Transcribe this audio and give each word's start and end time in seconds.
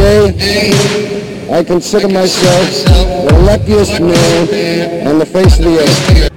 Today, 0.00 1.50
I 1.52 1.62
consider 1.62 2.08
myself 2.08 2.86
the 3.28 3.38
luckiest 3.44 4.00
man 4.00 5.06
on 5.06 5.18
the 5.18 5.26
face 5.26 5.58
of 5.58 5.66
the 5.66 5.78
earth. 5.78 6.29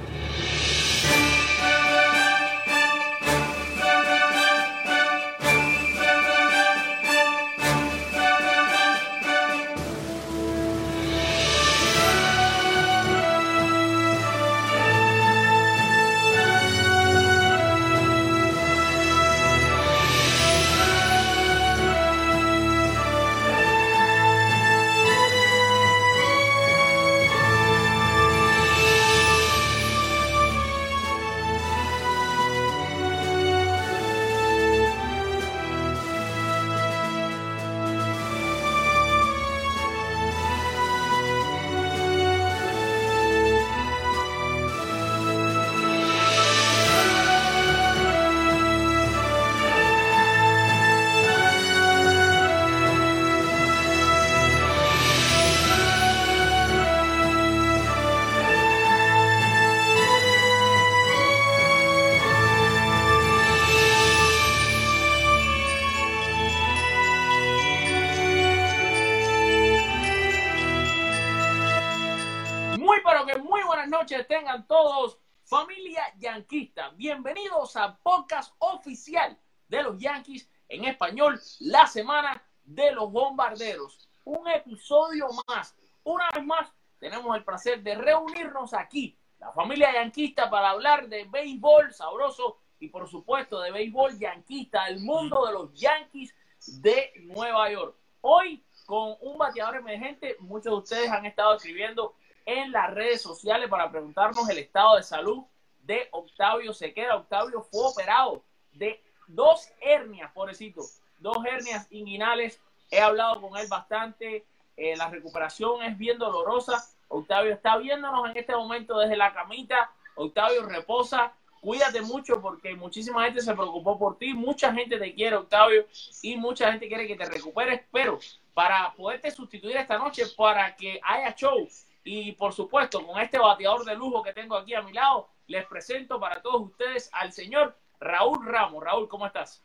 Yanquista. 76.18 76.90
Bienvenidos 76.90 77.76
a 77.76 77.96
podcast 77.96 78.54
oficial 78.58 79.38
de 79.68 79.82
los 79.82 79.98
Yankees 79.98 80.48
en 80.68 80.84
español, 80.84 81.40
la 81.60 81.86
semana 81.86 82.42
de 82.64 82.92
los 82.92 83.10
bombarderos. 83.10 84.08
Un 84.24 84.48
episodio 84.48 85.28
más. 85.48 85.76
Una 86.02 86.28
vez 86.34 86.44
más, 86.44 86.72
tenemos 86.98 87.36
el 87.36 87.44
placer 87.44 87.82
de 87.82 87.94
reunirnos 87.94 88.74
aquí, 88.74 89.18
la 89.38 89.52
familia 89.52 89.92
yanquista, 89.92 90.50
para 90.50 90.70
hablar 90.70 91.08
de 91.08 91.24
béisbol 91.24 91.92
sabroso 91.92 92.58
y 92.78 92.88
por 92.88 93.08
supuesto 93.08 93.60
de 93.60 93.70
béisbol 93.70 94.18
yanquista, 94.18 94.86
el 94.88 95.00
mundo 95.00 95.46
de 95.46 95.52
los 95.52 95.72
Yankees 95.74 96.34
de 96.80 97.12
Nueva 97.22 97.70
York. 97.70 97.96
Hoy 98.20 98.64
con 98.86 99.16
un 99.20 99.38
bateador 99.38 99.76
emergente, 99.76 100.36
muchos 100.40 100.72
de 100.72 100.78
ustedes 100.78 101.10
han 101.10 101.24
estado 101.24 101.56
escribiendo 101.56 102.14
en 102.44 102.72
las 102.72 102.92
redes 102.92 103.22
sociales 103.22 103.68
para 103.68 103.90
preguntarnos 103.90 104.48
el 104.50 104.58
estado 104.58 104.96
de 104.96 105.02
salud 105.02 105.44
de 105.86 106.08
Octavio 106.10 106.72
Sequera. 106.72 107.16
Octavio 107.16 107.62
fue 107.70 107.86
operado 107.86 108.42
de 108.72 109.00
dos 109.26 109.68
hernias, 109.80 110.30
pobrecito, 110.32 110.82
dos 111.18 111.38
hernias 111.44 111.86
inguinales. 111.90 112.60
He 112.90 113.00
hablado 113.00 113.40
con 113.40 113.56
él 113.56 113.66
bastante. 113.68 114.44
eh, 114.76 114.96
la 114.96 115.08
recuperación 115.08 115.82
es 115.82 115.96
bien 115.96 116.18
dolorosa. 116.18 116.84
Octavio 117.08 117.52
está 117.52 117.76
viéndonos 117.76 118.28
en 118.30 118.36
este 118.36 118.54
momento 118.56 118.98
desde 118.98 119.16
la 119.16 119.32
camita. 119.32 119.90
Octavio 120.16 120.66
reposa. 120.66 121.32
Cuídate 121.60 122.02
mucho 122.02 122.42
porque 122.42 122.74
muchísima 122.74 123.24
gente 123.24 123.40
se 123.40 123.54
preocupó 123.54 123.98
por 123.98 124.18
ti. 124.18 124.34
Mucha 124.34 124.72
gente 124.74 124.98
te 124.98 125.14
quiere, 125.14 125.36
Octavio, 125.36 125.86
y 126.22 126.36
mucha 126.36 126.70
gente 126.70 126.88
quiere 126.88 127.06
que 127.06 127.16
te 127.16 127.24
recuperes. 127.24 127.82
Pero 127.90 128.18
para 128.52 128.92
poderte 128.94 129.30
sustituir 129.30 129.76
esta 129.76 129.96
noche, 129.96 130.24
para 130.36 130.74
que 130.76 131.00
haya 131.02 131.34
show 131.34 131.66
y 132.04 132.32
por 132.32 132.52
supuesto, 132.52 133.04
con 133.04 133.20
este 133.20 133.38
bateador 133.38 133.84
de 133.84 133.96
lujo 133.96 134.22
que 134.22 134.34
tengo 134.34 134.56
aquí 134.56 134.74
a 134.74 134.82
mi 134.82 134.92
lado, 134.92 135.30
les 135.46 135.64
presento 135.66 136.20
para 136.20 136.40
todos 136.42 136.62
ustedes 136.70 137.08
al 137.12 137.32
señor 137.32 137.76
Raúl 137.98 138.46
Ramos. 138.46 138.84
Raúl, 138.84 139.08
¿cómo 139.08 139.26
estás? 139.26 139.64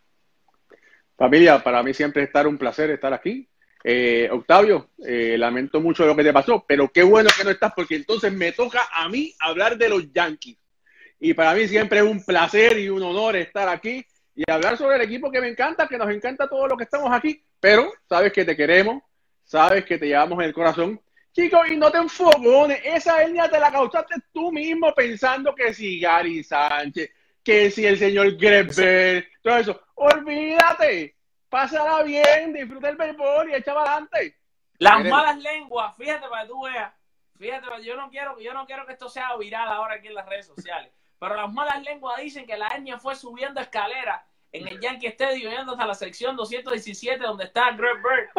Familia, 1.18 1.62
para 1.62 1.84
mí 1.84 1.94
siempre 1.94 2.24
estar 2.24 2.48
un 2.48 2.58
placer 2.58 2.90
estar 2.92 3.14
aquí. 3.14 3.48
Eh, 3.84 4.30
Octavio, 4.32 4.90
eh, 5.06 5.38
lamento 5.38 5.82
mucho 5.82 6.06
lo 6.06 6.16
que 6.16 6.24
te 6.24 6.34
pasó, 6.34 6.66
pero 6.66 6.90
qué 6.90 7.04
bueno 7.04 7.30
que 7.36 7.44
no 7.44 7.50
estás 7.50 7.74
porque 7.76 7.96
entonces 7.96 8.32
me 8.32 8.54
toca 8.54 8.88
a 8.94 9.08
mí 9.10 9.34
hablar 9.40 9.78
de 9.78 9.90
los 9.90 10.12
Yankees. 10.14 10.58
Y 11.20 11.34
para 11.34 11.54
mí 11.54 11.68
siempre 11.68 12.00
es 12.00 12.06
un 12.06 12.24
placer 12.24 12.80
y 12.80 12.88
un 12.88 13.04
honor 13.04 13.36
estar 13.36 13.68
aquí 13.68 14.06
y 14.34 14.50
hablar 14.50 14.78
sobre 14.78 14.96
el 14.96 15.02
equipo 15.02 15.30
que 15.30 15.42
me 15.42 15.50
encanta, 15.50 15.88
que 15.88 15.98
nos 15.98 16.10
encanta 16.10 16.48
todo 16.48 16.68
lo 16.68 16.78
que 16.78 16.86
estamos 16.86 17.12
aquí, 17.12 17.44
pero 17.60 17.92
sabes 18.08 18.32
que 18.32 18.46
te 18.46 18.56
queremos, 18.56 19.04
sabes 19.44 19.84
que 19.84 19.98
te 19.98 20.08
llevamos 20.08 20.40
en 20.40 20.46
el 20.46 20.54
corazón. 20.54 21.02
Chicos, 21.40 21.70
y 21.70 21.78
no 21.78 21.90
te 21.90 22.00
enfogones, 22.00 22.82
esa 22.84 23.22
hernia 23.22 23.50
te 23.50 23.62
la 23.62 23.72
causaste 23.72 24.16
tú 24.34 24.52
mismo 24.52 24.94
pensando 24.94 25.56
que 25.56 25.74
si 25.74 25.98
Gary 25.98 26.44
Sánchez, 26.44 27.12
que 27.42 27.72
si 27.72 27.86
el 27.86 27.98
señor 27.98 28.36
Grebber, 28.36 29.26
todo 29.42 29.56
eso. 29.56 29.82
Olvídate, 29.96 31.16
pásala 31.48 32.04
bien, 32.04 32.52
disfruta 32.52 32.90
el 32.90 32.98
béisbol 32.98 33.52
y 33.52 33.56
echa 33.56 33.74
para 33.74 33.92
adelante. 33.94 34.38
Las 34.80 35.06
malas 35.06 35.38
lenguas, 35.38 35.96
fíjate 35.96 36.28
para 36.28 36.42
que 36.42 36.50
tú 36.50 36.62
veas, 36.64 36.94
fíjate, 37.38 37.68
yo 37.86 37.96
no 37.96 38.10
quiero, 38.10 38.38
yo 38.42 38.54
no 38.54 38.66
quiero 38.66 38.86
que 38.86 38.92
esto 38.92 39.08
sea 39.08 39.38
viral 39.38 39.70
ahora 39.70 39.96
aquí 39.96 40.08
en 40.08 40.16
las 40.16 40.28
redes 40.28 40.46
sociales, 40.46 40.92
pero 41.20 41.38
las 41.38 41.50
malas 41.54 41.82
lenguas 41.84 42.22
dicen 42.22 42.46
que 42.46 42.58
la 42.58 42.68
hernia 42.68 43.00
fue 43.00 43.16
subiendo 43.16 43.62
escalera 43.62 44.26
en 44.52 44.68
el 44.68 44.78
Yankee 44.82 45.08
Stadium, 45.08 45.54
yendo 45.54 45.72
hasta 45.72 45.86
la 45.86 45.96
sección 45.96 46.36
217 46.36 47.24
donde 47.24 47.46
está 47.46 47.72
Greg 47.72 47.96
Bird, 48.04 48.30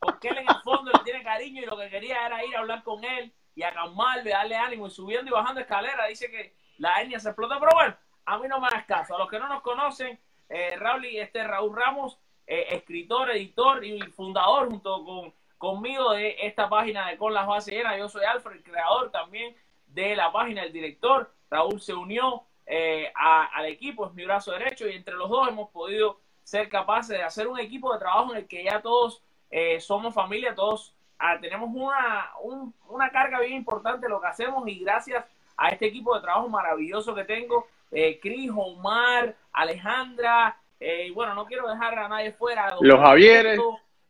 porque 0.00 0.28
él 0.28 0.38
en 0.38 0.48
el 0.48 0.62
fondo 0.64 0.90
le 0.90 1.04
tiene 1.04 1.22
cariño 1.22 1.62
y 1.62 1.66
lo 1.66 1.76
que 1.76 1.90
quería 1.90 2.26
era 2.26 2.44
ir 2.44 2.56
a 2.56 2.60
hablar 2.60 2.82
con 2.82 3.04
él 3.04 3.32
y 3.54 3.62
a 3.62 3.72
darle 3.72 4.54
ánimo 4.56 4.86
y 4.86 4.90
subiendo 4.90 5.30
y 5.30 5.34
bajando 5.34 5.60
escalera, 5.60 6.06
dice 6.06 6.30
que 6.30 6.54
la 6.78 7.00
hernia 7.00 7.20
se 7.20 7.28
explotó, 7.28 7.60
pero 7.60 7.72
bueno, 7.74 7.94
a 8.24 8.38
mí 8.38 8.48
no 8.48 8.58
me 8.58 8.68
hagas 8.68 8.86
caso, 8.86 9.14
a 9.14 9.18
los 9.18 9.28
que 9.28 9.38
no 9.38 9.48
nos 9.48 9.60
conocen, 9.60 10.18
eh, 10.48 10.76
Raúl 10.76 11.04
y 11.04 11.18
este 11.18 11.46
Raúl 11.46 11.76
Ramos, 11.76 12.18
eh, 12.46 12.68
escritor, 12.70 13.30
editor 13.30 13.84
y 13.84 14.00
fundador 14.02 14.68
junto 14.68 15.04
con 15.04 15.34
conmigo 15.60 16.12
de 16.12 16.36
esta 16.40 16.70
página 16.70 17.08
de 17.08 17.18
Con 17.18 17.34
las 17.34 17.46
Bases 17.46 17.74
Llenas. 17.74 17.98
Yo 17.98 18.08
soy 18.08 18.24
Alfred, 18.24 18.62
creador 18.62 19.10
también 19.10 19.54
de 19.88 20.16
la 20.16 20.32
página, 20.32 20.62
el 20.62 20.72
director. 20.72 21.34
Raúl 21.50 21.82
se 21.82 21.92
unió 21.92 22.44
eh, 22.64 23.12
al 23.14 23.66
equipo, 23.66 24.06
es 24.06 24.14
mi 24.14 24.24
brazo 24.24 24.52
derecho, 24.52 24.88
y 24.88 24.94
entre 24.94 25.16
los 25.16 25.28
dos 25.28 25.48
hemos 25.48 25.68
podido 25.68 26.18
ser 26.42 26.70
capaces 26.70 27.18
de 27.18 27.22
hacer 27.22 27.46
un 27.46 27.60
equipo 27.60 27.92
de 27.92 27.98
trabajo 27.98 28.32
en 28.32 28.38
el 28.38 28.48
que 28.48 28.64
ya 28.64 28.80
todos 28.80 29.22
eh, 29.50 29.80
somos 29.80 30.14
familia, 30.14 30.54
todos 30.54 30.94
ah, 31.18 31.38
tenemos 31.40 31.68
una, 31.72 32.30
un- 32.42 32.74
una 32.88 33.10
carga 33.10 33.40
bien 33.40 33.54
importante 33.54 34.08
lo 34.08 34.20
que 34.20 34.28
hacemos 34.28 34.66
y 34.68 34.78
gracias 34.80 35.24
a 35.56 35.68
este 35.68 35.86
equipo 35.86 36.14
de 36.14 36.22
trabajo 36.22 36.48
maravilloso 36.48 37.14
que 37.14 37.24
tengo, 37.24 37.66
eh, 37.90 38.18
Cris, 38.20 38.50
Omar, 38.54 39.34
Alejandra, 39.52 40.56
eh, 40.78 41.10
bueno, 41.12 41.34
no 41.34 41.44
quiero 41.44 41.68
dejar 41.68 41.98
a 41.98 42.08
nadie 42.08 42.32
fuera. 42.32 42.74
Los 42.80 42.98
Javieres. 43.00 43.60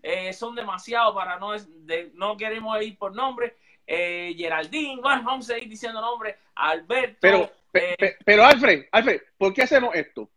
Eh, 0.03 0.33
son 0.33 0.55
demasiados 0.55 1.15
para 1.15 1.39
no, 1.39 1.53
de- 1.53 2.11
no 2.15 2.37
queremos 2.37 2.81
ir 2.83 2.97
por 2.97 3.15
nombre. 3.15 3.57
Eh, 3.87 4.35
Geraldine, 4.37 5.01
bueno, 5.03 5.23
vamos 5.25 5.51
a 5.51 5.59
ir 5.59 5.69
diciendo 5.69 6.01
nombres. 6.01 6.37
Alberto. 6.55 7.19
Pero, 7.21 7.51
pe- 7.73 7.93
eh, 7.93 7.97
pe- 7.99 8.17
pero 8.25 8.45
Alfred, 8.45 8.87
Alfred, 8.93 9.21
¿por 9.37 9.53
qué 9.53 9.63
hacemos 9.63 9.95
esto? 9.95 10.29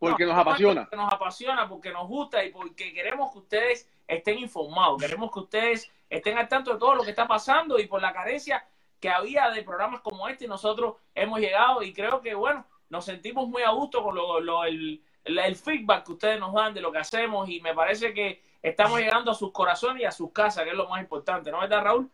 Porque 0.00 0.24
No, 0.24 0.32
nos 0.32 0.40
apasiona. 0.40 0.82
Porque 0.82 0.96
nos 0.96 1.12
apasiona, 1.12 1.68
porque 1.68 1.92
nos 1.92 2.08
gusta 2.08 2.42
y 2.44 2.50
porque 2.50 2.92
queremos 2.92 3.30
que 3.32 3.38
ustedes 3.38 3.88
estén 4.08 4.38
informados, 4.38 5.00
queremos 5.00 5.30
que 5.30 5.38
ustedes 5.40 5.88
estén 6.08 6.36
al 6.38 6.48
tanto 6.48 6.72
de 6.72 6.78
todo 6.80 6.96
lo 6.96 7.02
que 7.04 7.10
está 7.10 7.28
pasando 7.28 7.78
y 7.78 7.86
por 7.86 8.00
la 8.02 8.12
carencia 8.12 8.64
que 8.98 9.08
había 9.08 9.50
de 9.50 9.62
programas 9.62 10.00
como 10.00 10.26
este, 10.28 10.48
nosotros 10.48 10.96
hemos 11.14 11.38
llegado 11.38 11.82
y 11.82 11.92
creo 11.92 12.20
que, 12.20 12.34
bueno, 12.34 12.66
nos 12.88 13.04
sentimos 13.04 13.48
muy 13.48 13.62
a 13.62 13.70
gusto 13.70 14.02
con 14.02 14.14
lo, 14.16 14.40
lo- 14.40 14.64
el, 14.64 15.00
el- 15.24 15.56
feedback 15.56 16.04
que 16.06 16.12
ustedes 16.12 16.40
nos 16.40 16.52
dan 16.54 16.74
de 16.74 16.80
lo 16.80 16.90
que 16.90 16.98
hacemos 16.98 17.48
y 17.48 17.60
me 17.60 17.72
parece 17.74 18.12
que 18.12 18.42
estamos 18.62 18.98
llegando 18.98 19.30
a 19.30 19.34
sus 19.34 19.52
corazones 19.52 20.02
y 20.02 20.06
a 20.06 20.10
sus 20.10 20.32
casas, 20.32 20.64
que 20.64 20.70
es 20.70 20.76
lo 20.76 20.88
más 20.88 21.00
importante, 21.00 21.50
¿no 21.50 21.60
verdad, 21.60 21.84
Raúl? 21.84 22.10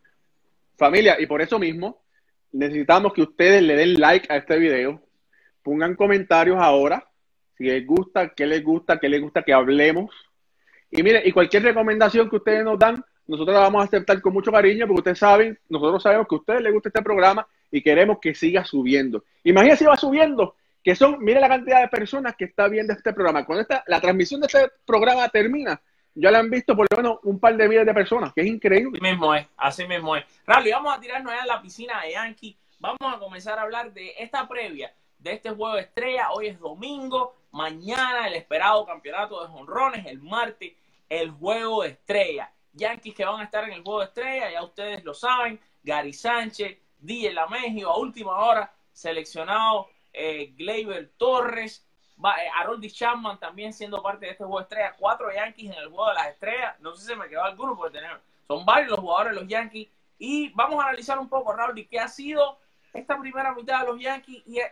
Familia, 0.77 1.17
y 1.19 1.27
por 1.27 1.41
eso 1.41 1.59
mismo 1.59 1.99
necesitamos 2.53 3.13
que 3.13 3.23
ustedes 3.23 3.63
le 3.63 3.75
den 3.77 3.99
like 4.01 4.31
a 4.33 4.37
este 4.37 4.59
video, 4.59 5.01
pongan 5.63 5.95
comentarios 5.97 6.59
ahora, 6.61 7.06
si 7.57 7.65
les 7.65 7.87
gusta, 7.87 8.29
qué 8.31 8.47
les 8.47 8.63
gusta, 8.63 8.99
qué 8.99 9.09
les 9.09 9.21
gusta 9.21 9.43
que 9.43 9.53
hablemos. 9.53 10.11
Y 10.91 11.03
mire, 11.03 11.23
y 11.25 11.33
cualquier 11.33 11.63
recomendación 11.63 12.29
que 12.29 12.37
ustedes 12.37 12.65
nos 12.65 12.79
dan, 12.79 13.05
nosotros 13.27 13.55
la 13.55 13.63
vamos 13.63 13.83
a 13.83 13.85
aceptar 13.87 14.21
con 14.21 14.33
mucho 14.33 14.53
cariño, 14.53 14.87
porque 14.87 15.01
ustedes 15.01 15.19
saben, 15.19 15.59
nosotros 15.69 16.03
sabemos 16.03 16.29
que 16.29 16.35
a 16.35 16.39
ustedes 16.39 16.63
les 16.63 16.73
gusta 16.73 16.91
este 16.91 17.03
programa 17.03 17.47
y 17.71 17.83
queremos 17.83 18.19
que 18.21 18.35
siga 18.35 18.65
subiendo. 18.65 19.25
Imagínense 19.43 19.85
si 19.85 19.89
va 19.89 19.97
subiendo, 19.97 20.55
que 20.85 20.95
son, 20.95 21.19
mire 21.21 21.41
la 21.41 21.49
cantidad 21.49 21.81
de 21.81 21.89
personas 21.89 22.37
que 22.37 22.45
está 22.45 22.69
viendo 22.69 22.93
este 22.93 23.13
programa. 23.13 23.45
Cuando 23.45 23.63
esta, 23.63 23.83
la 23.87 24.01
transmisión 24.01 24.41
de 24.41 24.47
este 24.47 24.71
programa 24.85 25.29
termina, 25.29 25.81
ya 26.15 26.31
la 26.31 26.39
han 26.39 26.51
visto 26.51 26.77
por 26.77 26.87
lo 26.91 26.97
menos 26.97 27.19
un 27.25 27.41
par 27.41 27.57
de 27.57 27.69
miles 27.69 27.85
de 27.85 27.95
personas, 27.95 28.33
que 28.33 28.43
es 28.43 28.47
increíble. 28.47 28.99
Así 28.99 29.11
mismo 29.11 29.35
es, 29.35 29.47
así 29.57 29.87
mismo 29.87 30.17
es. 30.17 30.25
Rally, 30.47 30.71
vamos 30.71 30.97
a 30.97 31.01
tirarnos 31.01 31.33
allá 31.33 31.43
en 31.43 31.49
la 31.49 31.63
piscina 31.63 32.01
de 32.03 32.13
Yankee. 32.13 32.57
Vamos 32.79 32.99
a 33.03 33.19
comenzar 33.19 33.59
a 33.59 33.63
hablar 33.63 33.93
de 33.93 34.13
esta 34.19 34.47
previa 34.47 34.93
de 35.19 35.33
este 35.33 35.51
juego 35.51 35.75
de 35.75 35.83
estrella. 35.83 36.31
Hoy 36.33 36.49
es 36.49 36.59
domingo, 36.59 37.35
mañana 37.57 38.29
el 38.29 38.35
esperado 38.35 38.85
campeonato 38.85 39.43
de 39.43 39.49
jonrones, 39.49 40.07
el 40.07 40.21
martes 40.21 40.75
el 41.09 41.31
juego 41.31 41.83
de 41.83 41.91
estrella. 41.91 42.53
Yankees 42.73 43.15
que 43.15 43.25
van 43.25 43.41
a 43.41 43.45
estar 43.45 43.65
en 43.65 43.73
el 43.73 43.83
juego 43.83 44.01
de 44.01 44.07
estrella, 44.07 44.51
ya 44.51 44.63
ustedes 44.63 45.03
lo 45.03 45.15
saben, 45.15 45.59
Gary 45.83 46.13
Sánchez, 46.13 46.79
DJ 46.99 47.33
Lamegio, 47.33 47.91
a 47.91 47.97
última 47.97 48.37
hora 48.37 48.71
seleccionado 48.93 49.89
eh, 50.13 50.55
Torres, 51.17 51.87
eh, 52.19 52.51
Harold 52.59 52.87
Chapman 52.87 53.39
también 53.39 53.73
siendo 53.73 54.03
parte 54.03 54.27
de 54.27 54.33
este 54.33 54.45
juego 54.45 54.59
de 54.59 54.65
estrella, 54.65 54.95
cuatro 54.99 55.33
Yankees 55.33 55.71
en 55.71 55.79
el 55.79 55.89
juego 55.89 56.09
de 56.09 56.15
las 56.15 56.29
estrellas, 56.29 56.79
no 56.81 56.95
sé 56.95 57.03
si 57.03 57.07
se 57.09 57.17
me 57.17 57.29
quedó 57.29 57.45
alguno 57.45 57.77
porque 57.77 57.99
tenemos, 57.99 58.21
son 58.47 58.65
varios 58.67 58.91
los 58.91 59.01
jugadores 59.01 59.35
de 59.35 59.41
los 59.41 59.49
Yankees. 59.49 59.89
Y 60.19 60.49
vamos 60.51 60.83
a 60.83 60.89
analizar 60.89 61.19
un 61.19 61.29
poco, 61.29 61.53
Raúl, 61.53 61.87
qué 61.89 62.01
ha 62.01 62.09
sido 62.09 62.59
esta 62.93 63.19
primera 63.19 63.53
mitad 63.55 63.81
de 63.81 63.87
los 63.87 64.01
Yankees. 64.01 64.43
Y 64.47 64.59
eh, 64.59 64.71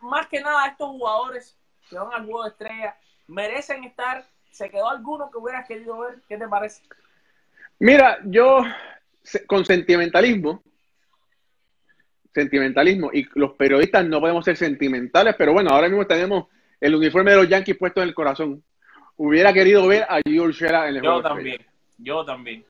más, 0.00 0.26
que 0.28 0.40
nada 0.40 0.68
estos 0.68 0.88
jugadores 0.88 1.58
que 1.88 1.98
van 1.98 2.12
al 2.12 2.24
juego 2.24 2.44
de 2.44 2.50
estrella 2.50 2.96
merecen 3.26 3.84
estar. 3.84 4.26
¿Se 4.50 4.70
quedó 4.70 4.88
alguno 4.88 5.30
que 5.30 5.38
hubieras 5.38 5.66
querido 5.66 5.98
ver? 5.98 6.20
¿Qué 6.28 6.36
te 6.36 6.48
parece? 6.48 6.82
Mira, 7.78 8.18
yo 8.24 8.64
con 9.46 9.64
sentimentalismo, 9.64 10.62
sentimentalismo, 12.34 13.10
y 13.12 13.26
los 13.34 13.52
periodistas 13.52 14.04
no 14.06 14.20
podemos 14.20 14.44
ser 14.44 14.56
sentimentales, 14.56 15.34
pero 15.36 15.52
bueno, 15.52 15.70
ahora 15.70 15.88
mismo 15.88 16.06
tenemos 16.06 16.46
el 16.80 16.94
uniforme 16.94 17.32
de 17.32 17.36
los 17.36 17.48
Yankees 17.48 17.76
puesto 17.76 18.02
en 18.02 18.08
el 18.08 18.14
corazón. 18.14 18.62
Hubiera 19.16 19.52
querido 19.52 19.86
ver 19.86 20.04
a 20.08 20.20
George 20.24 20.66
en 20.66 20.96
el 20.96 21.02
Yo 21.02 21.22
también, 21.22 21.66
yo 21.98 22.24
también. 22.24 22.64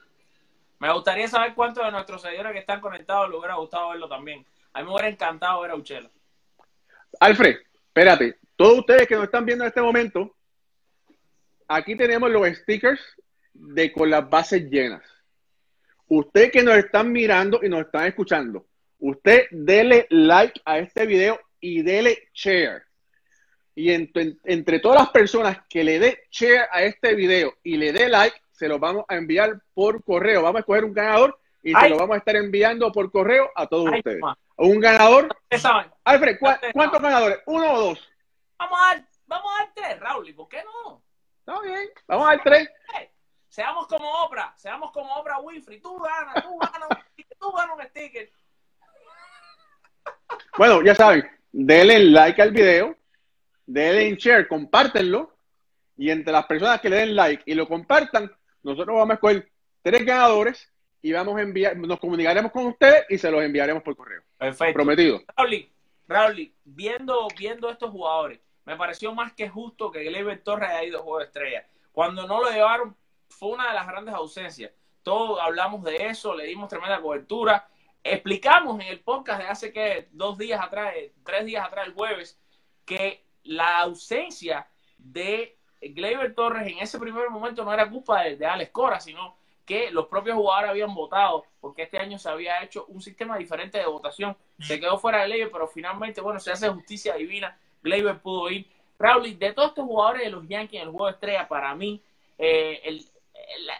Me 0.78 0.92
gustaría 0.92 1.28
saber 1.28 1.54
cuántos 1.54 1.84
de 1.84 1.90
nuestros 1.90 2.22
seguidores 2.22 2.52
que 2.52 2.60
están 2.60 2.80
conectados 2.80 3.28
le 3.28 3.36
hubiera 3.36 3.56
gustado 3.56 3.90
verlo 3.90 4.08
también. 4.08 4.44
A 4.72 4.80
mí 4.80 4.86
me 4.86 4.92
hubiera 4.92 5.08
encantado 5.08 5.60
ver 5.62 5.72
a 5.72 5.74
Uchela. 5.74 6.08
Alfred, 7.20 7.56
espérate. 7.86 8.38
Todos 8.58 8.80
ustedes 8.80 9.06
que 9.06 9.14
nos 9.14 9.26
están 9.26 9.46
viendo 9.46 9.62
en 9.62 9.68
este 9.68 9.80
momento, 9.80 10.34
aquí 11.68 11.96
tenemos 11.96 12.28
los 12.28 12.44
stickers 12.48 13.00
de 13.54 13.92
con 13.92 14.10
las 14.10 14.28
bases 14.28 14.68
llenas. 14.68 15.00
Usted 16.08 16.50
que 16.50 16.64
nos 16.64 16.76
están 16.76 17.12
mirando 17.12 17.60
y 17.62 17.68
nos 17.68 17.82
están 17.82 18.06
escuchando, 18.06 18.66
usted 18.98 19.44
dele 19.52 20.08
like 20.10 20.60
a 20.64 20.78
este 20.78 21.06
video 21.06 21.38
y 21.60 21.82
dele 21.82 22.30
share. 22.34 22.82
Y 23.76 23.92
entre 23.92 24.80
todas 24.80 25.02
las 25.02 25.10
personas 25.10 25.58
que 25.68 25.84
le 25.84 26.00
dé 26.00 26.24
share 26.32 26.66
a 26.72 26.82
este 26.82 27.14
video 27.14 27.54
y 27.62 27.76
le 27.76 27.92
dé 27.92 28.08
like, 28.08 28.36
se 28.50 28.66
lo 28.66 28.80
vamos 28.80 29.04
a 29.06 29.14
enviar 29.14 29.62
por 29.72 30.02
correo. 30.02 30.42
Vamos 30.42 30.56
a 30.56 30.60
escoger 30.60 30.84
un 30.84 30.94
ganador 30.94 31.38
y 31.62 31.72
se 31.74 31.88
lo 31.90 31.96
vamos 31.96 32.16
a 32.16 32.18
estar 32.18 32.34
enviando 32.34 32.90
por 32.90 33.08
correo 33.12 33.52
a 33.54 33.68
todos 33.68 33.88
ustedes. 33.94 34.20
Un 34.56 34.80
ganador. 34.80 35.28
Alfred, 36.02 36.38
¿cuántos 36.72 37.00
ganadores? 37.00 37.38
¿Uno 37.46 37.72
o 37.72 37.80
dos? 37.80 38.08
Vamos 38.58 38.78
a 38.80 38.94
dar, 38.94 39.08
vamos 39.26 39.52
a 39.52 39.62
dar 39.62 39.72
tres, 39.74 40.00
Raúl. 40.00 40.34
¿Por 40.34 40.48
qué 40.48 40.62
no? 40.64 41.02
Está 41.40 41.60
bien, 41.60 41.88
vamos 42.06 42.26
a 42.26 42.30
dar 42.30 42.42
tres. 42.42 42.68
Seamos 43.48 43.86
como 43.86 44.10
Oprah, 44.24 44.52
seamos 44.56 44.92
como 44.92 45.14
Oprah 45.14 45.40
Winfrey. 45.40 45.80
Tú 45.80 45.98
ganas, 45.98 46.44
tú 46.44 46.58
ganas 46.58 46.88
tú 47.38 47.52
ganas 47.52 47.76
un 47.76 47.84
sticker. 47.88 48.30
Bueno, 50.56 50.82
ya 50.82 50.94
saben, 50.94 51.28
denle 51.52 52.00
like 52.00 52.40
al 52.42 52.50
video, 52.50 52.96
denle 53.66 54.16
share, 54.16 54.48
compártenlo. 54.48 55.34
Y 55.96 56.10
entre 56.10 56.32
las 56.32 56.46
personas 56.46 56.80
que 56.80 56.88
le 56.88 56.96
den 56.96 57.16
like 57.16 57.42
y 57.46 57.54
lo 57.54 57.66
compartan, 57.66 58.30
nosotros 58.62 58.96
vamos 58.96 59.10
a 59.10 59.14
escoger 59.14 59.50
tres 59.82 60.04
ganadores 60.04 60.72
y 61.02 61.12
vamos 61.12 61.36
a 61.36 61.42
enviar, 61.42 61.76
nos 61.76 61.98
comunicaremos 61.98 62.52
con 62.52 62.66
ustedes 62.66 63.04
y 63.08 63.18
se 63.18 63.30
los 63.30 63.42
enviaremos 63.42 63.82
por 63.82 63.96
correo. 63.96 64.22
Perfecto. 64.36 64.74
Prometido. 64.74 65.20
Raúl, 65.36 65.68
Raúl, 66.06 66.52
viendo, 66.64 67.26
viendo 67.36 67.70
estos 67.70 67.90
jugadores, 67.90 68.40
me 68.68 68.76
pareció 68.76 69.14
más 69.14 69.32
que 69.32 69.48
justo 69.48 69.90
que 69.90 70.04
Gleyber 70.04 70.42
Torres 70.42 70.68
haya 70.68 70.84
ido 70.84 70.98
a 70.98 71.02
juego 71.02 71.20
de 71.20 71.24
estrella. 71.24 71.66
Cuando 71.90 72.26
no 72.26 72.42
lo 72.42 72.50
llevaron, 72.50 72.94
fue 73.26 73.48
una 73.48 73.68
de 73.68 73.72
las 73.72 73.86
grandes 73.86 74.14
ausencias. 74.14 74.70
Todos 75.02 75.40
hablamos 75.40 75.82
de 75.84 75.96
eso, 76.08 76.34
le 76.34 76.44
dimos 76.44 76.68
tremenda 76.68 77.00
cobertura. 77.00 77.66
Explicamos 78.04 78.78
en 78.78 78.88
el 78.88 79.00
podcast 79.00 79.40
de 79.40 79.48
hace 79.48 79.72
que 79.72 80.08
dos 80.12 80.36
días 80.36 80.62
atrás, 80.62 80.92
tres 81.24 81.46
días 81.46 81.64
atrás, 81.64 81.86
el 81.86 81.94
jueves, 81.94 82.38
que 82.84 83.24
la 83.44 83.80
ausencia 83.80 84.68
de 84.98 85.56
Gleyber 85.80 86.34
Torres 86.34 86.70
en 86.70 86.78
ese 86.80 86.98
primer 86.98 87.30
momento 87.30 87.64
no 87.64 87.72
era 87.72 87.88
culpa 87.88 88.22
de, 88.24 88.44
Alex 88.44 88.70
Cora, 88.70 89.00
sino 89.00 89.38
que 89.64 89.90
los 89.90 90.08
propios 90.08 90.36
jugadores 90.36 90.70
habían 90.70 90.94
votado 90.94 91.44
porque 91.58 91.84
este 91.84 91.98
año 91.98 92.18
se 92.18 92.28
había 92.28 92.62
hecho 92.62 92.84
un 92.88 93.00
sistema 93.00 93.38
diferente 93.38 93.78
de 93.78 93.86
votación. 93.86 94.36
Se 94.60 94.78
quedó 94.78 94.98
fuera 94.98 95.20
de 95.20 95.28
Gleyber, 95.28 95.50
pero 95.50 95.68
finalmente, 95.68 96.20
bueno, 96.20 96.38
se 96.38 96.52
hace 96.52 96.68
justicia 96.68 97.14
divina 97.14 97.58
Gleyber 97.82 98.20
pudo 98.20 98.50
ir. 98.50 98.66
Raúl, 98.98 99.38
de 99.38 99.52
todos 99.52 99.68
estos 99.70 99.84
jugadores 99.86 100.22
de 100.22 100.30
los 100.30 100.48
Yankees 100.48 100.80
en 100.80 100.88
el 100.88 100.92
juego 100.92 101.06
de 101.06 101.12
estrella, 101.12 101.48
para 101.48 101.74
mí, 101.74 102.02
eh, 102.36 102.80
el, 102.84 103.04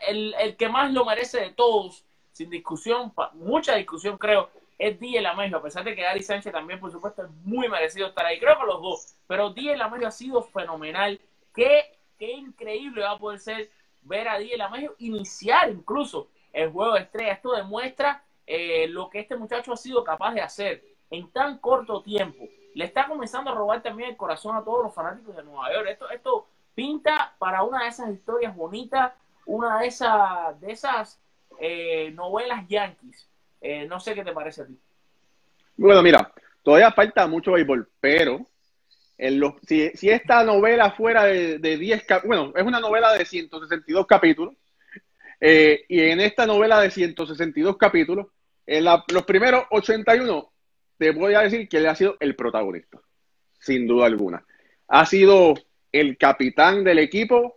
el, 0.06 0.34
el, 0.38 0.56
que 0.56 0.68
más 0.68 0.92
lo 0.92 1.04
merece 1.04 1.40
de 1.40 1.50
todos, 1.50 2.04
sin 2.32 2.50
discusión, 2.50 3.12
mucha 3.34 3.74
discusión 3.74 4.16
creo, 4.16 4.48
es 4.78 4.98
Díaz 5.00 5.24
Lamejo, 5.24 5.56
a 5.56 5.62
pesar 5.62 5.82
de 5.82 5.96
que 5.96 6.02
Gary 6.02 6.22
Sánchez 6.22 6.52
también, 6.52 6.78
por 6.78 6.92
supuesto, 6.92 7.24
es 7.24 7.30
muy 7.42 7.68
merecido 7.68 8.06
estar 8.06 8.24
ahí. 8.24 8.38
Creo 8.38 8.58
que 8.60 8.66
los 8.66 8.80
dos, 8.80 9.16
pero 9.26 9.50
Díaz 9.50 9.76
Lamejo 9.76 10.06
ha 10.06 10.12
sido 10.12 10.42
fenomenal. 10.42 11.20
Qué, 11.52 11.98
qué 12.16 12.30
increíble 12.30 13.02
va 13.02 13.12
a 13.12 13.18
poder 13.18 13.40
ser 13.40 13.70
ver 14.02 14.28
a 14.28 14.38
Díaz 14.38 14.56
Lamejo 14.58 14.94
iniciar 14.98 15.68
incluso 15.70 16.28
el 16.52 16.70
juego 16.70 16.94
de 16.94 17.00
estrella. 17.00 17.32
Esto 17.32 17.52
demuestra 17.52 18.22
eh, 18.46 18.86
lo 18.88 19.10
que 19.10 19.18
este 19.18 19.36
muchacho 19.36 19.72
ha 19.72 19.76
sido 19.76 20.04
capaz 20.04 20.32
de 20.34 20.42
hacer 20.42 20.84
en 21.10 21.28
tan 21.32 21.58
corto 21.58 22.02
tiempo 22.02 22.48
le 22.74 22.84
está 22.84 23.06
comenzando 23.06 23.50
a 23.50 23.54
robar 23.54 23.82
también 23.82 24.10
el 24.10 24.16
corazón 24.16 24.56
a 24.56 24.64
todos 24.64 24.84
los 24.84 24.94
fanáticos 24.94 25.36
de 25.36 25.42
Nueva 25.42 25.72
York. 25.72 25.88
Esto, 25.90 26.10
esto 26.10 26.46
pinta 26.74 27.34
para 27.38 27.62
una 27.62 27.82
de 27.82 27.88
esas 27.88 28.10
historias 28.10 28.54
bonitas, 28.54 29.12
una 29.46 29.80
de 29.80 29.86
esas, 29.86 30.60
de 30.60 30.72
esas 30.72 31.20
eh, 31.60 32.10
novelas 32.14 32.66
yankees. 32.68 33.26
Eh, 33.60 33.86
no 33.86 33.98
sé 33.98 34.14
qué 34.14 34.24
te 34.24 34.32
parece 34.32 34.62
a 34.62 34.66
ti. 34.66 34.78
Bueno, 35.76 36.02
mira, 36.02 36.32
todavía 36.62 36.92
falta 36.92 37.26
mucho 37.26 37.52
béisbol, 37.52 37.88
pero 38.00 38.46
si, 39.66 39.90
esta 40.02 40.44
novela 40.44 40.92
fuera 40.92 41.24
de, 41.24 41.58
de 41.58 41.76
10 41.76 42.06
bueno, 42.24 42.52
es 42.54 42.62
una 42.62 42.78
novela 42.78 43.12
de 43.14 43.24
162 43.24 44.06
capítulos, 44.06 44.54
eh, 45.40 45.84
y 45.88 46.00
en 46.00 46.20
esta 46.20 46.46
novela 46.46 46.80
de 46.80 46.90
162 46.90 47.76
capítulos, 47.76 48.26
en 48.66 48.84
los 48.84 49.24
primeros 49.24 49.64
81 49.70 50.50
te 50.98 51.12
voy 51.12 51.34
a 51.34 51.40
decir 51.40 51.68
que 51.68 51.78
él 51.78 51.86
ha 51.86 51.94
sido 51.94 52.16
el 52.20 52.34
protagonista, 52.34 52.98
sin 53.60 53.86
duda 53.86 54.06
alguna. 54.06 54.44
Ha 54.88 55.06
sido 55.06 55.54
el 55.92 56.18
capitán 56.18 56.84
del 56.84 56.98
equipo 56.98 57.56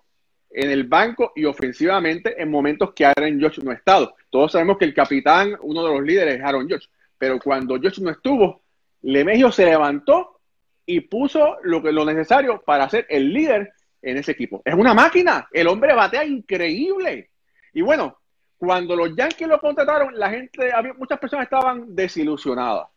en 0.49 0.69
el 0.69 0.83
banco 0.83 1.31
y 1.35 1.45
ofensivamente 1.45 2.41
en 2.41 2.51
momentos 2.51 2.93
que 2.93 3.05
Aaron 3.05 3.39
George 3.39 3.61
no 3.63 3.71
ha 3.71 3.75
estado. 3.75 4.15
Todos 4.29 4.51
sabemos 4.51 4.77
que 4.77 4.85
el 4.85 4.93
capitán, 4.93 5.57
uno 5.61 5.83
de 5.83 5.93
los 5.93 6.03
líderes, 6.03 6.35
es 6.35 6.43
Aaron 6.43 6.67
George, 6.67 6.87
pero 7.17 7.39
cuando 7.39 7.79
George 7.79 8.01
no 8.01 8.11
estuvo, 8.11 8.61
Lemegio 9.01 9.51
se 9.51 9.65
levantó 9.65 10.39
y 10.85 11.01
puso 11.01 11.57
lo, 11.63 11.81
que, 11.81 11.91
lo 11.91 12.05
necesario 12.05 12.61
para 12.61 12.89
ser 12.89 13.05
el 13.09 13.33
líder 13.33 13.73
en 14.01 14.17
ese 14.17 14.31
equipo. 14.33 14.61
Es 14.65 14.73
una 14.73 14.93
máquina, 14.93 15.47
el 15.51 15.67
hombre 15.67 15.93
batea 15.93 16.25
increíble. 16.25 17.29
Y 17.73 17.81
bueno, 17.81 18.17
cuando 18.57 18.95
los 18.95 19.15
Yankees 19.15 19.47
lo 19.47 19.59
contrataron, 19.59 20.17
la 20.17 20.29
gente, 20.29 20.71
había, 20.71 20.93
muchas 20.93 21.19
personas 21.19 21.45
estaban 21.45 21.95
desilusionadas. 21.95 22.87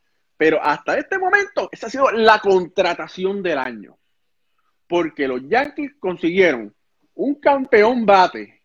Pero 0.44 0.62
hasta 0.62 0.98
este 0.98 1.18
momento, 1.18 1.70
esa 1.72 1.86
ha 1.86 1.90
sido 1.90 2.10
la 2.10 2.38
contratación 2.38 3.42
del 3.42 3.56
año. 3.56 3.96
Porque 4.86 5.26
los 5.26 5.40
Yankees 5.48 5.92
consiguieron 5.98 6.74
un 7.14 7.36
campeón 7.36 8.04
bate 8.04 8.60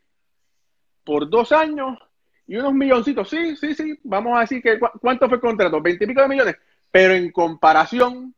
por 1.06 1.30
dos 1.30 1.54
años 1.54 1.98
y 2.46 2.58
unos 2.58 2.74
milloncitos. 2.74 3.30
Sí, 3.30 3.56
sí, 3.56 3.74
sí. 3.74 3.98
Vamos 4.04 4.38
a 4.38 4.42
decir 4.42 4.62
que 4.62 4.78
cuánto 4.78 5.30
fue 5.30 5.38
el 5.38 5.42
contrato, 5.42 5.82
veintipico 5.82 6.22
de 6.22 6.28
millones. 6.28 6.58
Pero 6.92 7.14
en 7.14 7.32
comparación, 7.32 8.36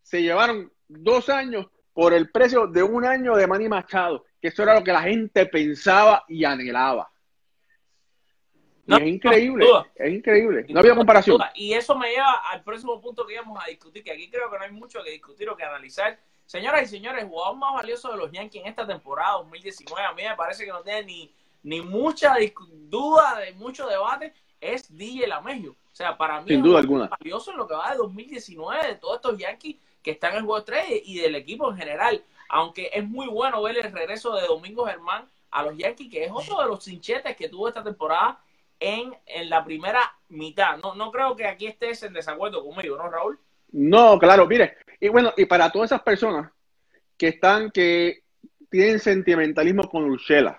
se 0.00 0.22
llevaron 0.22 0.70
dos 0.86 1.30
años 1.30 1.66
por 1.92 2.14
el 2.14 2.30
precio 2.30 2.68
de 2.68 2.84
un 2.84 3.04
año 3.04 3.34
de 3.34 3.48
Manny 3.48 3.68
Machado, 3.68 4.24
que 4.40 4.46
eso 4.46 4.62
era 4.62 4.76
lo 4.76 4.84
que 4.84 4.92
la 4.92 5.02
gente 5.02 5.46
pensaba 5.46 6.22
y 6.28 6.44
anhelaba 6.44 7.11
es 8.86 9.02
increíble, 9.06 9.66
es 9.94 10.12
increíble. 10.12 10.66
No 10.68 10.80
había 10.80 10.94
comparación. 10.94 11.40
Y 11.54 11.72
eso 11.74 11.96
me 11.96 12.10
lleva 12.10 12.42
al 12.50 12.62
próximo 12.62 13.00
punto 13.00 13.26
que 13.26 13.34
íbamos 13.34 13.62
a 13.62 13.68
discutir, 13.68 14.02
que 14.02 14.12
aquí 14.12 14.28
creo 14.28 14.50
que 14.50 14.58
no 14.58 14.64
hay 14.64 14.72
mucho 14.72 15.02
que 15.02 15.10
discutir 15.10 15.48
o 15.48 15.56
que 15.56 15.64
analizar. 15.64 16.18
Señoras 16.46 16.82
y 16.82 16.86
señores, 16.86 17.22
el 17.22 17.28
jugador 17.28 17.56
más 17.56 17.74
valioso 17.74 18.10
de 18.10 18.18
los 18.18 18.30
Yankees 18.32 18.62
en 18.62 18.68
esta 18.68 18.86
temporada 18.86 19.38
2019, 19.38 20.04
a 20.04 20.12
mí 20.12 20.22
me 20.22 20.36
parece 20.36 20.64
que 20.64 20.72
no 20.72 20.82
tiene 20.82 21.04
ni, 21.04 21.34
ni 21.62 21.80
mucha 21.80 22.34
duda, 22.88 23.38
de 23.38 23.52
mucho 23.52 23.86
debate, 23.86 24.34
es 24.60 24.94
DJ 24.96 25.28
Lamegio. 25.28 25.72
O 25.72 25.94
sea, 25.94 26.16
para 26.16 26.40
mí 26.40 26.48
Sin 26.48 26.62
duda 26.62 26.80
alguna. 26.80 27.06
valioso 27.06 27.52
en 27.52 27.58
lo 27.58 27.68
que 27.68 27.74
va 27.74 27.90
de 27.90 27.98
2019, 27.98 28.86
de 28.86 28.94
todos 28.96 29.16
estos 29.16 29.38
Yankees 29.38 29.76
que 30.02 30.12
están 30.12 30.32
en 30.32 30.38
el 30.38 30.44
juego 30.44 30.64
3 30.64 31.02
y 31.04 31.18
del 31.18 31.36
equipo 31.36 31.70
en 31.70 31.76
general. 31.76 32.24
Aunque 32.48 32.90
es 32.92 33.06
muy 33.06 33.28
bueno 33.28 33.62
ver 33.62 33.78
el 33.78 33.92
regreso 33.92 34.34
de 34.34 34.46
Domingo 34.46 34.84
Germán 34.86 35.28
a 35.50 35.62
los 35.62 35.76
Yankees, 35.76 36.10
que 36.10 36.24
es 36.24 36.30
otro 36.32 36.60
de 36.60 36.66
los 36.66 36.82
cinchetes 36.82 37.36
que 37.36 37.48
tuvo 37.48 37.68
esta 37.68 37.84
temporada 37.84 38.40
en, 38.82 39.14
en 39.26 39.48
la 39.48 39.64
primera 39.64 40.00
mitad. 40.28 40.78
No, 40.82 40.94
no 40.94 41.10
creo 41.12 41.36
que 41.36 41.46
aquí 41.46 41.66
estés 41.66 42.02
en 42.02 42.12
desacuerdo 42.12 42.64
conmigo, 42.64 42.96
¿no, 42.96 43.08
Raúl? 43.08 43.38
No, 43.70 44.18
claro, 44.18 44.46
mire, 44.46 44.76
y 45.00 45.08
bueno, 45.08 45.32
y 45.36 45.46
para 45.46 45.70
todas 45.70 45.90
esas 45.90 46.02
personas 46.02 46.50
que 47.16 47.28
están, 47.28 47.70
que 47.70 48.24
tienen 48.70 48.98
sentimentalismo 48.98 49.88
con 49.88 50.04
Urshela, 50.04 50.58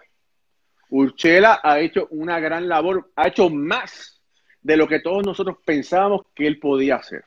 Urshela 0.90 1.60
ha 1.62 1.80
hecho 1.80 2.08
una 2.12 2.40
gran 2.40 2.68
labor, 2.68 3.12
ha 3.16 3.28
hecho 3.28 3.50
más 3.50 4.22
de 4.62 4.78
lo 4.78 4.88
que 4.88 5.00
todos 5.00 5.26
nosotros 5.26 5.58
pensábamos 5.66 6.22
que 6.34 6.48
él 6.48 6.60
podía 6.60 6.96
hacer. 6.96 7.24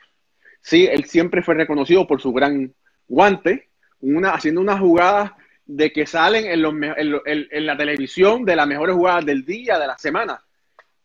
Sí, 0.61 0.87
él 0.91 1.05
siempre 1.05 1.43
fue 1.43 1.55
reconocido 1.55 2.07
por 2.07 2.21
su 2.21 2.33
gran 2.33 2.73
guante, 3.07 3.69
una, 4.01 4.31
haciendo 4.31 4.61
unas 4.61 4.79
jugadas 4.79 5.31
de 5.65 5.91
que 5.91 6.05
salen 6.05 6.45
en, 6.45 6.61
los, 6.61 6.73
en, 6.73 7.47
en, 7.51 7.65
la 7.65 7.77
televisión 7.77 8.43
de 8.45 8.55
las 8.55 8.67
mejores 8.67 8.95
jugadas 8.95 9.25
del 9.25 9.45
día, 9.45 9.77
de 9.77 9.87
la 9.87 9.97
semana. 9.97 10.41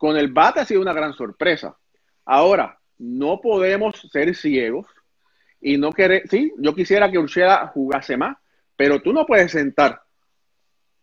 Con 0.03 0.17
el 0.17 0.33
bate 0.33 0.59
ha 0.59 0.65
sido 0.65 0.81
una 0.81 0.93
gran 0.93 1.13
sorpresa. 1.13 1.79
Ahora, 2.25 2.77
no 2.99 3.41
podemos 3.41 3.95
ser 4.11 4.35
ciegos 4.35 4.85
y 5.61 5.79
no 5.79 5.93
querer, 5.93 6.25
sí, 6.29 6.53
yo 6.59 6.75
quisiera 6.75 7.09
que 7.09 7.21
Urshela 7.21 7.69
jugase 7.69 8.17
más, 8.17 8.37
pero 8.75 9.01
tú 9.01 9.13
no 9.13 9.25
puedes 9.25 9.53
sentar 9.53 10.03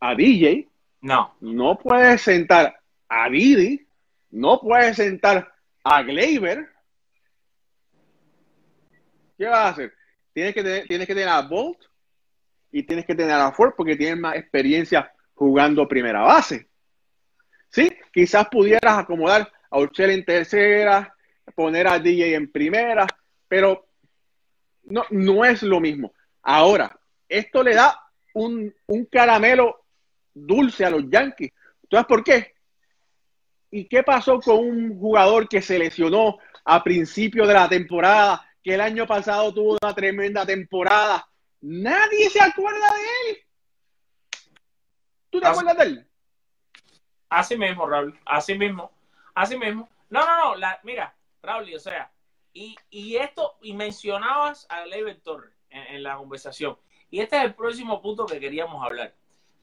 a 0.02 0.16
DJ, 0.16 0.68
no, 1.00 1.34
no 1.40 1.80
puedes 1.80 2.24
sentar 2.24 2.78
a 3.08 3.30
Didi, 3.30 3.88
no 4.32 4.60
puedes 4.60 4.98
sentar 4.98 5.50
a 5.82 6.04
Gleyber. 6.04 6.68
¿Qué 9.38 9.46
vas 9.46 9.60
a 9.60 9.70
hacer? 9.70 9.94
Tienes 10.34 10.54
que 10.54 10.62
tener, 10.62 10.88
tienes 10.88 11.08
que 11.08 11.16
tener 11.16 11.30
a 11.30 11.42
Bolt 11.44 11.80
y 12.70 12.84
tienes 12.84 13.06
que 13.06 13.16
tener 13.16 13.36
a 13.36 13.54
Ford 13.54 13.76
porque 13.78 13.96
tienen 13.96 14.20
más 14.20 14.36
experiencia 14.36 15.10
jugando 15.36 15.88
primera 15.88 16.20
base. 16.20 16.69
¿Sí? 17.70 17.92
Quizás 18.12 18.48
pudieras 18.50 18.98
acomodar 18.98 19.52
a 19.70 19.80
Urshela 19.80 20.14
en 20.14 20.26
tercera, 20.26 21.16
poner 21.56 21.88
a 21.88 22.00
DJ 22.00 22.36
en 22.36 22.52
primera, 22.52 23.06
pero 23.48 23.88
no, 24.84 25.04
no 25.12 25.46
es 25.46 25.62
lo 25.64 25.80
mismo. 25.80 26.14
Ahora, 26.42 27.00
esto 27.28 27.64
le 27.64 27.76
da 27.76 28.00
un, 28.34 28.74
un 28.88 29.06
caramelo 29.06 29.86
dulce 30.34 30.86
a 30.86 30.90
los 30.90 31.10
Yankees. 31.10 31.52
¿Sabes 31.90 32.06
por 32.08 32.24
qué? 32.24 32.54
¿Y 33.72 33.88
qué 33.88 34.04
pasó 34.04 34.40
con 34.40 34.58
un 34.58 35.00
jugador 35.00 35.48
que 35.48 35.62
se 35.62 35.78
lesionó 35.78 36.38
a 36.66 36.84
principio 36.84 37.46
de 37.46 37.54
la 37.54 37.70
temporada, 37.70 38.46
que 38.64 38.74
el 38.74 38.82
año 38.82 39.06
pasado 39.06 39.54
tuvo 39.54 39.78
una 39.82 39.94
tremenda 39.94 40.46
temporada? 40.46 41.28
Nadie 41.62 42.30
se 42.30 42.42
acuerda 42.42 42.88
de 42.94 43.32
él. 43.32 43.38
¿Tú 45.30 45.40
te 45.40 45.48
acuerdas 45.48 45.78
de 45.78 45.84
él? 45.84 46.09
Así 47.30 47.56
mismo, 47.56 47.86
Raúl, 47.86 48.20
así 48.26 48.58
mismo, 48.58 48.92
así 49.36 49.56
mismo. 49.56 49.88
No, 50.10 50.26
no, 50.26 50.46
no, 50.46 50.56
la, 50.56 50.80
mira, 50.84 51.16
Raúl, 51.44 51.72
o 51.76 51.80
sea, 51.80 52.12
y, 52.54 52.76
y 52.90 53.18
esto, 53.18 53.56
y 53.62 53.74
mencionabas 53.74 54.66
a 54.70 54.82
Gleyber 54.86 55.22
Torres 55.22 55.54
en, 55.70 56.02
la 56.02 56.18
conversación, 56.18 56.76
y 57.12 57.20
este 57.20 57.38
es 57.38 57.44
el 57.44 57.54
próximo 57.54 58.02
punto 58.02 58.26
que 58.26 58.40
queríamos 58.40 58.84
hablar. 58.84 59.14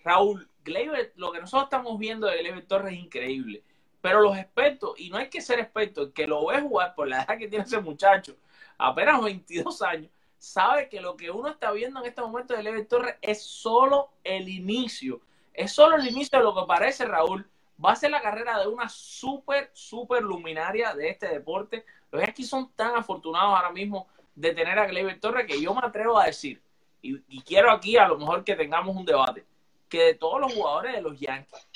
Raúl, 0.05 0.49
Gleyber, 0.63 1.13
lo 1.17 1.33
que 1.33 1.41
nosotros 1.41 1.65
estamos 1.65 1.99
viendo 1.99 2.29
de 2.29 2.39
Gleyber 2.39 2.67
Torres 2.67 2.93
es 2.93 3.01
increíble, 3.01 3.65
pero 4.01 4.21
los 4.21 4.39
expertos, 4.39 4.95
y 5.01 5.11
no 5.11 5.17
hay 5.17 5.29
que 5.29 5.41
ser 5.41 5.59
experto, 5.59 6.03
el 6.03 6.13
que 6.13 6.29
lo 6.29 6.47
ve 6.47 6.61
jugar 6.61 6.95
por 6.95 7.09
la 7.09 7.25
edad 7.25 7.37
que 7.37 7.49
tiene 7.49 7.65
ese 7.65 7.81
muchacho, 7.81 8.37
apenas 8.79 9.21
22 9.21 9.83
años, 9.83 10.11
sabe 10.39 10.89
que 10.89 11.01
lo 11.01 11.17
que 11.17 11.33
uno 11.33 11.49
está 11.49 11.73
viendo 11.73 11.99
en 11.99 12.07
este 12.07 12.21
momento 12.21 12.55
de 12.55 12.61
Gleyber 12.61 12.87
Torres 12.87 13.17
es 13.21 13.43
solo 13.43 14.11
el 14.23 14.49
inicio, 14.49 15.21
es 15.53 15.73
solo 15.73 15.97
el 15.97 16.07
inicio 16.07 16.39
de 16.39 16.45
lo 16.45 16.55
que 16.55 16.65
parece, 16.69 17.05
Raúl, 17.05 17.51
va 17.85 17.93
a 17.93 17.97
ser 17.97 18.11
la 18.11 18.23
carrera 18.23 18.59
de 18.59 18.67
una 18.69 18.89
súper, 18.89 19.71
súper 19.73 20.23
luminaria 20.23 20.95
de 20.95 21.11
este 21.11 21.29
deporte. 21.29 21.85
Los 22.11 22.23
Yankees 22.23 22.49
son 22.49 22.73
tan 22.73 22.97
afortunados 22.97 23.55
ahora 23.55 23.71
mismo 23.71 24.09
de 24.35 24.55
tener 24.55 24.79
a 24.79 24.87
Gleyber 24.87 25.19
Torres 25.21 25.47
que 25.47 25.61
yo 25.61 25.75
me 25.75 25.81
atrevo 25.83 26.19
a 26.19 26.27
decir, 26.27 26.63
y, 27.03 27.41
quiero 27.43 27.71
aquí 27.71 27.97
a 27.97 28.09
lo 28.09 28.19
mejor 28.19 28.43
que 28.43 28.57
tengamos 28.57 28.97
un 28.97 29.05
debate, 29.05 29.45
que 29.89 30.03
de 30.03 30.15
todos 30.15 30.41
los 30.41 30.53
jugadores 30.53 30.95
de 30.95 31.03
los 31.03 31.19
Yankees, 31.19 31.69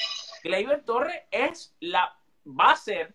Gleyber 0.43 0.83
Torres 0.83 1.23
es 1.31 1.75
la, 1.81 2.17
va 2.47 2.73
a 2.73 2.77
ser, 2.77 3.15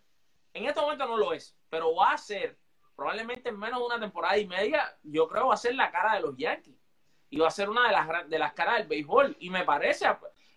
en 0.54 0.66
este 0.66 0.80
momento 0.80 1.06
no 1.06 1.18
lo 1.18 1.34
es, 1.34 1.56
pero 1.70 1.94
va 1.94 2.14
a 2.14 2.18
ser, 2.18 2.58
probablemente 2.96 3.50
en 3.50 3.60
menos 3.60 3.80
de 3.80 3.86
una 3.86 4.00
temporada 4.00 4.38
y 4.38 4.48
media, 4.48 4.98
yo 5.04 5.28
creo 5.28 5.48
va 5.48 5.56
a 5.56 5.58
ser 5.58 5.76
la 5.76 5.92
cara 5.92 6.16
de 6.16 6.22
los 6.22 6.38
Yankees. 6.38 6.76
Y 7.30 7.40
va 7.40 7.48
a 7.48 7.52
ser 7.52 7.70
una 7.70 7.88
de 7.88 7.92
las, 7.92 8.30
de 8.30 8.40
las 8.40 8.54
caras 8.54 8.78
del 8.78 8.88
béisbol. 8.88 9.36
Y 9.40 9.50
me 9.50 9.66
parece, 9.66 10.08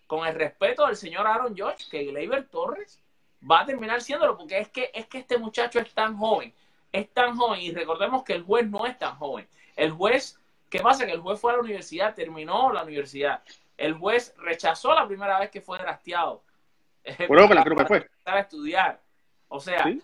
con 0.08 0.26
el 0.26 0.34
respeto 0.34 0.84
del 0.86 0.96
señor 0.96 1.26
Aaron 1.28 1.54
George, 1.54 1.84
que 1.88 2.02
Gleyber 2.06 2.48
Torres 2.48 3.00
va 3.48 3.60
a 3.60 3.66
terminar 3.66 4.00
siéndolo, 4.02 4.36
porque 4.36 4.58
es 4.58 4.68
que, 4.68 4.90
es 4.92 5.06
que 5.06 5.18
este 5.18 5.38
muchacho 5.38 5.78
es 5.78 5.94
tan 5.94 6.16
joven, 6.16 6.52
es 6.90 7.08
tan 7.14 7.36
joven, 7.36 7.60
y 7.60 7.70
recordemos 7.70 8.24
que 8.24 8.32
el 8.32 8.42
juez 8.42 8.66
no 8.66 8.84
es 8.86 8.98
tan 8.98 9.14
joven. 9.16 9.46
El 9.76 9.92
juez, 9.92 10.36
¿qué 10.68 10.80
pasa? 10.80 11.06
Que 11.06 11.12
el 11.12 11.20
juez 11.20 11.38
fue 11.40 11.52
a 11.52 11.56
la 11.56 11.62
universidad, 11.62 12.14
terminó 12.16 12.72
la 12.72 12.82
universidad. 12.82 13.44
El 13.76 13.94
juez 13.94 14.34
rechazó 14.38 14.92
la 14.92 15.06
primera 15.06 15.38
vez 15.38 15.50
que 15.50 15.60
fue 15.60 15.78
drafteado. 15.78 16.42
Bueno, 17.28 17.46
creo 17.62 17.76
que 17.76 17.84
fue. 17.86 17.96
empezar 17.98 18.36
a 18.36 18.40
estudiar. 18.40 19.00
O 19.48 19.60
sea, 19.60 19.84
Sí. 19.84 20.02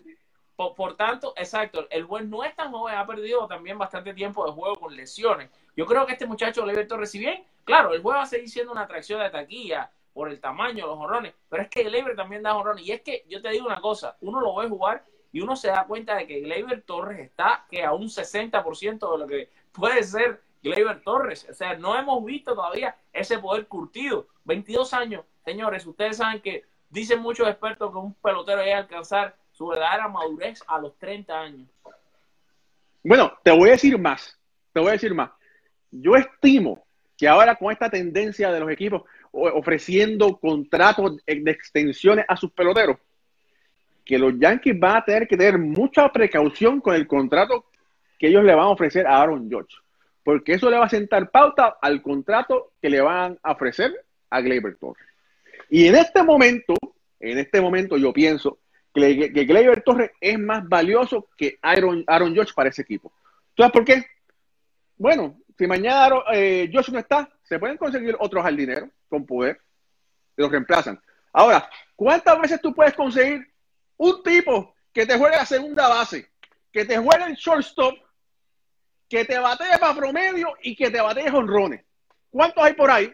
por, 0.55 0.73
por 0.75 0.95
tanto, 0.95 1.33
exacto, 1.35 1.87
el 1.89 2.03
juez 2.05 2.25
no 2.25 2.43
es 2.43 2.55
tan 2.55 2.71
joven, 2.71 2.95
ha 2.95 3.05
perdido 3.05 3.47
también 3.47 3.77
bastante 3.77 4.13
tiempo 4.13 4.45
de 4.45 4.51
juego 4.53 4.75
con 4.75 4.95
lesiones. 4.95 5.49
Yo 5.75 5.85
creo 5.85 6.05
que 6.05 6.13
este 6.13 6.25
muchacho 6.25 6.65
Lever 6.65 6.87
Torres, 6.87 7.11
si 7.11 7.19
bien, 7.19 7.43
claro, 7.65 7.93
el 7.93 8.01
juez 8.01 8.17
va 8.17 8.21
a 8.21 8.27
seguir 8.27 8.49
siendo 8.49 8.71
una 8.71 8.83
atracción 8.83 9.19
de 9.19 9.29
taquilla 9.29 9.91
por 10.13 10.29
el 10.29 10.39
tamaño, 10.39 10.87
los 10.87 10.97
honrones, 10.97 11.33
pero 11.49 11.63
es 11.63 11.69
que 11.69 11.83
Gleyber 11.83 12.15
también 12.15 12.41
da 12.41 12.55
honrones. 12.55 12.85
Y 12.85 12.93
es 12.93 13.01
que 13.01 13.25
yo 13.27 13.41
te 13.41 13.49
digo 13.49 13.65
una 13.65 13.81
cosa, 13.81 14.15
uno 14.21 14.39
lo 14.39 14.55
ve 14.55 14.69
jugar 14.69 15.03
y 15.33 15.41
uno 15.41 15.57
se 15.57 15.67
da 15.67 15.85
cuenta 15.85 16.15
de 16.15 16.25
que 16.25 16.39
Gleyber 16.39 16.83
Torres 16.83 17.19
está 17.19 17.65
que 17.69 17.83
a 17.83 17.91
un 17.91 18.07
60% 18.07 19.11
de 19.11 19.17
lo 19.17 19.27
que 19.27 19.49
puede 19.73 20.01
ser 20.03 20.41
Gleyber 20.63 21.01
Torres. 21.03 21.45
O 21.49 21.53
sea, 21.53 21.75
no 21.75 21.97
hemos 21.97 22.23
visto 22.23 22.55
todavía 22.55 22.95
ese 23.11 23.39
poder 23.39 23.67
curtido. 23.67 24.27
22 24.45 24.93
años, 24.93 25.25
señores, 25.43 25.85
ustedes 25.85 26.17
saben 26.17 26.41
que 26.41 26.63
dicen 26.89 27.19
muchos 27.19 27.49
expertos 27.49 27.91
que 27.91 27.97
un 27.97 28.13
pelotero 28.13 28.59
debe 28.59 28.73
alcanzar 28.73 29.35
su 29.51 29.67
verdadera 29.67 30.07
madurez 30.07 30.63
a 30.67 30.79
los 30.79 30.97
30 30.97 31.37
años. 31.37 31.69
Bueno, 33.03 33.33
te 33.43 33.51
voy 33.51 33.69
a 33.69 33.73
decir 33.73 33.99
más. 33.99 34.39
Te 34.71 34.79
voy 34.79 34.89
a 34.89 34.93
decir 34.93 35.13
más. 35.13 35.31
Yo 35.91 36.15
estimo 36.15 36.84
que 37.17 37.27
ahora 37.27 37.55
con 37.55 37.71
esta 37.71 37.89
tendencia 37.89 38.51
de 38.51 38.59
los 38.59 38.69
equipos 38.69 39.03
ofreciendo 39.31 40.37
contratos 40.37 41.17
de 41.25 41.51
extensiones 41.51 42.25
a 42.27 42.37
sus 42.37 42.51
peloteros, 42.51 42.97
que 44.05 44.17
los 44.17 44.37
Yankees 44.37 44.79
van 44.79 44.97
a 44.97 45.03
tener 45.03 45.27
que 45.27 45.35
tener 45.35 45.57
mucha 45.57 46.09
precaución 46.11 46.79
con 46.79 46.95
el 46.95 47.07
contrato 47.07 47.65
que 48.17 48.27
ellos 48.27 48.43
le 48.43 48.55
van 48.55 48.65
a 48.65 48.69
ofrecer 48.69 49.07
a 49.07 49.21
Aaron 49.21 49.49
Judge, 49.51 49.75
porque 50.23 50.53
eso 50.53 50.69
le 50.69 50.77
va 50.77 50.85
a 50.85 50.89
sentar 50.89 51.31
pauta 51.31 51.77
al 51.81 52.01
contrato 52.01 52.71
que 52.81 52.89
le 52.89 53.01
van 53.01 53.37
a 53.43 53.51
ofrecer 53.51 53.93
a 54.29 54.41
Gleyber 54.41 54.75
Torres. 54.75 55.05
Y 55.69 55.87
en 55.87 55.95
este 55.95 56.23
momento, 56.23 56.75
en 57.19 57.39
este 57.39 57.59
momento 57.59 57.97
yo 57.97 58.13
pienso 58.13 58.59
que, 58.93 59.33
que 59.33 59.45
Gleyber 59.45 59.81
Torres 59.81 60.11
es 60.21 60.39
más 60.39 60.67
valioso 60.67 61.27
que 61.35 61.57
Aaron, 61.61 62.03
Aaron 62.07 62.35
Judge 62.35 62.53
para 62.53 62.69
ese 62.69 62.83
equipo. 62.83 63.11
¿Tú 63.53 63.63
sabes 63.63 63.73
por 63.73 63.83
qué? 63.83 64.05
Bueno, 64.97 65.37
si 65.57 65.67
mañana 65.67 66.15
eh, 66.33 66.69
Josh 66.71 66.89
no 66.89 66.99
está, 66.99 67.29
se 67.43 67.59
pueden 67.59 67.77
conseguir 67.77 68.15
otros 68.19 68.43
jardineros 68.43 68.89
con 69.07 69.25
poder, 69.25 69.61
los 70.35 70.51
reemplazan. 70.51 71.01
Ahora, 71.31 71.69
¿cuántas 71.95 72.39
veces 72.39 72.61
tú 72.61 72.73
puedes 72.73 72.93
conseguir 72.93 73.53
un 73.97 74.23
tipo 74.23 74.75
que 74.93 75.05
te 75.05 75.17
juegue 75.17 75.35
la 75.35 75.45
segunda 75.45 75.87
base, 75.87 76.29
que 76.71 76.85
te 76.85 76.97
juegue 76.97 77.25
el 77.25 77.35
shortstop, 77.35 77.95
que 79.07 79.23
te 79.23 79.39
batee 79.39 79.77
para 79.79 79.95
promedio 79.95 80.53
y 80.61 80.75
que 80.75 80.89
te 80.89 81.01
batee 81.01 81.29
honrones? 81.29 81.83
¿Cuántos 82.29 82.63
hay 82.63 82.73
por 82.73 82.91
ahí? 82.91 83.13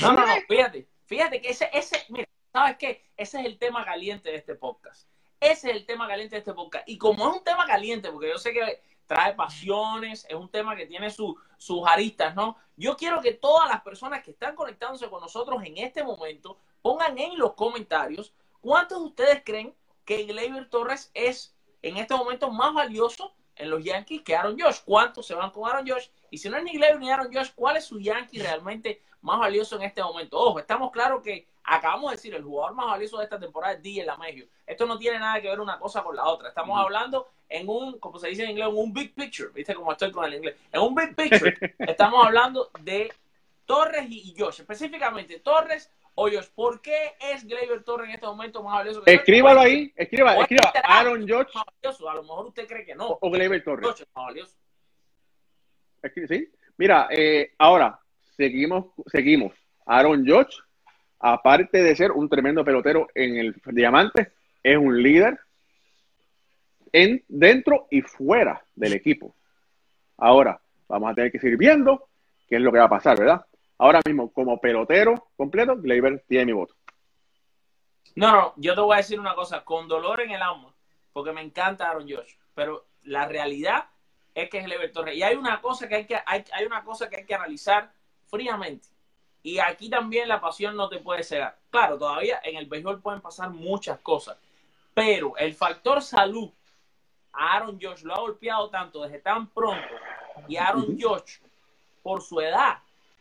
No, 0.00 0.12
no, 0.12 0.26
no, 0.26 0.34
fíjate, 0.48 0.88
fíjate 1.04 1.40
que 1.40 1.50
ese, 1.50 1.68
ese, 1.72 2.04
mira, 2.08 2.26
¿sabes 2.52 2.76
qué? 2.78 3.04
Ese 3.16 3.40
es 3.40 3.46
el 3.46 3.58
tema 3.58 3.84
caliente 3.84 4.30
de 4.30 4.36
este 4.36 4.54
podcast. 4.54 5.08
Ese 5.40 5.70
es 5.70 5.76
el 5.76 5.86
tema 5.86 6.08
caliente 6.08 6.36
de 6.36 6.40
este 6.40 6.54
podcast. 6.54 6.88
Y 6.88 6.96
como 6.96 7.28
es 7.28 7.36
un 7.36 7.44
tema 7.44 7.66
caliente, 7.66 8.10
porque 8.10 8.28
yo 8.28 8.38
sé 8.38 8.52
que 8.52 8.80
trae 9.06 9.34
pasiones, 9.34 10.26
es 10.28 10.34
un 10.34 10.48
tema 10.50 10.76
que 10.76 10.86
tiene 10.86 11.10
su- 11.10 11.36
sus 11.56 11.86
aristas, 11.86 12.34
¿no? 12.34 12.56
Yo 12.76 12.96
quiero 12.96 13.20
que 13.20 13.32
todas 13.32 13.68
las 13.68 13.80
personas 13.82 14.22
que 14.22 14.32
están 14.32 14.54
conectándose 14.54 15.08
con 15.08 15.20
nosotros 15.20 15.62
en 15.64 15.78
este 15.78 16.02
momento 16.04 16.58
pongan 16.82 17.16
en 17.18 17.38
los 17.38 17.54
comentarios 17.54 18.32
cuántos 18.60 18.98
de 19.00 19.04
ustedes 19.06 19.42
creen 19.44 19.74
que 20.04 20.24
Gleyber 20.24 20.68
Torres 20.68 21.10
es 21.14 21.56
en 21.82 21.96
este 21.96 22.14
momento 22.14 22.50
más 22.50 22.74
valioso 22.74 23.32
en 23.56 23.70
los 23.70 23.82
Yankees 23.82 24.22
que 24.22 24.36
Aaron 24.36 24.58
Josh. 24.58 24.80
¿Cuántos 24.84 25.26
se 25.26 25.34
van 25.34 25.50
con 25.50 25.68
Aaron 25.68 25.88
Josh? 25.88 26.08
Y 26.30 26.38
si 26.38 26.48
no 26.50 26.56
es 26.58 26.64
ni 26.64 26.72
Gleyber 26.72 26.98
ni 26.98 27.10
Aaron 27.10 27.32
Josh, 27.32 27.50
¿cuál 27.54 27.76
es 27.76 27.84
su 27.86 27.98
Yankee 27.98 28.38
realmente 28.38 29.02
más 29.22 29.38
valioso 29.38 29.76
en 29.76 29.82
este 29.82 30.02
momento? 30.02 30.38
Ojo, 30.38 30.58
estamos 30.58 30.90
claros 30.90 31.22
que 31.22 31.48
acabamos 31.64 32.10
de 32.10 32.16
decir 32.16 32.34
el 32.34 32.44
jugador 32.44 32.74
más 32.74 32.86
valioso 32.86 33.18
de 33.18 33.24
esta 33.24 33.38
temporada 33.40 33.74
es 33.74 33.82
DJ 33.82 34.04
LaMegio. 34.04 34.46
Esto 34.66 34.84
no 34.86 34.98
tiene 34.98 35.18
nada 35.18 35.40
que 35.40 35.48
ver 35.48 35.58
una 35.60 35.78
cosa 35.78 36.02
con 36.04 36.14
la 36.14 36.24
otra. 36.26 36.48
Estamos 36.48 36.74
Ujú. 36.74 36.84
hablando 36.84 37.28
en 37.48 37.68
un, 37.68 37.98
como 37.98 38.18
se 38.18 38.28
dice 38.28 38.44
en 38.44 38.50
inglés, 38.50 38.68
en 38.68 38.76
un 38.76 38.92
big 38.92 39.14
picture. 39.14 39.50
¿Viste 39.54 39.74
cómo 39.74 39.92
estoy 39.92 40.10
con 40.10 40.24
el 40.24 40.34
inglés? 40.34 40.56
En 40.72 40.80
un 40.80 40.94
big 40.94 41.14
picture. 41.14 41.56
estamos 41.78 42.24
hablando 42.26 42.70
de 42.80 43.12
Torres 43.64 44.06
y 44.08 44.34
Josh, 44.36 44.60
específicamente 44.60 45.40
Torres 45.40 45.90
o 46.14 46.28
Josh. 46.30 46.48
¿Por 46.54 46.80
qué 46.80 47.14
es 47.20 47.44
Gleyber 47.46 47.82
Torres 47.84 48.08
en 48.08 48.14
este 48.14 48.26
momento 48.26 48.62
más 48.62 48.74
valioso 48.74 49.02
que 49.02 49.12
Escríbalo 49.12 49.60
ahí, 49.60 49.92
escriba, 49.96 50.36
escriba. 50.36 50.72
Aaron 50.84 51.28
Josh. 51.28 51.48
A 51.54 52.14
lo 52.14 52.22
mejor 52.22 52.46
usted 52.46 52.66
cree 52.66 52.84
que 52.84 52.94
no. 52.94 53.18
O, 53.20 53.30
Gleyber 53.30 53.62
Torres. 53.62 53.86
Josh 53.86 54.02
es 54.02 54.08
más 54.14 54.26
valioso. 54.26 54.56
Sí. 56.28 56.48
Mira, 56.76 57.08
eh, 57.10 57.52
ahora 57.58 57.98
seguimos, 58.36 58.86
seguimos. 59.06 59.52
Aaron 59.86 60.26
Josh, 60.26 60.58
aparte 61.18 61.82
de 61.82 61.96
ser 61.96 62.12
un 62.12 62.28
tremendo 62.28 62.64
pelotero 62.64 63.08
en 63.14 63.36
el 63.36 63.54
diamante, 63.72 64.32
es 64.62 64.76
un 64.76 65.02
líder 65.02 65.38
en, 66.92 67.24
dentro 67.28 67.86
y 67.90 68.02
fuera 68.02 68.64
del 68.74 68.94
equipo. 68.94 69.34
Ahora, 70.16 70.60
vamos 70.88 71.10
a 71.10 71.14
tener 71.14 71.32
que 71.32 71.38
seguir 71.38 71.58
viendo 71.58 72.08
qué 72.48 72.56
es 72.56 72.62
lo 72.62 72.72
que 72.72 72.78
va 72.78 72.84
a 72.84 72.90
pasar, 72.90 73.18
¿verdad? 73.18 73.44
Ahora 73.78 74.00
mismo, 74.06 74.32
como 74.32 74.60
pelotero 74.60 75.28
completo, 75.36 75.76
Gleyber 75.76 76.24
tiene 76.26 76.46
mi 76.46 76.52
voto. 76.52 76.74
No, 78.14 78.32
no, 78.32 78.54
yo 78.56 78.74
te 78.74 78.80
voy 78.80 78.94
a 78.94 78.98
decir 78.98 79.20
una 79.20 79.34
cosa, 79.34 79.62
con 79.64 79.88
dolor 79.88 80.22
en 80.22 80.30
el 80.30 80.40
alma, 80.40 80.74
porque 81.12 81.32
me 81.32 81.42
encanta 81.42 81.90
Aaron 81.90 82.08
Josh, 82.08 82.34
pero 82.54 82.86
la 83.02 83.26
realidad 83.26 83.84
es 84.34 84.48
que 84.48 84.58
es 84.58 84.64
Gleyber 84.64 84.92
Torres. 84.92 85.16
Y 85.16 85.22
hay 85.22 85.36
una 85.36 85.60
cosa 85.60 85.86
que 85.88 85.96
hay 85.96 86.06
que, 86.06 86.16
hay, 86.24 86.44
hay 86.52 86.64
una 86.64 86.82
cosa 86.82 87.10
que 87.10 87.16
hay 87.16 87.26
que 87.26 87.34
analizar 87.34 87.92
fríamente. 88.26 88.88
Y 89.42 89.58
aquí 89.58 89.88
también 89.88 90.28
la 90.28 90.40
pasión 90.40 90.76
no 90.76 90.88
te 90.88 90.98
puede 90.98 91.22
cegar. 91.22 91.58
Claro, 91.70 91.98
todavía 91.98 92.40
en 92.42 92.56
el 92.56 92.66
béisbol 92.66 93.00
pueden 93.00 93.20
pasar 93.20 93.50
muchas 93.50 93.98
cosas, 94.00 94.38
pero 94.92 95.36
el 95.36 95.54
factor 95.54 96.02
salud 96.02 96.50
a 97.36 97.56
Aaron 97.56 97.78
Josh 97.80 98.02
lo 98.02 98.14
ha 98.14 98.20
golpeado 98.20 98.70
tanto 98.70 99.02
desde 99.02 99.18
tan 99.18 99.48
pronto 99.48 99.94
y 100.48 100.56
Aaron 100.56 100.98
Josh 101.00 101.38
por 102.02 102.22
su 102.22 102.40
edad, 102.40 102.78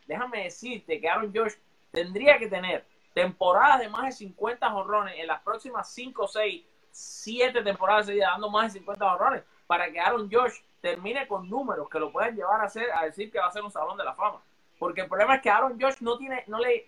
déjame 0.07 0.43
decirte 0.43 0.99
que 0.99 1.09
Aaron 1.09 1.31
Josh 1.35 1.53
tendría 1.91 2.37
que 2.37 2.47
tener 2.47 2.85
temporadas 3.13 3.79
de 3.79 3.89
más 3.89 4.05
de 4.05 4.11
50 4.11 4.69
jorrones 4.69 5.15
en 5.17 5.27
las 5.27 5.41
próximas 5.41 5.89
5, 5.91 6.27
6, 6.27 6.63
7 6.91 7.61
temporadas 7.63 8.05
seguidas 8.05 8.31
dando 8.31 8.49
más 8.49 8.73
de 8.73 8.79
50 8.79 9.09
jorrones 9.09 9.43
para 9.67 9.91
que 9.91 9.99
Aaron 9.99 10.29
Josh 10.31 10.59
termine 10.81 11.27
con 11.27 11.49
números 11.49 11.89
que 11.89 11.99
lo 11.99 12.11
puedan 12.11 12.35
llevar 12.35 12.61
a, 12.61 12.65
hacer, 12.65 12.91
a 12.91 13.05
decir 13.05 13.31
que 13.31 13.39
va 13.39 13.47
a 13.47 13.51
ser 13.51 13.63
un 13.63 13.71
salón 13.71 13.97
de 13.97 14.03
la 14.03 14.13
fama. 14.13 14.41
Porque 14.77 15.01
el 15.01 15.07
problema 15.07 15.35
es 15.35 15.41
que 15.41 15.49
Aaron 15.49 15.79
Josh 15.81 15.95
no 16.01 16.17
tiene, 16.17 16.43
no 16.47 16.59
le, 16.59 16.85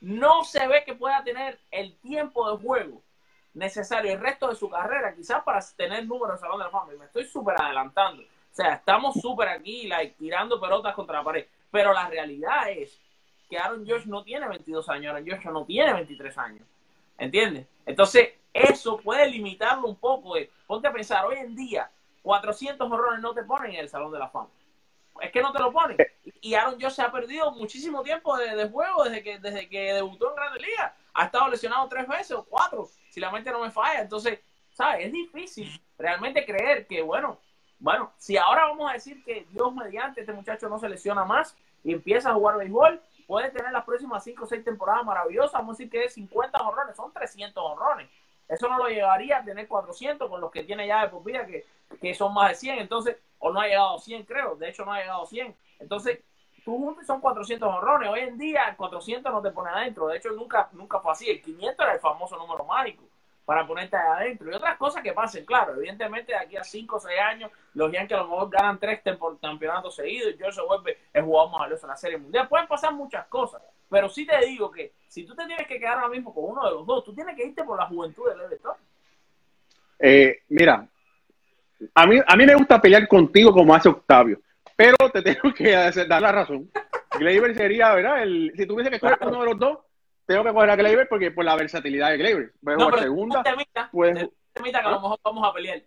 no 0.00 0.44
se 0.44 0.66
ve 0.66 0.84
que 0.84 0.94
pueda 0.94 1.24
tener 1.24 1.58
el 1.70 1.96
tiempo 1.98 2.50
de 2.50 2.62
juego 2.62 3.02
necesario 3.58 4.12
el 4.12 4.20
resto 4.20 4.48
de 4.48 4.56
su 4.56 4.70
carrera, 4.70 5.14
quizás 5.14 5.42
para 5.42 5.60
tener 5.76 6.06
números 6.06 6.36
en 6.36 6.40
Salón 6.40 6.58
de 6.58 6.64
la 6.64 6.70
Fama. 6.70 6.94
Y 6.94 6.98
me 6.98 7.06
estoy 7.06 7.24
súper 7.24 7.60
adelantando. 7.60 8.22
O 8.22 8.54
sea, 8.54 8.74
estamos 8.74 9.14
súper 9.20 9.48
aquí, 9.48 9.86
like, 9.86 10.14
tirando 10.18 10.60
pelotas 10.60 10.94
contra 10.94 11.18
la 11.18 11.24
pared. 11.24 11.46
Pero 11.70 11.92
la 11.92 12.08
realidad 12.08 12.70
es 12.70 12.98
que 13.48 13.58
Aaron 13.58 13.86
Josh 13.86 14.06
no 14.06 14.22
tiene 14.22 14.48
22 14.48 14.88
años, 14.88 15.12
Aaron 15.12 15.28
Josh 15.28 15.44
no 15.46 15.64
tiene 15.64 15.92
23 15.92 16.38
años. 16.38 16.66
¿Entiendes? 17.18 17.66
Entonces, 17.84 18.30
eso 18.52 18.98
puede 18.98 19.28
limitarlo 19.28 19.88
un 19.88 19.96
poco. 19.96 20.34
ponte 20.66 20.88
a 20.88 20.92
pensar, 20.92 21.26
hoy 21.26 21.36
en 21.38 21.54
día, 21.54 21.90
400 22.22 22.90
horrores 22.90 23.20
no 23.20 23.34
te 23.34 23.42
ponen 23.42 23.72
en 23.72 23.80
el 23.80 23.88
Salón 23.88 24.12
de 24.12 24.18
la 24.18 24.28
Fama. 24.28 24.50
Es 25.20 25.32
que 25.32 25.42
no 25.42 25.52
te 25.52 25.58
lo 25.58 25.72
ponen. 25.72 25.96
Y 26.40 26.54
Aaron 26.54 26.80
Josh 26.80 26.92
se 26.92 27.02
ha 27.02 27.10
perdido 27.10 27.50
muchísimo 27.52 28.02
tiempo 28.02 28.36
de, 28.36 28.68
juego 28.68 29.04
desde 29.04 29.22
que, 29.22 29.38
desde 29.40 29.68
que 29.68 29.94
debutó 29.94 30.30
en 30.30 30.36
Grandes 30.36 30.62
Ligas. 30.62 30.92
Ha 31.18 31.24
estado 31.24 31.48
lesionado 31.48 31.88
tres 31.88 32.06
veces 32.06 32.30
o 32.30 32.44
cuatro 32.44 32.88
si 33.10 33.18
la 33.18 33.32
mente 33.32 33.50
no 33.50 33.60
me 33.60 33.72
falla. 33.72 34.02
Entonces, 34.02 34.38
¿sabes? 34.72 35.06
Es 35.06 35.12
difícil 35.12 35.68
realmente 35.98 36.46
creer 36.46 36.86
que, 36.86 37.02
bueno, 37.02 37.40
bueno, 37.80 38.12
si 38.18 38.36
ahora 38.36 38.66
vamos 38.66 38.88
a 38.88 38.92
decir 38.92 39.24
que 39.24 39.44
Dios 39.50 39.74
mediante 39.74 40.20
este 40.20 40.32
muchacho 40.32 40.68
no 40.68 40.78
se 40.78 40.88
lesiona 40.88 41.24
más 41.24 41.56
y 41.82 41.92
empieza 41.92 42.30
a 42.30 42.34
jugar 42.34 42.58
béisbol, 42.58 43.02
puede 43.26 43.50
tener 43.50 43.72
las 43.72 43.84
próximas 43.84 44.22
5 44.22 44.44
o 44.44 44.46
6 44.46 44.64
temporadas 44.64 45.04
maravillosas. 45.04 45.54
Vamos 45.54 45.74
a 45.74 45.78
decir 45.78 45.90
que 45.90 46.04
es 46.04 46.14
50 46.14 46.56
honrones, 46.56 46.94
son 46.94 47.12
300 47.12 47.64
honrones. 47.64 48.08
Eso 48.46 48.68
no 48.68 48.78
lo 48.78 48.88
llevaría 48.88 49.38
a 49.38 49.44
tener 49.44 49.66
400 49.66 50.30
con 50.30 50.40
los 50.40 50.52
que 50.52 50.62
tiene 50.62 50.86
ya 50.86 51.02
de 51.02 51.08
por 51.08 51.24
vida, 51.24 51.44
que, 51.46 51.66
que 52.00 52.14
son 52.14 52.32
más 52.32 52.50
de 52.50 52.54
100. 52.54 52.78
Entonces, 52.78 53.16
o 53.40 53.50
no 53.50 53.60
ha 53.60 53.66
llegado 53.66 53.96
a 53.96 54.00
100, 54.00 54.22
creo. 54.22 54.54
De 54.54 54.68
hecho, 54.68 54.84
no 54.84 54.92
ha 54.92 55.00
llegado 55.00 55.24
a 55.24 55.26
100. 55.26 55.56
Entonces, 55.80 56.20
tú 56.68 56.76
juntos 56.76 57.06
son 57.06 57.18
400 57.18 57.66
honrones. 57.66 58.10
Hoy 58.10 58.20
en 58.20 58.36
día, 58.36 58.74
400 58.76 59.32
no 59.32 59.40
te 59.40 59.50
pone 59.52 59.70
adentro. 59.70 60.06
De 60.08 60.18
hecho, 60.18 60.28
nunca, 60.32 60.68
nunca 60.72 61.00
fue 61.00 61.12
así. 61.12 61.30
El 61.30 61.40
500 61.40 61.82
era 61.82 61.94
el 61.94 61.98
famoso 61.98 62.36
número 62.36 62.62
mágico 62.66 63.04
para 63.46 63.66
ponerte 63.66 63.96
adentro. 63.96 64.50
Y 64.50 64.54
otras 64.54 64.76
cosas 64.76 65.02
que 65.02 65.14
pasen, 65.14 65.46
claro, 65.46 65.76
evidentemente 65.76 66.32
de 66.32 66.38
aquí 66.38 66.58
a 66.58 66.62
5 66.62 66.96
o 66.96 67.00
6 67.00 67.20
años, 67.20 67.50
los 67.72 67.90
Yankees 67.90 68.18
a 68.18 68.20
lo 68.20 68.28
mejor 68.28 68.50
ganan 68.50 68.78
3 68.78 69.00
campeonatos 69.40 69.96
seguidos 69.96 70.34
y 70.34 70.36
George 70.36 70.56
se 70.60 70.66
vuelve 70.66 70.98
el 71.10 71.22
jugador 71.22 71.52
más 71.52 71.60
valioso 71.60 71.86
en 71.86 71.88
la 71.88 71.96
Serie 71.96 72.18
Mundial. 72.18 72.46
Pueden 72.46 72.66
pasar 72.66 72.92
muchas 72.92 73.26
cosas, 73.28 73.62
pero 73.88 74.10
sí 74.10 74.26
te 74.26 74.38
digo 74.44 74.70
que 74.70 74.92
si 75.08 75.24
tú 75.24 75.34
te 75.34 75.46
tienes 75.46 75.66
que 75.66 75.78
quedar 75.78 75.94
ahora 75.94 76.10
mismo 76.10 76.34
con 76.34 76.44
uno 76.44 76.66
de 76.66 76.72
los 76.72 76.84
dos, 76.84 77.02
tú 77.02 77.14
tienes 77.14 77.34
que 77.34 77.46
irte 77.46 77.64
por 77.64 77.78
la 77.78 77.86
juventud 77.86 78.28
del 78.28 78.42
elector. 78.42 78.76
Eh, 79.98 80.42
mira, 80.50 80.86
a 81.94 82.06
mí, 82.06 82.20
a 82.26 82.36
mí 82.36 82.44
me 82.44 82.54
gusta 82.54 82.78
pelear 82.78 83.08
contigo 83.08 83.54
como 83.54 83.74
hace 83.74 83.88
Octavio, 83.88 84.38
pero 84.78 84.96
te 85.12 85.22
tengo 85.22 85.52
que 85.52 85.72
dar 85.72 86.22
la 86.22 86.30
razón. 86.30 86.70
Gleyber 87.18 87.52
sería, 87.56 87.92
¿verdad? 87.94 88.22
El, 88.22 88.52
si 88.56 88.64
tuviese 88.64 88.90
que 88.90 88.96
escoger 88.96 89.18
uno 89.22 89.40
de 89.40 89.46
los 89.46 89.58
dos, 89.58 89.78
tengo 90.24 90.44
que 90.44 90.52
coger 90.52 90.70
a 90.70 90.76
Gleyber 90.76 91.08
porque 91.08 91.32
por 91.32 91.44
la 91.44 91.56
versatilidad 91.56 92.10
de 92.10 92.18
Gleyber. 92.18 92.52
no, 92.62 92.88
pero 92.88 92.98
segunda, 92.98 93.42
pues, 93.90 94.28
que 94.54 94.76
a 94.76 94.90
lo 94.90 95.00
mejor 95.00 95.18
vamos 95.24 95.48
a 95.48 95.52
pelear. 95.52 95.82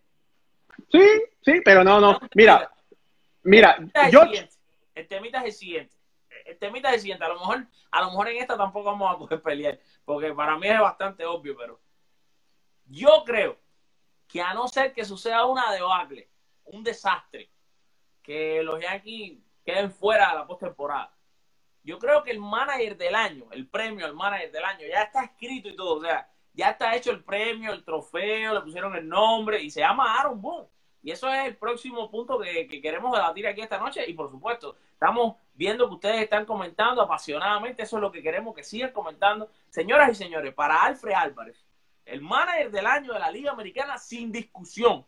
Sí, 0.91 1.07
sí, 1.41 1.61
pero 1.63 1.85
no, 1.85 2.01
no. 2.01 2.19
Mira, 2.35 2.69
mira, 3.43 3.77
yo... 4.11 4.23
El 4.93 5.07
temita 5.07 5.39
es 5.39 5.45
el 5.45 5.53
siguiente. 5.53 5.95
El 6.45 6.57
temita 6.57 6.89
es 6.89 6.95
el 6.95 6.99
siguiente. 6.99 7.23
A 7.23 7.29
lo 7.29 7.35
mejor, 7.35 7.65
a 7.91 8.01
lo 8.01 8.07
mejor 8.07 8.27
en 8.27 8.37
esta 8.41 8.57
tampoco 8.57 8.91
vamos 8.91 9.15
a 9.15 9.17
poder 9.17 9.41
pelear, 9.41 9.79
porque 10.03 10.33
para 10.33 10.57
mí 10.57 10.67
es 10.67 10.79
bastante 10.81 11.25
obvio, 11.25 11.55
pero 11.55 11.79
yo 12.87 13.23
creo 13.25 13.57
que 14.27 14.41
a 14.41 14.53
no 14.53 14.67
ser 14.67 14.91
que 14.91 15.05
suceda 15.05 15.45
una 15.45 15.71
debacle, 15.71 16.29
un 16.65 16.83
desastre, 16.83 17.49
que 18.23 18.63
los 18.63 18.79
Yankees 18.81 19.39
queden 19.65 19.91
fuera 19.91 20.29
de 20.29 20.35
la 20.35 20.47
postemporada 20.47 21.11
yo 21.83 21.97
creo 21.99 22.23
que 22.23 22.31
el 22.31 22.39
manager 22.39 22.97
del 22.97 23.15
año, 23.15 23.45
el 23.51 23.67
premio 23.67 24.05
al 24.05 24.13
manager 24.13 24.51
del 24.51 24.63
año, 24.63 24.87
ya 24.87 25.03
está 25.03 25.23
escrito 25.23 25.69
y 25.69 25.75
todo. 25.75 25.95
O 25.97 26.01
sea, 26.01 26.29
ya 26.53 26.71
está 26.71 26.95
hecho 26.95 27.11
el 27.11 27.23
premio, 27.23 27.73
el 27.73 27.83
trofeo, 27.83 28.53
le 28.53 28.61
pusieron 28.61 28.95
el 28.95 29.07
nombre 29.07 29.61
y 29.61 29.71
se 29.71 29.79
llama 29.79 30.19
Aaron 30.19 30.41
Boone. 30.41 30.67
Y 31.03 31.09
eso 31.09 31.27
es 31.29 31.47
el 31.47 31.57
próximo 31.57 32.11
punto 32.11 32.39
que, 32.39 32.67
queremos 32.67 33.11
debatir 33.11 33.47
aquí 33.47 33.61
esta 33.61 33.79
noche. 33.79 34.07
Y 34.07 34.13
por 34.13 34.29
supuesto, 34.29 34.75
estamos 34.93 35.37
viendo 35.55 35.87
que 35.87 35.95
ustedes 35.95 36.21
están 36.21 36.45
comentando 36.45 37.01
apasionadamente. 37.01 37.81
Eso 37.81 37.97
es 37.97 38.01
lo 38.01 38.11
que 38.11 38.21
queremos 38.21 38.53
que 38.53 38.63
sigan 38.63 38.91
comentando. 38.91 39.49
Señoras 39.69 40.11
y 40.11 40.15
señores, 40.15 40.53
para 40.53 40.83
Alfred 40.83 41.13
Álvarez, 41.13 41.65
el 42.05 42.21
manager 42.21 42.69
del 42.69 42.85
año 42.85 43.13
de 43.13 43.19
la 43.19 43.31
Liga 43.31 43.51
Americana 43.51 43.97
sin 43.97 44.31
discusión. 44.31 45.03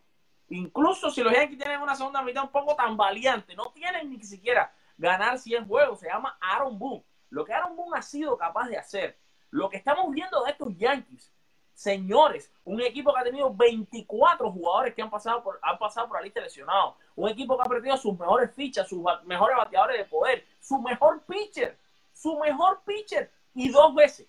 Incluso 0.48 1.10
si 1.10 1.22
los 1.22 1.32
Yankees 1.32 1.58
tienen 1.58 1.80
una 1.80 1.94
segunda 1.94 2.22
mitad 2.22 2.44
un 2.44 2.50
poco 2.50 2.74
tan 2.74 2.96
valiente, 2.96 3.54
no 3.54 3.72
tienen 3.72 4.10
ni 4.10 4.22
siquiera 4.22 4.72
ganar 4.96 5.38
100 5.38 5.66
juegos. 5.66 6.00
Se 6.00 6.08
llama 6.08 6.36
Aaron 6.40 6.78
Boone. 6.78 7.04
Lo 7.30 7.44
que 7.44 7.52
Aaron 7.52 7.76
Boone 7.76 7.98
ha 7.98 8.02
sido 8.02 8.36
capaz 8.36 8.68
de 8.68 8.76
hacer, 8.76 9.18
lo 9.50 9.68
que 9.68 9.76
estamos 9.76 10.10
viendo 10.12 10.42
de 10.44 10.50
estos 10.50 10.76
Yankees, 10.76 11.32
señores, 11.72 12.52
un 12.64 12.80
equipo 12.80 13.12
que 13.12 13.20
ha 13.20 13.24
tenido 13.24 13.52
24 13.52 14.50
jugadores 14.50 14.94
que 14.94 15.02
han 15.02 15.10
pasado 15.10 15.42
por, 15.42 15.58
han 15.62 15.78
pasado 15.78 16.06
por 16.06 16.18
la 16.18 16.22
lista 16.22 16.40
lesionados, 16.40 16.94
un 17.16 17.28
equipo 17.28 17.56
que 17.56 17.62
ha 17.62 17.68
perdido 17.68 17.96
sus 17.96 18.18
mejores 18.18 18.52
fichas, 18.54 18.88
sus 18.88 19.02
mejores 19.24 19.56
bateadores 19.56 19.98
de 19.98 20.04
poder, 20.04 20.46
su 20.60 20.80
mejor 20.80 21.22
pitcher, 21.22 21.76
su 22.12 22.38
mejor 22.38 22.82
pitcher, 22.84 23.30
y 23.54 23.68
dos 23.70 23.94
veces. 23.94 24.26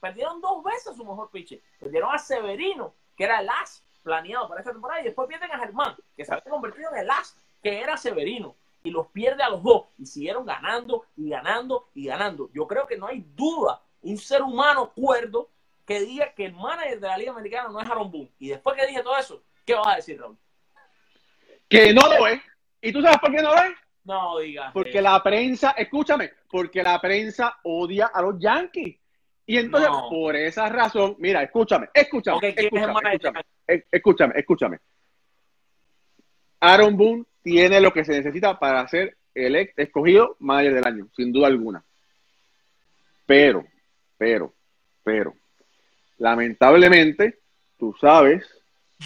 Perdieron 0.00 0.40
dos 0.40 0.62
veces 0.62 0.96
su 0.96 1.04
mejor 1.04 1.30
pitcher. 1.30 1.60
Perdieron 1.78 2.14
a 2.14 2.18
Severino, 2.18 2.94
que 3.16 3.24
era 3.24 3.40
el 3.40 3.48
as 3.48 3.83
planeado 4.04 4.46
para 4.46 4.60
esta 4.60 4.70
temporada, 4.70 5.00
y 5.00 5.04
después 5.04 5.26
pierden 5.26 5.50
a 5.50 5.58
Germán, 5.58 5.96
que 6.16 6.24
se 6.24 6.32
había 6.32 6.50
convertido 6.50 6.90
en 6.92 6.98
el 6.98 7.10
as 7.10 7.36
que 7.62 7.80
era 7.80 7.96
Severino 7.96 8.54
y 8.84 8.90
los 8.90 9.08
pierde 9.08 9.42
a 9.42 9.48
los 9.48 9.62
dos. 9.62 9.86
Y 9.98 10.06
siguieron 10.06 10.44
ganando 10.44 11.06
y 11.16 11.30
ganando 11.30 11.88
y 11.94 12.06
ganando. 12.06 12.50
Yo 12.52 12.68
creo 12.68 12.86
que 12.86 12.98
no 12.98 13.06
hay 13.06 13.24
duda, 13.34 13.82
un 14.02 14.18
ser 14.18 14.42
humano 14.42 14.92
cuerdo 14.94 15.48
que 15.86 16.00
diga 16.00 16.32
que 16.34 16.46
el 16.46 16.52
manager 16.52 17.00
de 17.00 17.08
la 17.08 17.18
Liga 17.18 17.32
Americana 17.32 17.70
no 17.70 17.80
es 17.80 17.90
Aaron 17.90 18.10
Boone. 18.10 18.30
Y 18.38 18.48
después 18.48 18.76
que 18.76 18.86
dije 18.86 19.02
todo 19.02 19.16
eso, 19.16 19.42
¿qué 19.64 19.74
vas 19.74 19.86
a 19.86 19.96
decir, 19.96 20.20
Raúl? 20.20 20.36
Que 21.68 21.92
no 21.92 22.02
lo 22.06 22.26
es. 22.26 22.40
¿Y 22.80 22.92
tú 22.92 23.00
sabes 23.00 23.18
por 23.18 23.30
qué 23.30 23.42
no 23.42 23.54
lo 23.54 23.62
es? 23.62 23.74
No 24.04 24.38
digas. 24.38 24.70
Porque 24.72 25.00
la 25.00 25.22
prensa, 25.22 25.70
escúchame, 25.70 26.32
porque 26.50 26.82
la 26.82 27.00
prensa 27.00 27.58
odia 27.62 28.06
a 28.06 28.20
los 28.20 28.38
Yankees. 28.38 28.98
Y 29.46 29.58
entonces, 29.58 29.90
por 30.08 30.34
esa 30.36 30.68
razón, 30.68 31.16
mira, 31.18 31.42
escúchame, 31.42 31.88
escúchame, 31.92 32.54
escúchame, 32.56 32.94
escúchame, 33.12 33.40
escúchame, 33.90 34.34
escúchame. 34.36 34.78
Aaron 36.60 36.96
Boone 36.96 37.24
tiene 37.42 37.80
lo 37.80 37.92
que 37.92 38.04
se 38.04 38.12
necesita 38.12 38.58
para 38.58 38.86
ser 38.88 39.16
el 39.34 39.56
escogido 39.76 40.36
manager 40.38 40.74
del 40.74 40.86
año, 40.86 41.08
sin 41.14 41.30
duda 41.32 41.48
alguna. 41.48 41.84
Pero, 43.26 43.64
pero, 44.16 44.54
pero, 45.02 45.34
lamentablemente, 46.18 47.38
tú 47.78 47.94
sabes 48.00 48.46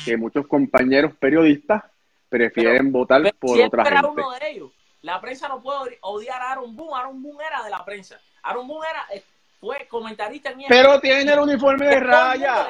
que 0.05 0.16
muchos 0.16 0.46
compañeros 0.46 1.14
periodistas 1.18 1.83
prefieren 2.29 2.92
votar 2.92 3.35
por 3.35 3.61
otra 3.61 3.85
gente. 3.85 4.07
uno 4.07 4.31
de 4.33 4.51
ellos. 4.51 4.72
La 5.03 5.20
prensa 5.20 5.48
no 5.48 5.62
puede 5.62 5.98
odiar 6.03 6.40
a 6.40 6.53
Aaron 6.53 6.77
Boone. 6.77 6.96
Aaron 6.96 7.22
Boone 7.22 7.44
era 7.44 7.62
de 7.62 7.70
la 7.70 7.85
prensa. 7.85 8.20
Aaron 8.42 8.66
Boone 8.66 8.87
era, 8.88 9.07
eh, 9.14 9.24
fue 9.61 9.87
comentarista 9.88 10.51
en 10.51 10.61
Pero 10.68 11.01
tiene 11.01 11.33
el 11.33 11.38
uniforme 11.40 11.87
de 11.87 12.01
raya. 12.01 12.68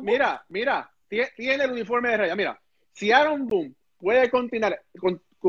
Mira, 0.00 0.44
mira, 0.48 0.90
tiene 1.08 1.64
el 1.64 1.72
uniforme 1.72 2.10
de 2.10 2.16
raya. 2.16 2.36
Mira, 2.36 2.60
si 2.92 3.10
Aaron 3.12 3.46
Boone 3.46 3.74
puede 3.98 4.30
continuar, 4.30 4.80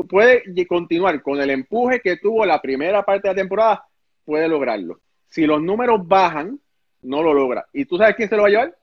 puede 0.08 0.66
continuar 0.66 1.22
con 1.22 1.40
el 1.40 1.50
empuje 1.50 2.00
que 2.00 2.16
tuvo 2.16 2.44
la 2.44 2.60
primera 2.60 3.04
parte 3.04 3.28
de 3.28 3.34
la 3.34 3.40
temporada, 3.40 3.86
puede 4.24 4.48
lograrlo. 4.48 5.00
Si 5.28 5.46
los 5.46 5.62
números 5.62 6.06
bajan, 6.06 6.60
no 7.02 7.22
lo 7.22 7.32
logra. 7.32 7.66
¿Y 7.72 7.84
tú 7.84 7.96
sabes 7.96 8.16
quién 8.16 8.28
se 8.28 8.36
lo 8.36 8.42
va 8.42 8.48
a 8.48 8.50
llevar? 8.50 8.78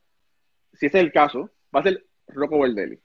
Si 0.74 0.86
ese 0.86 0.98
es 1.00 1.04
el 1.04 1.12
caso, 1.12 1.50
va 1.76 1.82
a 1.82 1.84
ser 1.84 2.06
Rocco 2.28 2.60
Verdelli. 2.60 3.00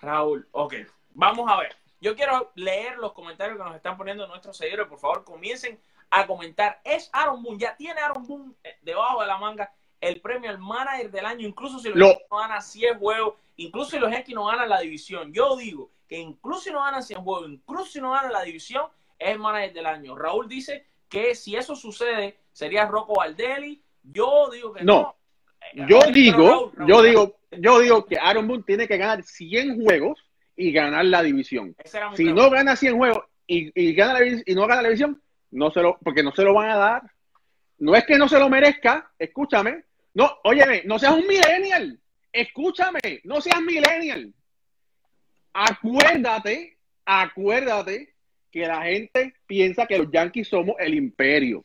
Raúl, 0.00 0.46
ok. 0.52 0.74
Vamos 1.14 1.50
a 1.50 1.58
ver. 1.58 1.76
Yo 2.00 2.14
quiero 2.14 2.52
leer 2.54 2.98
los 2.98 3.12
comentarios 3.12 3.56
que 3.56 3.64
nos 3.64 3.76
están 3.76 3.96
poniendo 3.96 4.26
nuestros 4.26 4.56
seguidores. 4.56 4.88
Por 4.88 4.98
favor, 4.98 5.24
comiencen 5.24 5.78
a 6.10 6.26
comentar. 6.26 6.80
Es 6.84 7.10
Aaron 7.12 7.42
Boone. 7.42 7.58
Ya 7.58 7.76
tiene 7.76 8.00
Aaron 8.00 8.26
Boone 8.26 8.52
eh, 8.62 8.76
debajo 8.82 9.20
de 9.20 9.26
la 9.26 9.38
manga 9.38 9.72
el 10.00 10.20
premio 10.20 10.50
al 10.50 10.58
manager 10.58 11.10
del 11.10 11.26
año. 11.26 11.46
Incluso 11.46 11.78
si 11.78 11.88
los 11.88 11.98
Yankees 11.98 12.26
no 12.30 12.38
ganan 12.38 12.62
100 12.62 12.98
juegos, 12.98 13.34
incluso 13.56 13.90
si 13.92 13.98
los 13.98 14.10
Yankees 14.10 14.34
no 14.34 14.46
ganan 14.46 14.68
la 14.68 14.80
división. 14.80 15.32
Yo 15.32 15.56
digo 15.56 15.90
que 16.08 16.18
incluso 16.18 16.60
si 16.60 16.70
no 16.70 16.82
ganan 16.82 17.02
100 17.02 17.22
juegos, 17.22 17.50
incluso 17.50 17.86
si 17.86 18.00
no 18.00 18.12
ganan 18.12 18.32
la 18.32 18.42
división, 18.42 18.86
es 19.18 19.30
el 19.30 19.38
manager 19.38 19.72
del 19.72 19.86
año. 19.86 20.16
Raúl 20.16 20.48
dice 20.48 20.86
que 21.08 21.34
si 21.34 21.56
eso 21.56 21.74
sucede, 21.74 22.36
sería 22.52 22.86
Rocco 22.86 23.14
Valdelli. 23.14 23.82
Yo 24.02 24.50
digo 24.50 24.72
que 24.72 24.84
no. 24.84 25.14
no. 25.74 25.88
Yo 25.88 26.00
digo, 26.12 26.72
yo 26.86 27.02
digo, 27.02 27.36
yo 27.50 27.78
digo 27.80 28.04
que 28.04 28.18
Aaron 28.18 28.46
Boone 28.46 28.64
tiene 28.64 28.86
que 28.86 28.98
ganar 28.98 29.22
100 29.22 29.82
juegos 29.82 30.18
y 30.56 30.72
ganar 30.72 31.04
la 31.06 31.22
división. 31.22 31.74
Si 32.14 32.24
no 32.24 32.50
gana 32.50 32.76
100 32.76 32.96
juegos 32.96 33.24
y, 33.46 33.94
gana 33.94 34.20
la, 34.20 34.26
y 34.44 34.54
no 34.54 34.66
gana 34.66 34.82
la 34.82 34.88
división, 34.88 35.20
no 35.54 35.70
se 35.70 35.80
lo, 35.80 35.98
porque 36.02 36.22
no 36.22 36.32
se 36.32 36.42
lo 36.42 36.52
van 36.52 36.70
a 36.70 36.76
dar. 36.76 37.02
No 37.78 37.94
es 37.94 38.04
que 38.04 38.18
no 38.18 38.28
se 38.28 38.38
lo 38.38 38.48
merezca, 38.48 39.10
escúchame. 39.18 39.84
No, 40.14 40.30
óyeme, 40.44 40.82
no 40.84 40.98
seas 40.98 41.14
un 41.14 41.26
millennial. 41.26 41.98
Escúchame, 42.32 43.00
no 43.22 43.40
seas 43.40 43.60
millennial. 43.62 44.32
Acuérdate, 45.52 46.76
acuérdate 47.04 48.14
que 48.50 48.66
la 48.66 48.82
gente 48.82 49.34
piensa 49.46 49.86
que 49.86 49.98
los 49.98 50.10
Yankees 50.10 50.48
somos 50.48 50.74
el 50.78 50.94
imperio. 50.94 51.64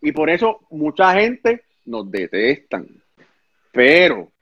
Y 0.00 0.12
por 0.12 0.30
eso 0.30 0.66
mucha 0.70 1.12
gente 1.14 1.64
nos 1.84 2.10
detestan. 2.10 2.88
Pero, 3.70 4.32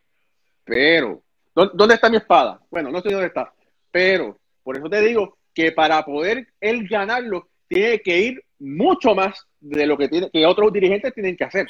pero, 0.64 1.22
¿dónde 1.52 1.94
está 1.94 2.08
mi 2.08 2.18
espada? 2.18 2.60
Bueno, 2.70 2.90
no 2.90 3.00
sé 3.00 3.10
dónde 3.10 3.26
está. 3.26 3.52
Pero, 3.90 4.38
por 4.62 4.76
eso 4.76 4.88
te 4.88 5.00
digo 5.00 5.36
que 5.52 5.72
para 5.72 6.04
poder 6.04 6.48
él 6.60 6.86
ganarlo, 6.88 7.48
tiene 7.74 8.00
que 8.00 8.18
ir 8.18 8.44
mucho 8.60 9.16
más 9.16 9.46
de 9.58 9.84
lo 9.84 9.98
que, 9.98 10.08
tiene, 10.08 10.30
que 10.30 10.46
otros 10.46 10.72
dirigentes 10.72 11.12
tienen 11.12 11.36
que 11.36 11.42
hacer. 11.42 11.66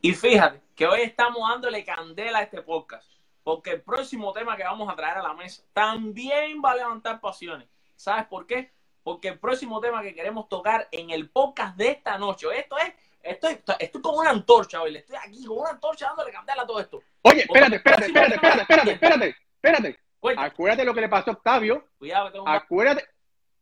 Y 0.00 0.12
fíjate 0.14 0.62
que 0.74 0.86
hoy 0.86 1.02
estamos 1.02 1.46
dándole 1.46 1.84
candela 1.84 2.38
a 2.38 2.42
este 2.42 2.62
podcast, 2.62 3.06
porque 3.42 3.72
el 3.72 3.82
próximo 3.82 4.32
tema 4.32 4.56
que 4.56 4.64
vamos 4.64 4.90
a 4.90 4.96
traer 4.96 5.18
a 5.18 5.22
la 5.22 5.34
mesa 5.34 5.62
también 5.74 6.62
va 6.64 6.72
a 6.72 6.76
levantar 6.76 7.20
pasiones. 7.20 7.68
¿Sabes 7.94 8.24
por 8.26 8.46
qué? 8.46 8.72
Porque 9.02 9.28
el 9.28 9.38
próximo 9.38 9.80
tema 9.82 10.02
que 10.02 10.14
queremos 10.14 10.48
tocar 10.48 10.88
en 10.90 11.10
el 11.10 11.28
podcast 11.28 11.76
de 11.76 11.90
esta 11.90 12.16
noche, 12.16 12.46
esto 12.56 12.78
es, 12.78 12.94
estoy, 13.22 13.58
estoy 13.78 14.00
con 14.00 14.18
una 14.18 14.30
antorcha, 14.30 14.80
hoy, 14.80 14.96
estoy 14.96 15.16
aquí 15.16 15.44
con 15.44 15.58
una 15.58 15.70
antorcha 15.70 16.06
dándole 16.06 16.32
candela 16.32 16.62
a 16.62 16.66
todo 16.66 16.80
esto. 16.80 17.02
Oye, 17.22 17.42
espérate, 17.42 17.76
espérate, 17.76 18.06
espérate, 18.06 18.34
espérate, 18.34 18.62
espérate, 18.62 18.92
espérate, 18.92 19.36
espérate. 19.56 20.00
Acuérdate 20.38 20.84
lo 20.84 20.94
que 20.94 21.02
le 21.02 21.08
pasó 21.08 21.30
a 21.30 21.34
Octavio. 21.34 21.86
Cuidado, 21.98 22.48
acuérdate, 22.48 23.04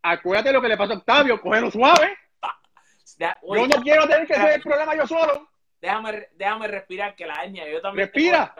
acuérdate 0.04 0.52
lo 0.52 0.60
que 0.60 0.68
le 0.68 0.76
pasó 0.76 0.92
a 0.92 0.96
Octavio, 0.96 1.40
cógelo 1.40 1.70
suave. 1.70 2.16
yo 3.18 3.66
no 3.66 3.82
quiero 3.82 4.06
tener 4.06 4.26
que 4.26 4.34
hacer 4.34 4.52
el 4.52 4.62
problema 4.62 4.94
yo 4.94 5.06
solo. 5.06 5.48
Déjame, 5.80 6.28
déjame 6.34 6.68
respirar 6.68 7.16
que 7.16 7.26
la 7.26 7.44
etnia, 7.44 7.68
yo 7.68 7.80
también. 7.80 8.06
Respira. 8.06 8.54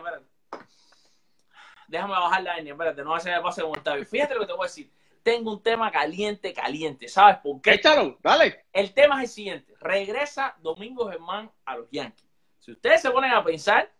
déjame 1.87 2.13
bajar 2.13 2.43
la 2.43 2.57
etnia, 2.57 2.73
espérate, 2.73 3.03
no 3.03 3.11
va 3.11 3.17
a 3.17 3.19
ser 3.19 3.41
pase 3.41 3.61
con 3.61 3.71
Octavio. 3.71 4.05
Fíjate 4.05 4.33
lo 4.33 4.41
que 4.41 4.47
te 4.47 4.53
voy 4.53 4.65
a 4.65 4.67
decir. 4.67 4.91
Tengo 5.23 5.53
un 5.53 5.63
tema 5.63 5.91
caliente, 5.91 6.53
caliente. 6.53 7.07
¿Sabes 7.07 7.37
por 7.37 7.59
qué? 7.61 7.73
Échalo, 7.73 8.19
dale. 8.21 8.65
El 8.71 8.93
tema 8.93 9.15
es 9.15 9.29
el 9.29 9.33
siguiente. 9.33 9.73
Regresa 9.79 10.55
Domingo 10.59 11.09
Germán 11.09 11.51
a 11.65 11.77
los 11.77 11.89
Yankees. 11.89 12.29
Si 12.59 12.71
ustedes 12.71 13.01
se 13.01 13.09
ponen 13.09 13.31
a 13.31 13.43
pensar, 13.43 13.91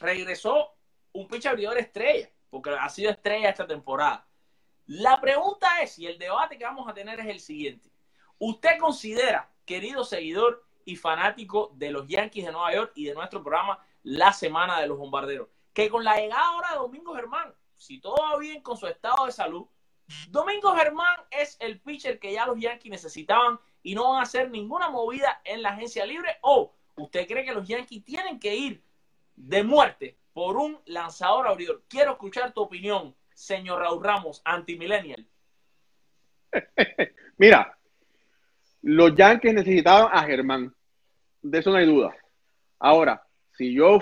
regresó 0.00 0.74
un 1.12 1.28
pitcher 1.28 1.52
abridor 1.52 1.78
estrella, 1.78 2.28
porque 2.50 2.70
ha 2.70 2.88
sido 2.88 3.10
estrella 3.10 3.50
esta 3.50 3.66
temporada. 3.66 4.25
La 4.86 5.20
pregunta 5.20 5.82
es, 5.82 5.98
y 5.98 6.06
el 6.06 6.18
debate 6.18 6.56
que 6.56 6.64
vamos 6.64 6.88
a 6.88 6.94
tener 6.94 7.18
es 7.20 7.26
el 7.26 7.40
siguiente. 7.40 7.90
¿Usted 8.38 8.78
considera, 8.78 9.50
querido 9.64 10.04
seguidor 10.04 10.64
y 10.84 10.94
fanático 10.94 11.72
de 11.74 11.90
los 11.90 12.06
Yankees 12.06 12.46
de 12.46 12.52
Nueva 12.52 12.72
York 12.72 12.92
y 12.94 13.06
de 13.06 13.14
nuestro 13.14 13.42
programa 13.42 13.84
La 14.04 14.32
Semana 14.32 14.80
de 14.80 14.86
los 14.86 14.96
Bombarderos, 14.98 15.48
que 15.72 15.90
con 15.90 16.04
la 16.04 16.16
llegada 16.16 16.46
ahora 16.46 16.70
de 16.70 16.76
Domingo 16.76 17.14
Germán, 17.14 17.52
si 17.76 18.00
todo 18.00 18.16
va 18.22 18.38
bien 18.38 18.62
con 18.62 18.76
su 18.76 18.86
estado 18.86 19.26
de 19.26 19.32
salud, 19.32 19.66
Domingo 20.28 20.72
Germán 20.76 21.16
es 21.32 21.56
el 21.58 21.80
pitcher 21.80 22.20
que 22.20 22.32
ya 22.32 22.46
los 22.46 22.60
Yankees 22.60 22.90
necesitaban 22.90 23.58
y 23.82 23.94
no 23.94 24.10
van 24.10 24.20
a 24.20 24.22
hacer 24.22 24.50
ninguna 24.50 24.88
movida 24.88 25.40
en 25.44 25.62
la 25.62 25.70
agencia 25.70 26.06
libre 26.06 26.38
o 26.42 26.72
usted 26.94 27.26
cree 27.26 27.44
que 27.44 27.52
los 27.52 27.66
Yankees 27.66 28.04
tienen 28.04 28.38
que 28.38 28.54
ir 28.54 28.84
de 29.34 29.64
muerte 29.64 30.16
por 30.32 30.56
un 30.56 30.80
lanzador 30.86 31.48
abridor. 31.48 31.82
Quiero 31.88 32.12
escuchar 32.12 32.52
tu 32.52 32.62
opinión, 32.62 33.16
señor 33.36 33.80
Raúl 33.80 34.02
Ramos, 34.02 34.40
anti-millennial. 34.44 35.26
Mira, 37.36 37.76
los 38.82 39.14
Yankees 39.14 39.54
necesitaban 39.54 40.08
a 40.12 40.24
Germán. 40.24 40.74
De 41.42 41.58
eso 41.58 41.70
no 41.70 41.76
hay 41.76 41.86
duda. 41.86 42.16
Ahora, 42.78 43.22
si 43.52 43.74
yo, 43.74 43.98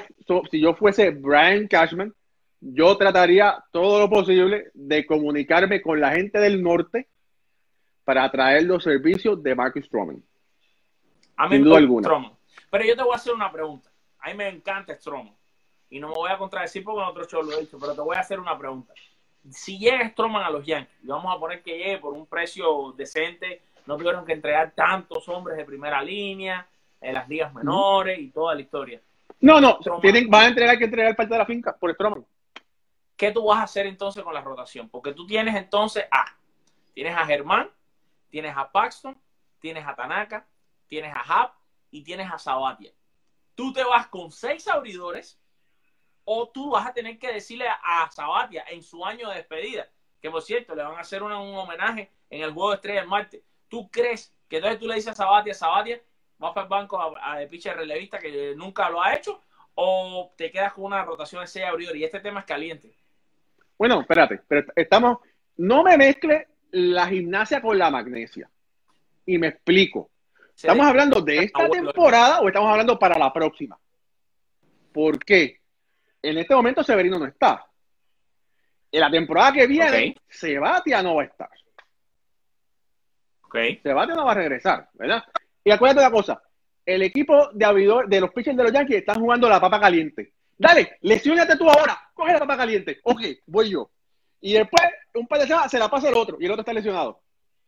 si 0.50 0.60
yo 0.60 0.74
fuese 0.74 1.10
Brian 1.10 1.66
Cashman, 1.66 2.14
yo 2.60 2.96
trataría 2.96 3.62
todo 3.72 4.00
lo 4.00 4.08
posible 4.08 4.70
de 4.72 5.04
comunicarme 5.04 5.82
con 5.82 6.00
la 6.00 6.12
gente 6.12 6.38
del 6.38 6.62
norte 6.62 7.08
para 8.04 8.30
traer 8.30 8.62
los 8.62 8.84
servicios 8.84 9.42
de 9.42 9.54
Marcus 9.54 9.84
Stroman. 9.86 10.22
A 11.36 11.48
mí 11.48 11.56
Sin 11.56 11.64
duda 11.64 11.78
alguna. 11.78 12.36
Pero 12.70 12.84
yo 12.84 12.96
te 12.96 13.02
voy 13.02 13.12
a 13.12 13.16
hacer 13.16 13.34
una 13.34 13.50
pregunta. 13.50 13.90
A 14.20 14.28
mí 14.28 14.34
me 14.34 14.48
encanta 14.48 14.94
Stroman. 14.94 15.34
Y 15.90 15.98
no 15.98 16.08
me 16.08 16.14
voy 16.14 16.30
a 16.30 16.38
contradecir 16.38 16.84
porque 16.84 17.02
en 17.02 17.08
otro 17.08 17.24
show 17.24 17.42
lo 17.42 17.52
he 17.52 17.60
dicho, 17.60 17.78
pero 17.78 17.94
te 17.94 18.00
voy 18.00 18.16
a 18.16 18.20
hacer 18.20 18.38
una 18.38 18.56
pregunta. 18.56 18.94
Si 19.50 19.78
llega 19.78 20.08
Stroman 20.08 20.42
a 20.42 20.50
los 20.50 20.64
Yankees, 20.64 20.96
y 21.02 21.06
vamos 21.06 21.34
a 21.34 21.38
poner 21.38 21.62
que 21.62 21.76
llegue 21.76 21.98
por 21.98 22.14
un 22.14 22.26
precio 22.26 22.92
decente, 22.96 23.62
no 23.86 23.96
tuvieron 23.96 24.24
que 24.24 24.32
entregar 24.32 24.72
tantos 24.74 25.28
hombres 25.28 25.56
de 25.56 25.64
primera 25.64 26.02
línea, 26.02 26.66
en 27.00 27.14
las 27.14 27.28
ligas 27.28 27.52
menores 27.52 28.18
y 28.18 28.30
toda 28.30 28.54
la 28.54 28.62
historia. 28.62 29.00
No, 29.40 29.60
no, 29.60 29.78
tienen, 30.00 30.30
van 30.30 30.44
a 30.44 30.48
entregar 30.48 30.78
que 30.78 30.84
entregar 30.84 31.14
parte 31.14 31.34
de 31.34 31.38
la 31.38 31.46
finca 31.46 31.76
por 31.76 31.92
Stroman. 31.92 32.24
¿Qué 33.16 33.30
tú 33.30 33.44
vas 33.44 33.58
a 33.58 33.64
hacer 33.64 33.86
entonces 33.86 34.22
con 34.22 34.34
la 34.34 34.40
rotación? 34.40 34.88
Porque 34.88 35.12
tú 35.12 35.26
tienes 35.26 35.54
entonces 35.54 36.06
a, 36.10 36.24
tienes 36.94 37.14
a 37.14 37.26
Germán, 37.26 37.70
tienes 38.30 38.56
a 38.56 38.70
Paxton, 38.72 39.16
tienes 39.60 39.86
a 39.86 39.94
Tanaka, 39.94 40.46
tienes 40.88 41.14
a 41.14 41.20
Hap 41.20 41.54
y 41.90 42.02
tienes 42.02 42.30
a 42.32 42.38
Sabatia. 42.38 42.92
Tú 43.54 43.72
te 43.72 43.84
vas 43.84 44.08
con 44.08 44.32
seis 44.32 44.66
abridores 44.66 45.38
o 46.24 46.48
tú 46.48 46.70
vas 46.70 46.86
a 46.86 46.92
tener 46.92 47.18
que 47.18 47.32
decirle 47.32 47.66
a 47.68 48.10
Sabatia 48.10 48.64
en 48.70 48.82
su 48.82 49.04
año 49.04 49.28
de 49.28 49.36
despedida, 49.36 49.88
que 50.20 50.30
por 50.30 50.42
cierto 50.42 50.74
le 50.74 50.82
van 50.82 50.96
a 50.96 51.00
hacer 51.00 51.22
un 51.22 51.32
homenaje 51.32 52.10
en 52.30 52.42
el 52.42 52.52
juego 52.52 52.70
de 52.70 52.76
estrella 52.76 53.00
del 53.00 53.08
Marte. 53.08 53.42
¿Tú 53.68 53.90
crees 53.90 54.34
que 54.48 54.56
entonces 54.56 54.80
tú 54.80 54.86
le 54.86 54.94
dices 54.94 55.10
a 55.10 55.14
Sabatia, 55.14 55.54
Sabatia, 55.54 56.00
vas 56.38 56.52
para 56.52 56.64
el 56.64 56.70
banco 56.70 57.18
a, 57.20 57.38
de 57.38 57.46
pitcher 57.46 57.76
relevista 57.76 58.18
que 58.18 58.54
nunca 58.56 58.88
lo 58.88 59.02
ha 59.02 59.14
hecho 59.14 59.40
o 59.74 60.32
te 60.36 60.50
quedas 60.50 60.72
con 60.72 60.84
una 60.84 61.04
rotación 61.04 61.42
de 61.42 61.46
seis 61.46 61.66
abridores? 61.66 62.00
Y 62.00 62.04
este 62.04 62.20
tema 62.20 62.40
es 62.40 62.46
caliente. 62.46 62.94
Bueno, 63.76 64.00
espérate, 64.00 64.40
pero 64.46 64.66
estamos, 64.76 65.18
no 65.56 65.82
me 65.82 65.96
mezcle 65.98 66.48
la 66.70 67.06
gimnasia 67.06 67.60
con 67.60 67.78
la 67.78 67.90
magnesia. 67.90 68.48
Y 69.26 69.38
me 69.38 69.48
explico. 69.48 70.10
¿Estamos 70.54 70.86
hablando 70.86 71.20
de 71.20 71.38
esta 71.38 71.68
temporada 71.68 72.40
o 72.40 72.48
estamos 72.48 72.70
hablando 72.70 72.98
para 72.98 73.18
la 73.18 73.32
próxima? 73.32 73.78
¿Por 74.92 75.18
qué? 75.18 75.63
En 76.24 76.38
este 76.38 76.54
momento 76.54 76.82
Severino 76.82 77.18
no 77.18 77.26
está. 77.26 77.66
En 78.90 79.00
la 79.00 79.10
temporada 79.10 79.52
que 79.52 79.66
viene, 79.66 80.16
Sebatia 80.26 81.02
no 81.02 81.16
va 81.16 81.22
a 81.22 81.26
estar. 81.26 81.50
Okay. 83.42 83.78
Sebatia 83.82 84.14
no 84.14 84.24
va 84.24 84.32
a 84.32 84.36
regresar, 84.36 84.88
¿verdad? 84.94 85.22
Y 85.62 85.70
acuérdate 85.70 86.00
una 86.00 86.10
cosa, 86.10 86.42
el 86.86 87.02
equipo 87.02 87.50
de 87.52 87.64
abridor 87.66 88.08
de 88.08 88.20
los 88.20 88.32
pitchers 88.32 88.56
de 88.56 88.62
los 88.62 88.72
Yankees 88.72 88.98
están 88.98 89.20
jugando 89.20 89.50
la 89.50 89.60
papa 89.60 89.78
caliente. 89.78 90.32
Dale, 90.56 90.96
lesionate 91.02 91.56
tú 91.58 91.68
ahora, 91.68 91.98
coge 92.14 92.32
la 92.32 92.38
papa 92.38 92.56
caliente. 92.56 93.00
Ok, 93.04 93.20
voy 93.46 93.70
yo. 93.70 93.90
Y 94.40 94.54
después, 94.54 94.82
un 95.14 95.26
par 95.26 95.40
de 95.40 95.46
semanas, 95.46 95.70
se 95.70 95.78
la 95.78 95.90
pasa 95.90 96.08
el 96.08 96.14
otro 96.14 96.38
y 96.40 96.46
el 96.46 96.52
otro 96.52 96.62
está 96.62 96.72
lesionado. 96.72 97.20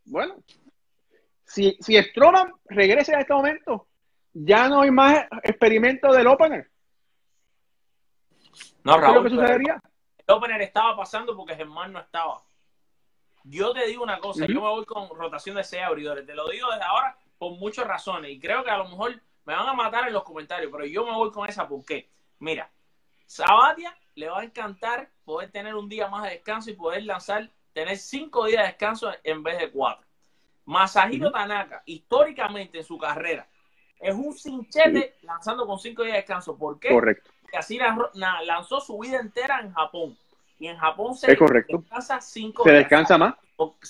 Bueno, 0.05 0.35
si, 1.45 1.77
si 1.79 1.95
Stroman 2.01 2.53
regresa 2.65 3.17
a 3.17 3.21
este 3.21 3.33
momento, 3.33 3.87
ya 4.33 4.67
no 4.67 4.81
hay 4.81 4.89
más 4.89 5.25
experimento 5.43 6.11
del 6.11 6.25
opener. 6.25 6.71
No, 8.87 8.97
Raúl, 8.97 9.15
lo 9.15 9.23
que 9.23 9.29
sucedería? 9.31 9.81
El 10.25 10.35
opener 10.35 10.61
estaba 10.61 10.95
pasando 10.95 11.35
porque 11.35 11.55
Germán 11.55 11.91
no 11.91 11.99
estaba. 11.99 12.41
Yo 13.43 13.73
te 13.73 13.85
digo 13.85 14.01
una 14.01 14.19
cosa, 14.19 14.45
yo 14.45 14.61
me 14.61 14.67
voy 14.67 14.85
con 14.85 15.09
rotación 15.09 15.57
de 15.57 15.63
seis 15.65 15.83
abridores. 15.83 16.25
Te 16.25 16.33
lo 16.33 16.47
digo 16.47 16.69
desde 16.71 16.85
ahora 16.85 17.17
por 17.37 17.51
muchas 17.57 17.85
razones. 17.85 18.31
Y 18.31 18.39
creo 18.39 18.63
que 18.63 18.71
a 18.71 18.77
lo 18.77 18.85
mejor 18.85 19.21
me 19.43 19.53
van 19.53 19.67
a 19.67 19.73
matar 19.73 20.07
en 20.07 20.13
los 20.13 20.23
comentarios, 20.23 20.71
pero 20.71 20.85
yo 20.85 21.05
me 21.05 21.11
voy 21.11 21.31
con 21.31 21.49
esa. 21.49 21.67
¿Por 21.67 21.83
qué? 21.83 22.09
Mira, 22.39 22.71
Sabatia 23.25 23.93
le 24.15 24.29
va 24.29 24.39
a 24.39 24.43
encantar 24.45 25.09
poder 25.25 25.51
tener 25.51 25.75
un 25.75 25.89
día 25.89 26.07
más 26.07 26.23
de 26.23 26.29
descanso 26.29 26.69
y 26.69 26.73
poder 26.73 27.03
lanzar, 27.03 27.49
tener 27.73 27.97
cinco 27.97 28.45
días 28.45 28.61
de 28.61 28.67
descanso 28.67 29.11
en 29.21 29.43
vez 29.43 29.59
de 29.59 29.69
cuatro. 29.69 30.07
Masahiro. 30.63 31.29
Tanaka, 31.31 31.83
históricamente 31.85 32.77
en 32.77 32.83
su 32.85 32.97
carrera, 32.97 33.49
es 33.99 34.13
un 34.13 34.33
cinchete 34.33 35.17
lanzando 35.23 35.65
con 35.65 35.77
cinco 35.77 36.03
días 36.03 36.15
de 36.15 36.21
descanso. 36.21 36.57
¿Por 36.57 36.79
qué? 36.79 36.89
Correcto. 36.89 37.31
Porque 37.47 37.57
así 37.59 37.79
lanzó 38.45 38.81
su 38.81 38.99
vida 38.99 39.19
entera 39.19 39.61
en 39.61 39.71
Japón. 39.73 40.17
Y 40.59 40.67
en 40.67 40.75
Japón 40.77 41.15
se 41.15 41.31
Es 41.31 41.37
correcto. 41.39 41.77
descansa 41.77 42.19
cinco 42.19 42.63
Se 42.63 42.71
descansa 42.71 43.17
más. 43.17 43.35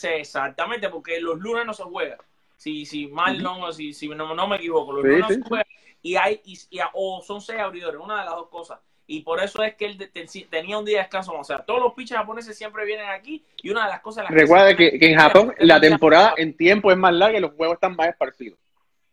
Exactamente, 0.04 0.90
porque 0.90 1.20
los 1.20 1.40
lunes 1.40 1.66
no 1.66 1.74
se 1.74 1.82
juega. 1.84 2.18
Si, 2.56 2.86
si 2.86 3.08
mal 3.08 3.42
no, 3.42 3.72
si, 3.72 3.94
si 3.94 4.08
no, 4.10 4.36
no 4.36 4.48
me 4.48 4.58
equivoco, 4.58 4.92
los 4.94 5.02
Sí, 5.04 5.08
lunes 5.10 5.22
no 5.22 5.44
se 5.44 5.50
juega. 5.50 5.66
Y 6.04 6.16
hay, 6.18 6.40
y, 6.46 6.54
y- 6.70 6.80
o 6.94 7.22
son 7.22 7.42
seis 7.42 7.60
abridores, 7.60 8.00
una 8.00 8.20
de 8.20 8.26
las 8.26 8.36
dos 8.36 8.48
cosas. 8.50 8.80
Y 9.08 9.22
por 9.22 9.42
eso 9.42 9.64
es 9.64 9.74
que 9.76 9.86
él 9.86 9.98
de- 9.98 10.08
tenía 10.50 10.78
un 10.78 10.86
día 10.86 10.98
de 10.98 11.04
descanso. 11.04 11.34
O 11.34 11.44
sea, 11.44 11.60
todos 11.66 11.80
los 11.82 11.94
pitchers 11.94 12.20
japoneses 12.20 12.56
siempre 12.56 12.86
vienen 12.86 13.10
aquí. 13.10 13.44
Y 13.64 13.70
una 13.72 13.86
de 13.86 13.90
las 13.92 14.02
cosas. 14.02 14.26
las 14.26 14.34
Recuerda 14.34 14.68
se- 14.70 14.76
que, 14.76 15.00
que 15.00 15.12
en 15.12 15.18
Japón 15.18 15.56
la 15.60 15.80
temporada 15.80 16.34
en 16.38 16.56
tiempo 16.56 16.92
es 16.92 16.98
más 16.98 17.14
larga 17.14 17.38
y 17.40 17.42
los 17.42 17.54
juegos 17.54 17.76
están 17.76 17.96
más 17.96 18.10
esparcidos. 18.10 18.60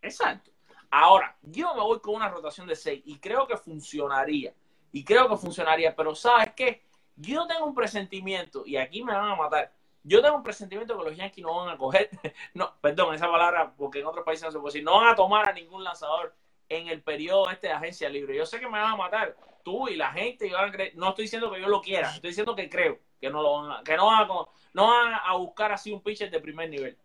Exacto. 0.03 0.51
Ahora, 0.97 1.35
yo 1.41 1.75
me 1.75 1.81
voy 1.81 1.99
con 1.99 2.15
una 2.15 2.29
rotación 2.29 2.67
de 2.67 2.75
6 2.77 3.03
y 3.05 3.19
creo 3.19 3.45
que 3.45 3.57
funcionaría. 3.57 4.53
Y 4.93 5.03
creo 5.03 5.27
que 5.27 5.35
funcionaría, 5.35 5.93
pero 5.93 6.15
¿sabes 6.15 6.53
qué? 6.55 6.85
Yo 7.17 7.45
tengo 7.47 7.65
un 7.65 7.75
presentimiento, 7.75 8.63
y 8.65 8.77
aquí 8.77 9.03
me 9.03 9.11
van 9.11 9.29
a 9.29 9.35
matar. 9.35 9.73
Yo 10.03 10.21
tengo 10.21 10.37
un 10.37 10.43
presentimiento 10.43 10.97
que 10.97 11.03
los 11.03 11.17
Yankees 11.17 11.43
no 11.43 11.53
van 11.57 11.75
a 11.75 11.77
coger, 11.77 12.09
no, 12.53 12.73
perdón, 12.79 13.13
esa 13.13 13.29
palabra, 13.29 13.73
porque 13.75 13.99
en 13.99 14.05
otros 14.05 14.23
países 14.23 14.45
no 14.45 14.51
se 14.51 14.59
puede 14.59 14.71
decir, 14.71 14.85
no 14.85 14.95
van 14.95 15.09
a 15.09 15.15
tomar 15.15 15.49
a 15.49 15.51
ningún 15.51 15.83
lanzador 15.83 16.33
en 16.69 16.87
el 16.87 17.01
periodo 17.01 17.49
este 17.49 17.67
de 17.67 17.73
agencia 17.73 18.07
libre. 18.07 18.37
Yo 18.37 18.45
sé 18.45 18.61
que 18.61 18.67
me 18.67 18.79
van 18.79 18.93
a 18.93 18.95
matar, 18.95 19.35
tú 19.65 19.89
y 19.89 19.97
la 19.97 20.13
gente, 20.13 20.47
y 20.47 20.51
van 20.51 20.73
a 20.73 20.77
no 20.93 21.09
estoy 21.09 21.25
diciendo 21.25 21.51
que 21.51 21.59
yo 21.59 21.67
lo 21.67 21.81
quiera, 21.81 22.09
estoy 22.09 22.29
diciendo 22.29 22.55
que 22.55 22.69
creo 22.69 22.99
que 23.19 23.29
no 23.29 23.41
lo 23.41 23.63
van 23.63 23.71
a, 23.71 23.83
que 23.83 23.97
no 23.97 24.05
van 24.05 24.23
a, 24.23 24.27
no 24.27 24.87
van 24.87 25.13
a 25.25 25.35
buscar 25.35 25.73
así 25.73 25.91
un 25.91 26.01
pitcher 26.01 26.31
de 26.31 26.39
primer 26.39 26.69
nivel. 26.69 26.97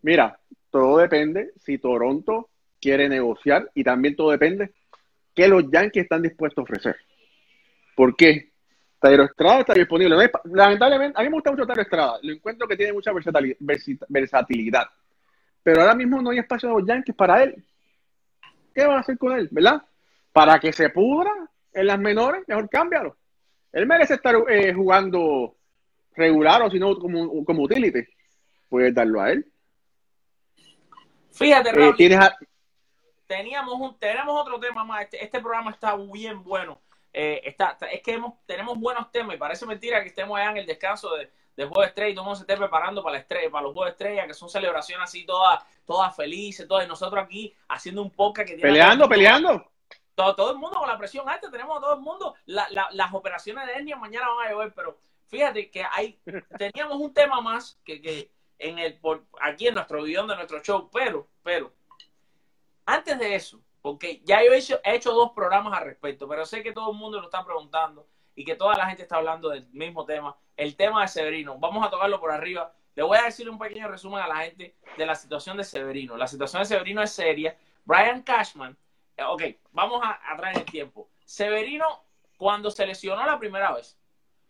Mira, 0.00 0.40
todo 0.74 0.98
depende 0.98 1.52
si 1.60 1.78
Toronto 1.78 2.50
quiere 2.80 3.08
negociar 3.08 3.70
y 3.74 3.84
también 3.84 4.16
todo 4.16 4.32
depende 4.32 4.72
que 5.32 5.46
los 5.46 5.70
Yankees 5.70 6.02
están 6.02 6.20
dispuestos 6.20 6.58
a 6.58 6.64
ofrecer. 6.64 6.96
¿Por 7.94 8.16
qué? 8.16 8.50
Tairo 8.98 9.22
Estrada 9.22 9.60
está 9.60 9.72
disponible. 9.72 10.16
Lamentablemente, 10.46 11.16
a 11.16 11.22
mí 11.22 11.28
me 11.28 11.36
gusta 11.36 11.52
mucho 11.52 11.64
Tairo 11.64 11.82
Estrada. 11.82 12.18
Lo 12.22 12.32
encuentro 12.32 12.66
que 12.66 12.76
tiene 12.76 12.92
mucha 12.92 13.12
versatilidad. 14.08 14.86
Pero 15.62 15.80
ahora 15.80 15.94
mismo 15.94 16.20
no 16.20 16.30
hay 16.30 16.38
espacio 16.38 16.70
de 16.70 16.74
los 16.74 16.88
Yankees 16.88 17.14
para 17.14 17.44
él. 17.44 17.64
¿Qué 18.74 18.84
van 18.84 18.96
a 18.96 19.00
hacer 19.00 19.16
con 19.16 19.38
él? 19.38 19.48
¿Verdad? 19.52 19.80
Para 20.32 20.58
que 20.58 20.72
se 20.72 20.90
pudra 20.90 21.30
en 21.72 21.86
las 21.86 22.00
menores, 22.00 22.42
mejor 22.48 22.68
cámbialo. 22.68 23.16
Él 23.70 23.86
merece 23.86 24.14
estar 24.14 24.34
eh, 24.48 24.72
jugando 24.74 25.54
regular 26.16 26.62
o 26.62 26.70
si 26.70 26.80
no 26.80 26.98
como, 26.98 27.44
como 27.44 27.62
utility. 27.62 28.04
Puedes 28.68 28.92
darlo 28.92 29.20
a 29.20 29.30
él. 29.30 29.46
Fíjate, 31.34 31.70
Eh, 31.70 31.72
Raúl, 31.72 31.96
a- 32.14 32.38
teníamos 33.26 33.74
un, 33.80 33.98
tenemos 33.98 34.40
otro 34.40 34.58
tema 34.60 34.84
más. 34.84 35.02
Este, 35.02 35.22
este 35.24 35.40
programa 35.40 35.70
está 35.70 35.96
bien 35.96 36.42
bueno. 36.44 36.80
Eh, 37.12 37.40
está, 37.44 37.76
es 37.92 38.02
que 38.02 38.12
hemos, 38.14 38.34
tenemos 38.46 38.78
buenos 38.78 39.10
temas 39.12 39.36
y 39.36 39.38
parece 39.38 39.66
mentira 39.66 40.02
que 40.02 40.08
estemos 40.08 40.36
allá 40.38 40.50
en 40.50 40.56
el 40.58 40.66
descanso 40.66 41.14
de, 41.14 41.30
de 41.56 41.64
Juego 41.64 41.82
de 41.82 41.86
Estrella 41.86 42.10
y 42.10 42.14
todo 42.14 42.22
el 42.22 42.26
mundo 42.26 42.36
se 42.36 42.42
esté 42.42 42.56
preparando 42.56 43.02
para, 43.04 43.14
la 43.14 43.20
estrella, 43.20 43.50
para 43.50 43.62
los 43.62 43.72
Juegos 43.72 43.86
de 43.86 43.90
Estrella, 43.92 44.26
que 44.26 44.34
son 44.34 44.48
celebraciones 44.48 45.04
así 45.08 45.24
todas, 45.24 45.64
todas 45.86 46.14
felices, 46.16 46.66
todas, 46.66 46.84
y 46.84 46.88
nosotros 46.88 47.22
aquí 47.24 47.54
haciendo 47.68 48.02
un 48.02 48.10
podcast 48.10 48.48
que 48.48 48.54
tiene 48.56 48.62
peleando, 48.68 49.08
peleando. 49.08 49.70
todo, 50.16 50.34
todo 50.34 50.50
el 50.50 50.58
mundo 50.58 50.76
con 50.78 50.88
la 50.88 50.98
presión 50.98 51.28
alta, 51.28 51.48
tenemos 51.52 51.76
a 51.78 51.80
todo 51.80 51.94
el 51.94 52.00
mundo, 52.00 52.34
la- 52.46 52.68
la- 52.70 52.88
las 52.90 53.14
operaciones 53.14 53.64
de 53.66 53.74
hernia 53.74 53.96
mañana 53.96 54.28
van 54.30 54.48
a 54.48 54.50
llover, 54.50 54.72
pero 54.74 54.98
fíjate 55.28 55.70
que 55.70 55.84
hay, 55.92 56.18
teníamos 56.58 56.96
un 56.98 57.14
tema 57.14 57.40
más 57.40 57.78
que, 57.84 58.02
que 58.02 58.28
en 58.64 58.78
el, 58.78 58.94
por, 58.94 59.26
aquí 59.42 59.66
en 59.66 59.74
nuestro 59.74 60.02
guion 60.02 60.26
de 60.26 60.36
nuestro 60.36 60.60
show, 60.60 60.88
pero, 60.90 61.28
pero, 61.42 61.70
antes 62.86 63.18
de 63.18 63.34
eso, 63.34 63.60
porque 63.82 64.22
ya 64.24 64.42
yo 64.42 64.52
he 64.52 64.56
hecho, 64.56 64.80
he 64.82 64.94
hecho 64.94 65.12
dos 65.12 65.32
programas 65.32 65.78
al 65.78 65.84
respecto, 65.84 66.26
pero 66.26 66.46
sé 66.46 66.62
que 66.62 66.72
todo 66.72 66.92
el 66.92 66.96
mundo 66.96 67.20
lo 67.20 67.26
está 67.26 67.44
preguntando 67.44 68.08
y 68.34 68.42
que 68.42 68.54
toda 68.56 68.74
la 68.74 68.86
gente 68.86 69.02
está 69.02 69.16
hablando 69.16 69.50
del 69.50 69.68
mismo 69.68 70.06
tema, 70.06 70.34
el 70.56 70.76
tema 70.76 71.02
de 71.02 71.08
Severino. 71.08 71.58
Vamos 71.58 71.86
a 71.86 71.90
tocarlo 71.90 72.18
por 72.18 72.30
arriba. 72.30 72.72
Le 72.94 73.02
voy 73.02 73.18
a 73.18 73.24
decir 73.24 73.50
un 73.50 73.58
pequeño 73.58 73.86
resumen 73.88 74.22
a 74.22 74.28
la 74.28 74.36
gente 74.36 74.76
de 74.96 75.06
la 75.06 75.14
situación 75.14 75.58
de 75.58 75.64
Severino. 75.64 76.16
La 76.16 76.26
situación 76.26 76.62
de 76.62 76.66
Severino 76.66 77.02
es 77.02 77.12
seria. 77.12 77.58
Brian 77.84 78.22
Cashman, 78.22 78.74
eh, 79.18 79.24
ok, 79.24 79.42
vamos 79.72 80.00
a, 80.02 80.20
a 80.32 80.36
traer 80.38 80.56
el 80.56 80.64
tiempo. 80.64 81.10
Severino, 81.22 81.84
cuando 82.38 82.70
se 82.70 82.86
lesionó 82.86 83.26
la 83.26 83.38
primera 83.38 83.72
vez, 83.72 83.98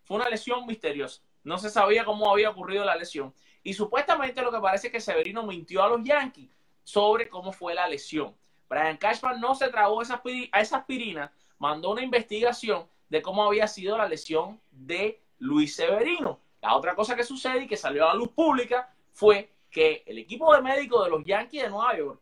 fue 0.04 0.18
una 0.18 0.28
lesión 0.28 0.64
misteriosa. 0.66 1.20
No 1.42 1.58
se 1.58 1.68
sabía 1.68 2.04
cómo 2.04 2.30
había 2.30 2.50
ocurrido 2.50 2.84
la 2.84 2.94
lesión. 2.94 3.34
Y 3.64 3.72
supuestamente 3.72 4.42
lo 4.42 4.52
que 4.52 4.60
parece 4.60 4.86
es 4.88 4.92
que 4.92 5.00
Severino 5.00 5.42
mintió 5.42 5.82
a 5.82 5.88
los 5.88 6.04
Yankees 6.04 6.50
sobre 6.84 7.28
cómo 7.28 7.50
fue 7.50 7.74
la 7.74 7.88
lesión. 7.88 8.36
Brian 8.68 8.98
Cashman 8.98 9.40
no 9.40 9.54
se 9.54 9.68
tragó 9.68 10.00
a 10.00 10.60
esa 10.60 10.76
aspirina, 10.76 11.32
mandó 11.58 11.90
una 11.90 12.02
investigación 12.02 12.86
de 13.08 13.22
cómo 13.22 13.42
había 13.44 13.66
sido 13.66 13.96
la 13.96 14.06
lesión 14.06 14.60
de 14.70 15.20
Luis 15.38 15.74
Severino. 15.74 16.40
La 16.60 16.76
otra 16.76 16.94
cosa 16.94 17.16
que 17.16 17.24
sucede 17.24 17.62
y 17.62 17.66
que 17.66 17.76
salió 17.76 18.04
a 18.04 18.08
la 18.08 18.14
luz 18.14 18.28
pública 18.28 18.92
fue 19.12 19.50
que 19.70 20.04
el 20.06 20.18
equipo 20.18 20.54
de 20.54 20.60
médicos 20.60 21.04
de 21.04 21.10
los 21.10 21.24
Yankees 21.24 21.62
de 21.62 21.70
Nueva 21.70 21.96
York 21.96 22.20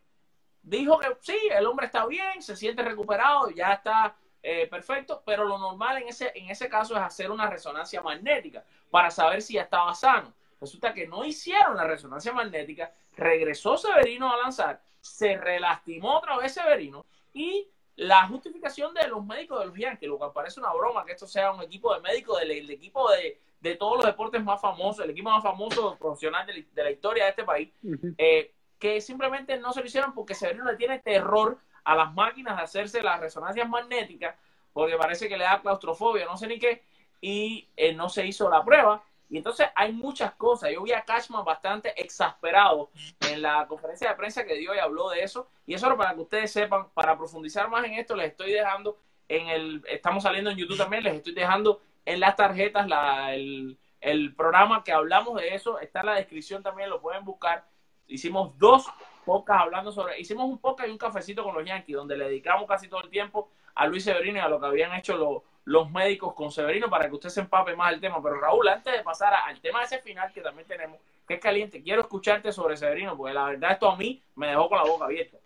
dijo 0.62 0.98
que 0.98 1.08
sí, 1.20 1.36
el 1.50 1.66
hombre 1.66 1.86
está 1.86 2.06
bien, 2.06 2.40
se 2.40 2.56
siente 2.56 2.82
recuperado, 2.82 3.50
ya 3.50 3.72
está 3.72 4.16
eh, 4.42 4.68
perfecto, 4.68 5.22
pero 5.26 5.44
lo 5.44 5.58
normal 5.58 6.02
en 6.02 6.08
ese, 6.08 6.32
en 6.34 6.50
ese 6.50 6.68
caso 6.68 6.94
es 6.94 7.02
hacer 7.02 7.30
una 7.30 7.50
resonancia 7.50 8.00
magnética 8.00 8.64
para 8.90 9.10
saber 9.10 9.42
si 9.42 9.54
ya 9.54 9.62
estaba 9.62 9.94
sano. 9.94 10.32
Resulta 10.62 10.94
que 10.94 11.08
no 11.08 11.24
hicieron 11.24 11.76
la 11.76 11.88
resonancia 11.88 12.32
magnética, 12.32 12.94
regresó 13.16 13.76
Severino 13.76 14.32
a 14.32 14.36
lanzar, 14.36 14.80
se 15.00 15.36
relastimó 15.36 16.18
otra 16.18 16.38
vez 16.38 16.54
Severino 16.54 17.04
y 17.34 17.68
la 17.96 18.28
justificación 18.28 18.94
de 18.94 19.08
los 19.08 19.26
médicos 19.26 19.58
de 19.58 19.66
los 19.66 19.76
Yankees, 19.76 20.08
lo 20.08 20.18
cual 20.18 20.30
parece 20.32 20.60
una 20.60 20.72
broma 20.72 21.04
que 21.04 21.12
esto 21.12 21.26
sea 21.26 21.50
un 21.50 21.62
equipo 21.62 21.92
de 21.92 22.00
médicos 22.00 22.38
del, 22.38 22.50
del 22.50 22.70
equipo 22.70 23.10
de, 23.10 23.40
de, 23.60 23.74
todos 23.74 23.96
los 23.96 24.06
deportes 24.06 24.40
más 24.40 24.60
famosos, 24.60 25.04
el 25.04 25.10
equipo 25.10 25.30
más 25.30 25.42
famoso 25.42 25.96
profesional 25.98 26.46
de 26.46 26.54
la, 26.54 26.64
de 26.72 26.84
la 26.84 26.90
historia 26.92 27.24
de 27.24 27.30
este 27.30 27.42
país, 27.42 27.68
eh, 28.16 28.54
que 28.78 29.00
simplemente 29.00 29.58
no 29.58 29.72
se 29.72 29.80
lo 29.80 29.86
hicieron 29.86 30.14
porque 30.14 30.36
Severino 30.36 30.64
le 30.64 30.76
tiene 30.76 31.00
terror 31.00 31.58
a 31.82 31.96
las 31.96 32.14
máquinas 32.14 32.56
de 32.56 32.62
hacerse 32.62 33.02
las 33.02 33.18
resonancias 33.18 33.68
magnéticas, 33.68 34.36
porque 34.72 34.96
parece 34.96 35.28
que 35.28 35.36
le 35.36 35.42
da 35.42 35.60
claustrofobia, 35.60 36.24
no 36.24 36.36
sé 36.36 36.46
ni 36.46 36.60
qué, 36.60 36.84
y 37.20 37.68
eh, 37.76 37.92
no 37.94 38.08
se 38.08 38.24
hizo 38.24 38.48
la 38.48 38.64
prueba. 38.64 39.02
Y 39.28 39.38
entonces 39.38 39.68
hay 39.74 39.92
muchas 39.92 40.34
cosas. 40.34 40.70
Yo 40.72 40.82
vi 40.82 40.92
a 40.92 41.04
Cashman 41.04 41.44
bastante 41.44 41.92
exasperado 42.00 42.90
en 43.30 43.40
la 43.40 43.66
conferencia 43.66 44.10
de 44.10 44.14
prensa 44.14 44.44
que 44.44 44.56
dio 44.56 44.74
y 44.74 44.78
habló 44.78 45.08
de 45.08 45.22
eso. 45.22 45.48
Y 45.66 45.74
eso 45.74 45.96
para 45.96 46.14
que 46.14 46.20
ustedes 46.20 46.52
sepan, 46.52 46.90
para 46.90 47.16
profundizar 47.16 47.68
más 47.70 47.84
en 47.84 47.94
esto, 47.94 48.14
les 48.14 48.30
estoy 48.30 48.52
dejando 48.52 48.98
en 49.28 49.48
el, 49.48 49.82
estamos 49.88 50.22
saliendo 50.22 50.50
en 50.50 50.58
YouTube 50.58 50.76
también, 50.76 51.04
les 51.04 51.14
estoy 51.14 51.32
dejando 51.32 51.80
en 52.04 52.20
las 52.20 52.36
tarjetas 52.36 52.86
la, 52.86 53.34
el, 53.34 53.78
el 54.00 54.34
programa 54.34 54.84
que 54.84 54.92
hablamos 54.92 55.40
de 55.40 55.54
eso, 55.54 55.78
está 55.78 56.00
en 56.00 56.06
la 56.06 56.14
descripción 56.14 56.62
también, 56.62 56.90
lo 56.90 57.00
pueden 57.00 57.24
buscar. 57.24 57.64
Hicimos 58.08 58.58
dos 58.58 58.86
podcasts 59.24 59.62
hablando 59.62 59.92
sobre, 59.92 60.20
hicimos 60.20 60.44
un 60.44 60.58
podcast 60.58 60.88
y 60.88 60.92
un 60.92 60.98
cafecito 60.98 61.44
con 61.44 61.54
los 61.54 61.64
Yankees, 61.64 61.96
donde 61.96 62.16
le 62.16 62.26
dedicamos 62.26 62.66
casi 62.66 62.88
todo 62.88 63.02
el 63.02 63.08
tiempo 63.08 63.48
a 63.74 63.86
Luis 63.86 64.04
Severino 64.04 64.38
y 64.38 64.42
a 64.42 64.48
lo 64.48 64.60
que 64.60 64.66
habían 64.66 64.92
hecho 64.94 65.16
los, 65.16 65.42
los 65.64 65.90
médicos 65.90 66.34
con 66.34 66.50
Severino 66.50 66.90
para 66.90 67.08
que 67.08 67.14
usted 67.14 67.28
se 67.28 67.40
empape 67.40 67.76
más 67.76 67.92
el 67.92 68.00
tema. 68.00 68.22
Pero 68.22 68.40
Raúl, 68.40 68.68
antes 68.68 68.92
de 68.92 69.02
pasar 69.02 69.32
al 69.46 69.60
tema 69.60 69.80
de 69.80 69.86
ese 69.86 69.98
final 69.98 70.32
que 70.32 70.40
también 70.40 70.66
tenemos, 70.66 70.98
que 71.26 71.34
es 71.34 71.40
caliente, 71.40 71.82
quiero 71.82 72.02
escucharte 72.02 72.52
sobre 72.52 72.76
Severino, 72.76 73.16
porque 73.16 73.34
la 73.34 73.44
verdad 73.44 73.72
esto 73.72 73.90
a 73.90 73.96
mí 73.96 74.22
me 74.36 74.48
dejó 74.48 74.68
con 74.68 74.78
la 74.78 74.84
boca 74.84 75.04
abierta. 75.04 75.38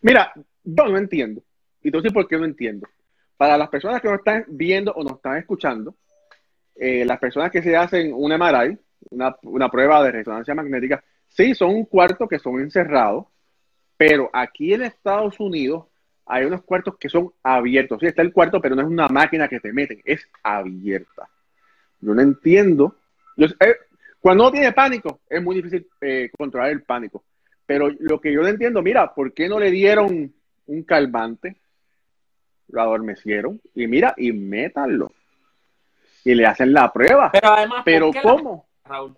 Mira, 0.00 0.32
yo 0.64 0.84
no 0.86 0.96
entiendo. 0.96 1.42
Y 1.82 1.90
tú 1.90 2.00
sí 2.00 2.10
por 2.10 2.26
qué 2.26 2.38
no 2.38 2.44
entiendo. 2.44 2.88
Para 3.36 3.56
las 3.56 3.68
personas 3.68 4.00
que 4.00 4.08
nos 4.08 4.18
están 4.18 4.44
viendo 4.48 4.92
o 4.92 5.02
nos 5.02 5.14
están 5.14 5.36
escuchando, 5.36 5.94
eh, 6.74 7.04
las 7.04 7.18
personas 7.18 7.50
que 7.50 7.62
se 7.62 7.76
hacen 7.76 8.12
un 8.12 8.32
MRI, 8.32 8.78
una, 9.10 9.36
una 9.42 9.68
prueba 9.68 10.02
de 10.02 10.12
resonancia 10.12 10.54
magnética, 10.54 11.02
sí, 11.28 11.54
son 11.54 11.70
un 11.70 11.84
cuarto 11.84 12.26
que 12.26 12.38
son 12.38 12.60
encerrados, 12.60 13.26
pero 13.96 14.30
aquí 14.32 14.74
en 14.74 14.82
Estados 14.82 15.38
Unidos 15.40 15.86
hay 16.28 16.44
unos 16.44 16.62
cuartos 16.62 16.96
que 16.98 17.08
son 17.08 17.32
abiertos. 17.42 17.98
Sí, 18.00 18.06
está 18.06 18.22
el 18.22 18.32
cuarto, 18.32 18.60
pero 18.60 18.76
no 18.76 18.82
es 18.82 18.88
una 18.88 19.08
máquina 19.08 19.48
que 19.48 19.60
te 19.60 19.72
meten, 19.72 20.00
es 20.04 20.28
abierta. 20.42 21.28
Yo 22.00 22.14
no 22.14 22.20
entiendo. 22.20 22.94
Yo, 23.36 23.46
eh, 23.46 23.76
cuando 24.20 24.44
uno 24.44 24.52
tiene 24.52 24.72
pánico, 24.72 25.20
es 25.28 25.42
muy 25.42 25.56
difícil 25.56 25.86
eh, 26.00 26.30
controlar 26.36 26.70
el 26.70 26.82
pánico. 26.82 27.24
Pero 27.64 27.88
lo 27.98 28.20
que 28.20 28.32
yo 28.32 28.42
no 28.42 28.48
entiendo, 28.48 28.82
mira, 28.82 29.14
¿por 29.14 29.32
qué 29.32 29.48
no 29.48 29.58
le 29.58 29.70
dieron 29.70 30.32
un 30.66 30.82
calmante? 30.82 31.56
Lo 32.68 32.82
adormecieron 32.82 33.60
y 33.74 33.86
mira, 33.86 34.14
y 34.16 34.32
métanlo. 34.32 35.12
Y 36.24 36.34
le 36.34 36.46
hacen 36.46 36.74
la 36.74 36.92
prueba. 36.92 37.30
Pero 37.32 37.48
además, 37.48 37.82
Pero 37.84 38.06
¿por 38.06 38.14
qué 38.14 38.22
¿cómo? 38.22 38.66
La, 38.84 38.90
Raúl? 38.90 39.16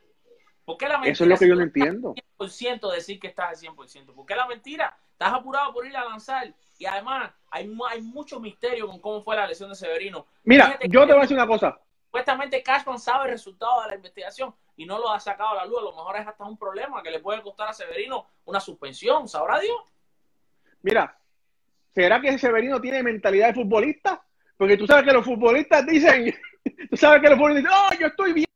¿Por 0.70 0.78
qué 0.78 0.87
la 0.87 0.98
mentira? 0.98 1.12
Eso 1.12 1.24
es 1.24 1.30
lo 1.30 1.37
que 1.37 1.48
yo 1.48 1.56
no 1.56 1.62
entiendo. 1.62 2.14
100% 2.38 2.92
decir 2.92 3.18
que 3.18 3.26
estás 3.26 3.48
al 3.48 3.56
100%. 3.74 4.14
¿Por 4.14 4.24
qué 4.24 4.37
la 4.37 4.46
mentira? 4.46 4.96
Estás 5.11 5.33
apurado 5.33 5.72
por 5.72 5.85
ir 5.85 5.96
a 5.96 6.04
lanzar. 6.04 6.54
Y 6.78 6.87
además, 6.87 7.33
hay, 7.50 7.68
hay 7.88 8.02
mucho 8.02 8.38
misterio 8.38 8.87
con 8.87 9.00
cómo 9.00 9.20
fue 9.24 9.35
la 9.35 9.48
lesión 9.48 9.68
de 9.68 9.74
Severino. 9.74 10.28
Mira, 10.44 10.66
Fíjate 10.66 10.88
yo 10.88 11.00
te 11.00 11.12
voy 11.12 11.18
a 11.18 11.22
decir 11.22 11.37
una 11.37 11.48
cosa. 11.48 11.80
Supuestamente 12.04 12.62
Cashman 12.62 13.00
sabe 13.00 13.24
el 13.24 13.30
resultado 13.33 13.83
de 13.83 13.88
la 13.88 13.94
investigación 13.96 14.54
y 14.76 14.87
no 14.87 15.00
lo 15.00 15.11
ha 15.11 15.18
sacado 15.18 15.50
a 15.50 15.54
la 15.56 15.64
luz. 15.64 15.80
A 15.80 15.83
lo 15.83 15.90
mejor 15.90 16.16
es 16.18 16.28
hasta 16.28 16.44
un 16.44 16.56
problema 16.56 17.02
que 17.02 17.11
le 17.11 17.18
puede 17.18 17.42
costar 17.42 17.68
a 17.68 17.72
Severino 17.72 18.28
una 18.44 18.61
suspensión. 18.61 19.26
¿Sabrá 19.26 19.59
Dios? 19.59 19.76
Mira, 20.83 21.18
¿será 21.92 22.20
que 22.20 22.38
Severino 22.38 22.80
tiene 22.80 23.02
mentalidad 23.02 23.48
de 23.48 23.54
futbolista? 23.54 24.22
Porque 24.56 24.76
tú 24.76 24.87
sabes 24.87 25.04
que 25.04 25.12
los 25.12 25.24
futbolistas 25.24 25.85
dicen, 25.85 26.33
tú 26.90 26.96
sabes 26.96 27.20
que 27.22 27.28
los 27.28 27.38
futbolistas 27.38 27.64
dicen, 27.64 27.76
oh, 27.76 28.00
yo 28.00 28.06
estoy 28.06 28.33
bien, 28.35 28.46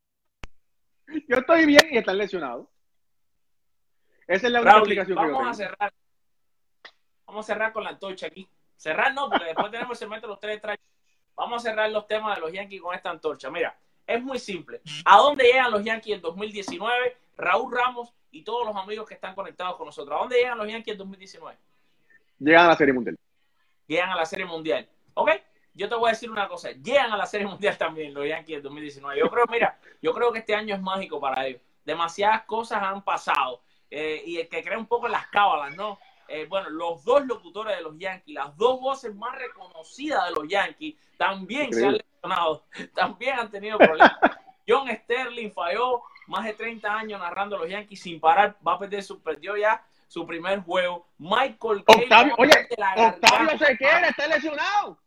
yo 1.27 1.37
estoy 1.37 1.65
bien 1.65 1.87
y 1.91 1.97
están 1.97 2.17
lesionados. 2.17 2.67
Esa 4.27 4.47
es 4.47 4.53
la 4.53 4.61
única 4.61 4.77
explicación 4.77 5.17
que 5.17 5.27
yo 5.27 5.39
a 5.39 5.53
cerrar. 5.53 5.93
Vamos 7.27 7.45
a 7.45 7.53
cerrar 7.53 7.73
con 7.73 7.83
la 7.83 7.91
antorcha 7.91 8.27
aquí. 8.27 8.47
Cerrar 8.75 9.13
no, 9.13 9.29
porque 9.29 9.45
después 9.45 9.71
tenemos 9.71 9.91
el 9.91 9.97
segmento 9.97 10.27
de 10.27 10.31
los 10.31 10.39
tres 10.39 10.59
strikes. 10.59 10.83
Vamos 11.35 11.63
a 11.63 11.69
cerrar 11.69 11.89
los 11.91 12.07
temas 12.07 12.35
de 12.35 12.41
los 12.41 12.51
Yankees 12.51 12.81
con 12.81 12.95
esta 12.95 13.09
antorcha. 13.09 13.49
Mira, 13.49 13.77
es 14.07 14.21
muy 14.23 14.39
simple. 14.39 14.81
¿A 15.05 15.17
dónde 15.17 15.43
llegan 15.45 15.71
los 15.71 15.83
Yankees 15.83 16.15
en 16.15 16.21
2019? 16.21 17.17
Raúl 17.37 17.71
Ramos 17.71 18.13
y 18.31 18.43
todos 18.43 18.65
los 18.65 18.75
amigos 18.75 19.07
que 19.07 19.15
están 19.15 19.35
conectados 19.35 19.75
con 19.75 19.85
nosotros. 19.85 20.15
¿A 20.15 20.19
dónde 20.19 20.37
llegan 20.37 20.57
los 20.57 20.67
Yankees 20.67 20.93
en 20.93 20.97
2019? 20.97 21.57
Llegan 22.39 22.65
a 22.65 22.69
la 22.69 22.75
Serie 22.75 22.93
Mundial. 22.93 23.17
Llegan 23.87 24.09
a 24.09 24.15
la 24.15 24.25
Serie 24.25 24.45
Mundial. 24.45 24.89
¿Ok? 25.13 25.31
Yo 25.75 25.89
te 25.89 25.95
voy 25.95 26.09
a 26.09 26.13
decir 26.13 26.31
una 26.31 26.47
cosa. 26.47 26.71
Llegan 26.71 27.11
a 27.11 27.17
la 27.17 27.25
Serie 27.25 27.47
Mundial 27.47 27.77
también 27.77 28.13
los 28.13 28.25
Yankees 28.25 28.57
en 28.57 28.63
2019. 28.63 29.19
Yo 29.19 29.29
creo, 29.29 29.43
mira, 29.49 29.77
yo 30.01 30.13
creo 30.13 30.31
que 30.31 30.39
este 30.39 30.55
año 30.55 30.73
es 30.73 30.81
mágico 30.81 31.19
para 31.19 31.45
ellos. 31.45 31.61
Demasiadas 31.83 32.43
cosas 32.45 32.81
han 32.81 33.03
pasado. 33.03 33.61
Eh, 33.91 34.23
y 34.25 34.37
el 34.37 34.47
que 34.47 34.63
cree 34.63 34.77
un 34.77 34.87
poco 34.87 35.05
en 35.05 35.11
las 35.11 35.27
cábalas, 35.27 35.75
¿no? 35.75 35.99
Eh, 36.27 36.45
bueno, 36.49 36.69
los 36.69 37.03
dos 37.03 37.25
locutores 37.25 37.77
de 37.77 37.83
los 37.83 37.97
Yankees, 37.97 38.33
las 38.33 38.55
dos 38.57 38.79
voces 38.79 39.13
más 39.13 39.35
reconocidas 39.37 40.25
de 40.25 40.31
los 40.31 40.47
Yankees, 40.47 40.95
también 41.17 41.71
se 41.71 41.85
han 41.85 41.93
lesionado, 41.93 42.65
también 42.95 43.39
han 43.39 43.51
tenido 43.51 43.77
problemas. 43.77 44.17
John 44.67 44.89
Sterling 44.89 45.51
falló 45.51 46.01
más 46.27 46.45
de 46.45 46.53
30 46.53 46.91
años 46.91 47.19
narrando 47.19 47.57
a 47.57 47.59
los 47.59 47.69
Yankees 47.69 48.01
sin 48.01 48.19
parar, 48.19 48.57
va 48.67 48.73
a 48.73 48.79
perder 48.79 49.03
su, 49.03 49.21
perdió 49.21 49.55
ya 49.55 49.85
su 50.07 50.25
primer 50.25 50.61
juego. 50.61 51.07
Michael 51.19 51.83
Octavio, 51.85 52.33
a 52.33 52.37
oye, 52.39 52.67
Octavio 52.97 53.57
se 53.59 53.77
queda, 53.77 54.07
está 54.07 54.27
lesionado. 54.27 54.97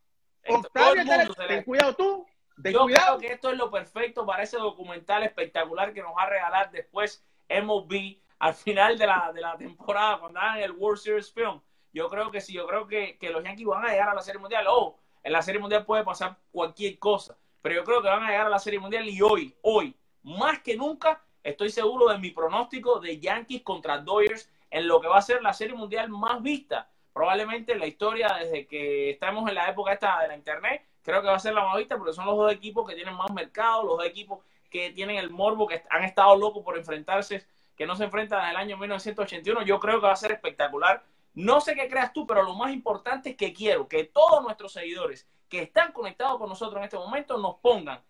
Octavio 0.48 1.04
Ten 1.48 1.64
cuidado 1.64 1.94
tú, 1.94 2.26
ten 2.62 2.72
Yo 2.72 2.82
cuidado. 2.82 3.18
creo 3.18 3.18
que 3.18 3.34
esto 3.34 3.50
es 3.50 3.56
lo 3.56 3.70
perfecto 3.70 4.26
para 4.26 4.42
ese 4.42 4.58
documental 4.58 5.22
espectacular 5.22 5.92
que 5.92 6.02
nos 6.02 6.16
va 6.16 6.22
a 6.22 6.30
regalar 6.30 6.70
después 6.70 7.24
MLB 7.48 8.18
al 8.38 8.54
final 8.54 8.98
de 8.98 9.06
la, 9.06 9.32
de 9.32 9.40
la 9.40 9.56
temporada, 9.56 10.18
cuando 10.20 10.40
hagan 10.40 10.58
el 10.58 10.72
World 10.72 10.98
Series 10.98 11.32
Film. 11.32 11.60
Yo 11.92 12.08
creo 12.08 12.30
que 12.30 12.40
sí, 12.40 12.52
yo 12.52 12.66
creo 12.66 12.86
que, 12.86 13.18
que 13.18 13.30
los 13.30 13.42
Yankees 13.42 13.66
van 13.66 13.84
a 13.84 13.90
llegar 13.90 14.08
a 14.08 14.14
la 14.14 14.22
Serie 14.22 14.40
Mundial. 14.40 14.66
Oh, 14.68 14.98
en 15.22 15.32
la 15.32 15.42
Serie 15.42 15.60
Mundial 15.60 15.84
puede 15.84 16.04
pasar 16.04 16.36
cualquier 16.52 16.98
cosa, 16.98 17.36
pero 17.60 17.74
yo 17.74 17.84
creo 17.84 18.02
que 18.02 18.08
van 18.08 18.22
a 18.22 18.30
llegar 18.30 18.46
a 18.46 18.50
la 18.50 18.58
Serie 18.58 18.78
Mundial 18.78 19.08
y 19.08 19.20
hoy, 19.20 19.54
hoy, 19.62 19.96
más 20.22 20.60
que 20.60 20.76
nunca, 20.76 21.22
estoy 21.42 21.70
seguro 21.70 22.08
de 22.08 22.18
mi 22.18 22.30
pronóstico 22.30 23.00
de 23.00 23.18
Yankees 23.18 23.62
contra 23.62 23.98
Dodgers 23.98 24.50
en 24.70 24.86
lo 24.86 25.00
que 25.00 25.08
va 25.08 25.18
a 25.18 25.22
ser 25.22 25.42
la 25.42 25.52
Serie 25.52 25.74
Mundial 25.74 26.08
más 26.08 26.42
vista. 26.42 26.88
Probablemente 27.18 27.72
en 27.72 27.80
la 27.80 27.88
historia 27.88 28.28
desde 28.38 28.68
que 28.68 29.10
estamos 29.10 29.48
en 29.48 29.56
la 29.56 29.68
época 29.68 29.92
esta 29.92 30.20
de 30.22 30.28
la 30.28 30.36
Internet, 30.36 30.84
creo 31.02 31.20
que 31.20 31.26
va 31.26 31.34
a 31.34 31.40
ser 31.40 31.52
la 31.52 31.64
más 31.64 31.76
vista 31.76 31.96
porque 31.96 32.12
son 32.12 32.26
los 32.26 32.36
dos 32.36 32.52
equipos 32.52 32.88
que 32.88 32.94
tienen 32.94 33.16
más 33.16 33.32
mercado, 33.32 33.82
los 33.82 33.96
dos 33.96 34.06
equipos 34.06 34.38
que 34.70 34.92
tienen 34.92 35.16
el 35.16 35.28
morbo, 35.28 35.66
que 35.66 35.82
han 35.90 36.04
estado 36.04 36.36
locos 36.36 36.62
por 36.62 36.78
enfrentarse, 36.78 37.44
que 37.76 37.86
no 37.86 37.96
se 37.96 38.04
enfrentan 38.04 38.38
desde 38.38 38.50
el 38.52 38.56
año 38.58 38.76
1981. 38.76 39.62
Yo 39.62 39.80
creo 39.80 39.98
que 39.98 40.06
va 40.06 40.12
a 40.12 40.16
ser 40.16 40.30
espectacular. 40.30 41.02
No 41.34 41.60
sé 41.60 41.74
qué 41.74 41.88
creas 41.88 42.12
tú, 42.12 42.24
pero 42.24 42.44
lo 42.44 42.54
más 42.54 42.72
importante 42.72 43.30
es 43.30 43.36
que 43.36 43.52
quiero 43.52 43.88
que 43.88 44.04
todos 44.04 44.40
nuestros 44.44 44.72
seguidores 44.72 45.26
que 45.48 45.62
están 45.62 45.90
conectados 45.90 46.38
con 46.38 46.48
nosotros 46.48 46.78
en 46.78 46.84
este 46.84 46.98
momento 46.98 47.36
nos 47.36 47.56
pongan, 47.56 48.00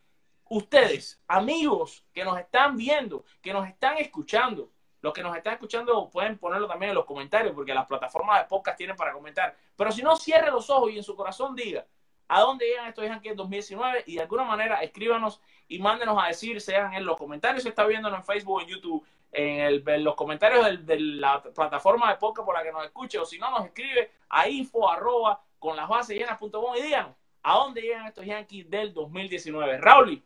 ustedes, 0.51 1.19
amigos 1.27 2.05
que 2.13 2.27
nos 2.27 2.39
están 2.39 2.77
viendo, 2.77 3.25
que 3.41 3.55
nos 3.55 3.67
están 3.67 3.97
escuchando, 3.97 4.69
los 5.01 5.13
que 5.13 5.23
nos 5.23 5.37
están 5.37 5.55
escuchando 5.55 6.09
pueden 6.11 6.39
ponerlo 6.39 6.67
también 6.67 6.91
en 6.91 6.97
los 6.97 7.05
comentarios, 7.05 7.55
porque 7.55 7.75
las 7.75 7.87
plataformas 7.87 8.43
de 8.43 8.49
podcast 8.49 8.77
tienen 8.77 8.97
para 8.97 9.13
comentar. 9.13 9.57
Pero 9.77 9.93
si 9.93 10.03
no, 10.03 10.17
cierre 10.17 10.51
los 10.51 10.69
ojos 10.71 10.91
y 10.91 10.97
en 10.97 11.05
su 11.05 11.15
corazón 11.15 11.55
diga 11.55 11.87
a 12.29 12.41
dónde 12.41 12.67
llegan 12.67 12.89
estos 12.89 13.05
Yankees 13.05 13.31
en 13.31 13.37
2019 13.37 14.05
y 14.07 14.17
de 14.17 14.23
alguna 14.23 14.45
manera 14.45 14.83
escríbanos 14.83 15.41
y 15.67 15.79
mándenos 15.79 16.23
a 16.23 16.29
decir, 16.29 16.61
sean 16.61 16.93
en 16.93 17.05
los 17.07 17.17
comentarios, 17.17 17.63
si 17.63 17.69
está 17.69 17.87
viéndonos 17.87 18.19
en 18.19 18.25
Facebook 18.25 18.63
en 18.63 18.69
YouTube, 18.69 19.07
en, 19.33 20.05
los 20.05 20.15
comentarios 20.15 20.87
de 20.87 21.01
la 21.01 21.43
plataforma 21.43 22.11
de 22.11 22.17
podcast 22.17 22.45
por 22.45 22.55
la 22.55 22.63
que 22.63 22.73
nos 22.73 22.85
escuche, 22.85 23.19
o 23.19 23.25
si 23.25 23.39
no, 23.39 23.51
nos 23.51 23.67
escribe 23.67 24.11
a 24.29 24.49
info 24.49 24.91
arroba 24.91 25.43
con 25.59 25.77
las 25.77 25.89
bases 25.89 26.19
llenas.com 26.19 26.77
y 26.77 26.83
díganos 26.83 27.15
a 27.43 27.55
dónde 27.55 27.81
llegan 27.81 28.07
estos 28.07 28.25
Yankees 28.25 28.69
del 28.69 28.93
2019. 28.93 29.79
Raúl, 29.79 30.23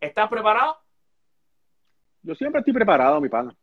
¿estás 0.00 0.28
preparado? 0.28 0.78
Yo 2.22 2.34
siempre 2.34 2.60
estoy 2.60 2.72
preparado, 2.72 3.20
mi 3.20 3.28
pana. 3.28 3.54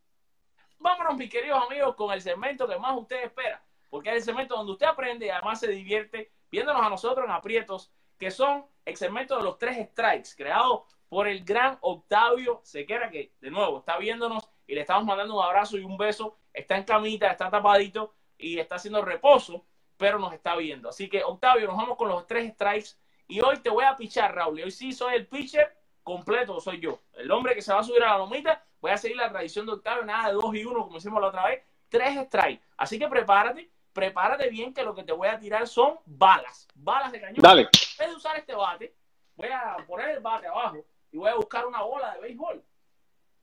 Vámonos, 0.81 1.15
mis 1.15 1.29
queridos 1.29 1.63
amigos, 1.63 1.93
con 1.95 2.11
el 2.11 2.19
segmento 2.21 2.67
que 2.67 2.75
más 2.79 2.97
usted 2.97 3.25
espera, 3.25 3.63
porque 3.87 4.09
es 4.09 4.15
el 4.15 4.23
segmento 4.23 4.55
donde 4.55 4.71
usted 4.71 4.87
aprende 4.87 5.27
y 5.27 5.29
además 5.29 5.59
se 5.59 5.67
divierte 5.67 6.31
viéndonos 6.49 6.81
a 6.83 6.89
nosotros 6.89 7.23
en 7.23 7.31
aprietos, 7.31 7.91
que 8.17 8.31
son 8.31 8.65
el 8.83 8.97
segmento 8.97 9.37
de 9.37 9.43
los 9.43 9.59
tres 9.59 9.77
strikes, 9.89 10.29
creado 10.35 10.87
por 11.07 11.27
el 11.27 11.43
gran 11.43 11.77
Octavio 11.81 12.61
Sequera, 12.63 13.11
que 13.11 13.31
de 13.39 13.51
nuevo 13.51 13.77
está 13.77 13.99
viéndonos 13.99 14.49
y 14.65 14.73
le 14.73 14.81
estamos 14.81 15.05
mandando 15.05 15.37
un 15.37 15.43
abrazo 15.43 15.77
y 15.77 15.83
un 15.83 15.97
beso. 15.97 16.35
Está 16.51 16.77
en 16.77 16.83
camita, 16.83 17.29
está 17.29 17.51
tapadito 17.51 18.15
y 18.39 18.57
está 18.57 18.75
haciendo 18.75 19.03
reposo, 19.03 19.63
pero 19.97 20.17
nos 20.17 20.33
está 20.33 20.55
viendo. 20.55 20.89
Así 20.89 21.07
que, 21.07 21.23
Octavio, 21.23 21.67
nos 21.67 21.77
vamos 21.77 21.95
con 21.95 22.09
los 22.09 22.25
tres 22.25 22.51
strikes 22.53 22.89
y 23.27 23.39
hoy 23.41 23.57
te 23.57 23.69
voy 23.69 23.85
a 23.85 23.95
pichar, 23.95 24.33
Raúl. 24.33 24.59
Y 24.59 24.63
hoy 24.63 24.71
sí 24.71 24.93
soy 24.93 25.13
el 25.13 25.27
pitcher 25.27 25.77
completo, 26.03 26.59
soy 26.59 26.79
yo. 26.79 27.01
El 27.13 27.31
hombre 27.31 27.55
que 27.55 27.61
se 27.61 27.73
va 27.73 27.79
a 27.79 27.83
subir 27.83 28.03
a 28.03 28.11
la 28.11 28.17
lomita. 28.17 28.63
Voy 28.79 28.91
a 28.91 28.97
seguir 28.97 29.17
la 29.17 29.29
tradición 29.29 29.65
de 29.65 29.73
Octavio, 29.73 30.03
nada 30.03 30.29
de 30.29 30.33
dos 30.33 30.55
y 30.55 30.65
uno, 30.65 30.83
como 30.83 30.97
hicimos 30.97 31.21
la 31.21 31.27
otra 31.27 31.45
vez. 31.47 31.63
Tres 31.89 32.25
strikes. 32.25 32.63
Así 32.77 32.97
que 32.97 33.07
prepárate, 33.07 33.69
prepárate 33.93 34.49
bien, 34.49 34.73
que 34.73 34.83
lo 34.83 34.95
que 34.95 35.03
te 35.03 35.11
voy 35.11 35.27
a 35.27 35.37
tirar 35.37 35.67
son 35.67 35.99
balas. 36.05 36.67
Balas 36.73 37.11
de 37.11 37.21
cañón. 37.21 37.41
Dale. 37.41 37.61
En 37.61 37.69
vez 37.69 38.09
de 38.09 38.15
usar 38.15 38.37
este 38.37 38.55
bate, 38.55 38.95
voy 39.35 39.49
a 39.49 39.77
poner 39.85 40.09
el 40.09 40.19
bate 40.19 40.47
abajo 40.47 40.85
y 41.11 41.17
voy 41.17 41.29
a 41.29 41.35
buscar 41.35 41.65
una 41.65 41.81
bola 41.81 42.15
de 42.15 42.21
béisbol. 42.21 42.63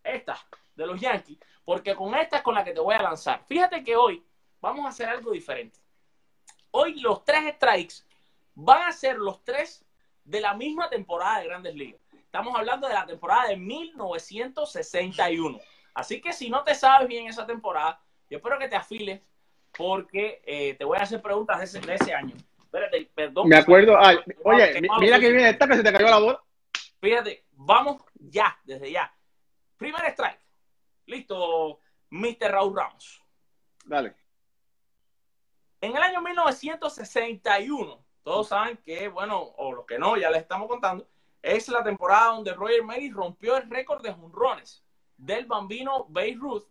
Esta, 0.02 0.38
de 0.74 0.86
los 0.86 1.00
Yankees, 1.00 1.38
porque 1.64 1.94
con 1.94 2.14
esta 2.14 2.38
es 2.38 2.42
con 2.42 2.54
la 2.54 2.64
que 2.64 2.72
te 2.72 2.80
voy 2.80 2.94
a 2.94 3.02
lanzar. 3.02 3.44
Fíjate 3.46 3.84
que 3.84 3.94
hoy 3.94 4.24
vamos 4.60 4.86
a 4.86 4.88
hacer 4.88 5.08
algo 5.08 5.32
diferente. 5.32 5.78
Hoy 6.70 7.00
los 7.00 7.24
tres 7.24 7.54
strikes 7.56 7.96
van 8.54 8.88
a 8.88 8.92
ser 8.92 9.16
los 9.18 9.44
tres 9.44 9.84
de 10.24 10.40
la 10.40 10.54
misma 10.54 10.88
temporada 10.88 11.40
de 11.40 11.46
Grandes 11.46 11.74
Ligas. 11.74 12.00
Estamos 12.28 12.54
hablando 12.54 12.86
de 12.86 12.92
la 12.92 13.06
temporada 13.06 13.48
de 13.48 13.56
1961. 13.56 15.58
Así 15.94 16.20
que 16.20 16.34
si 16.34 16.50
no 16.50 16.62
te 16.62 16.74
sabes 16.74 17.08
bien 17.08 17.26
esa 17.26 17.46
temporada, 17.46 18.02
yo 18.28 18.36
espero 18.36 18.58
que 18.58 18.68
te 18.68 18.76
afiles 18.76 19.22
porque 19.74 20.42
eh, 20.44 20.74
te 20.74 20.84
voy 20.84 20.98
a 20.98 21.04
hacer 21.04 21.22
preguntas 21.22 21.58
de 21.58 21.64
ese, 21.64 21.80
de 21.80 21.94
ese 21.94 22.12
año. 22.12 22.36
Espérate, 22.60 23.10
perdón. 23.14 23.48
Me 23.48 23.56
acuerdo. 23.56 23.96
ay, 23.98 24.18
oye, 24.44 24.78
mira 25.00 25.18
que 25.18 25.30
viene 25.30 25.48
esta 25.48 25.66
que 25.66 25.76
se 25.76 25.82
te 25.82 25.90
cayó 25.90 26.04
la 26.04 26.18
bola. 26.18 26.42
Fíjate, 27.00 27.46
vamos 27.52 28.02
ya, 28.12 28.60
desde 28.62 28.92
ya. 28.92 29.10
Primer 29.78 30.04
strike. 30.10 30.40
Listo, 31.06 31.80
Mr. 32.10 32.50
Raúl 32.50 32.76
Ramos. 32.76 33.22
Dale. 33.86 34.14
En 35.80 35.96
el 35.96 36.02
año 36.02 36.20
1961, 36.20 38.04
todos 38.22 38.48
saben 38.48 38.76
que, 38.84 39.08
bueno, 39.08 39.40
o 39.40 39.72
los 39.72 39.86
que 39.86 39.98
no, 39.98 40.18
ya 40.18 40.30
les 40.30 40.42
estamos 40.42 40.68
contando, 40.68 41.08
es 41.56 41.68
la 41.68 41.82
temporada 41.82 42.32
donde 42.32 42.52
Roger 42.52 42.82
Maris 42.82 43.12
rompió 43.12 43.56
el 43.56 43.70
récord 43.70 44.02
de 44.02 44.12
jonrones 44.12 44.84
del 45.16 45.46
bambino 45.46 46.06
Babe 46.08 46.36
Ruth, 46.38 46.64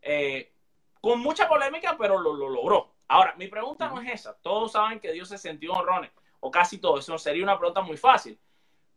eh, 0.00 0.52
con 1.00 1.20
mucha 1.20 1.48
polémica, 1.48 1.96
pero 1.98 2.18
lo, 2.18 2.32
lo 2.32 2.48
logró. 2.48 2.94
Ahora, 3.08 3.34
mi 3.36 3.48
pregunta 3.48 3.88
no 3.88 4.00
es 4.00 4.12
esa. 4.12 4.34
Todos 4.38 4.72
saben 4.72 4.98
que 4.98 5.12
dio 5.12 5.24
61 5.24 5.78
jonrones, 5.78 6.10
o 6.40 6.50
casi 6.50 6.78
todos. 6.78 7.00
Eso 7.00 7.18
sería 7.18 7.44
una 7.44 7.58
pregunta 7.58 7.82
muy 7.82 7.96
fácil. 7.96 8.38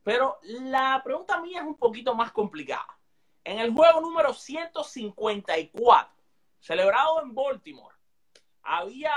Pero 0.03 0.39
la 0.43 1.01
pregunta 1.03 1.41
mía 1.41 1.59
es 1.59 1.65
un 1.65 1.75
poquito 1.75 2.15
más 2.15 2.31
complicada. 2.31 2.97
En 3.43 3.59
el 3.59 3.73
juego 3.73 3.99
número 3.99 4.33
154, 4.33 6.13
celebrado 6.59 7.21
en 7.21 7.35
Baltimore, 7.35 7.95
había 8.63 9.13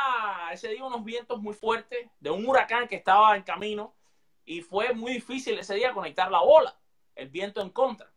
ese 0.53 0.69
día 0.69 0.85
unos 0.85 1.05
vientos 1.05 1.41
muy 1.41 1.55
fuertes 1.55 2.09
de 2.19 2.31
un 2.31 2.45
huracán 2.49 2.89
que 2.89 2.97
estaba 2.97 3.37
en 3.37 3.43
camino 3.43 3.95
y 4.51 4.63
fue 4.63 4.93
muy 4.95 5.13
difícil 5.13 5.57
ese 5.61 5.77
día 5.77 5.95
conectar 5.95 6.29
la 6.29 6.41
bola, 6.41 6.77
el 7.15 7.29
viento 7.29 7.61
en 7.61 7.71
contra. 7.71 8.11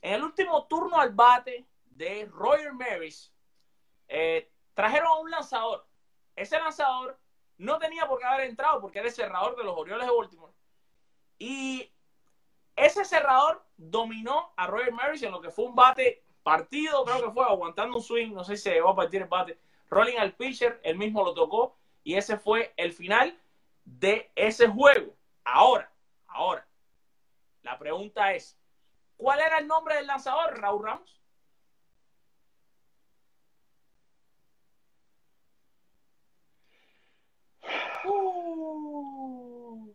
En 0.00 0.14
el 0.14 0.22
último 0.22 0.64
turno 0.64 0.98
al 0.98 1.10
bate 1.10 1.66
de 1.90 2.24
Roger 2.32 2.72
Maris, 2.72 3.30
eh, 4.08 4.50
trajeron 4.72 5.08
a 5.08 5.18
un 5.18 5.30
lanzador. 5.30 5.86
Ese 6.36 6.58
lanzador 6.58 7.20
no 7.58 7.78
tenía 7.78 8.08
por 8.08 8.18
qué 8.18 8.24
haber 8.24 8.48
entrado 8.48 8.80
porque 8.80 9.00
era 9.00 9.08
el 9.08 9.14
cerrador 9.14 9.56
de 9.58 9.64
los 9.64 9.76
Orioles 9.76 10.06
de 10.06 10.16
Baltimore. 10.16 10.54
Y 11.38 11.92
ese 12.76 13.04
cerrador 13.04 13.62
dominó 13.76 14.54
a 14.56 14.66
Roger 14.66 14.90
Maris 14.90 15.22
en 15.22 15.32
lo 15.32 15.42
que 15.42 15.50
fue 15.50 15.66
un 15.66 15.74
bate 15.74 16.24
partido, 16.42 17.04
creo 17.04 17.26
que 17.26 17.30
fue 17.30 17.44
aguantando 17.44 17.98
un 17.98 18.02
swing, 18.02 18.32
no 18.32 18.42
sé 18.42 18.56
si 18.56 18.62
se 18.62 18.72
llegó 18.72 18.88
a 18.88 18.96
partir 18.96 19.20
el 19.20 19.28
bate, 19.28 19.58
rolling 19.90 20.16
al 20.16 20.32
pitcher, 20.32 20.80
él 20.82 20.96
mismo 20.96 21.22
lo 21.22 21.34
tocó 21.34 21.76
y 22.02 22.14
ese 22.14 22.38
fue 22.38 22.72
el 22.78 22.94
final 22.94 23.38
de 23.84 24.32
ese 24.34 24.66
juego. 24.66 25.14
Ahora, 25.44 25.90
ahora, 26.28 26.66
la 27.62 27.78
pregunta 27.78 28.32
es, 28.32 28.58
¿cuál 29.16 29.40
era 29.40 29.58
el 29.58 29.66
nombre 29.66 29.96
del 29.96 30.06
lanzador, 30.06 30.58
Raúl 30.58 30.84
Ramos? 30.84 31.20
Uh, 38.04 39.94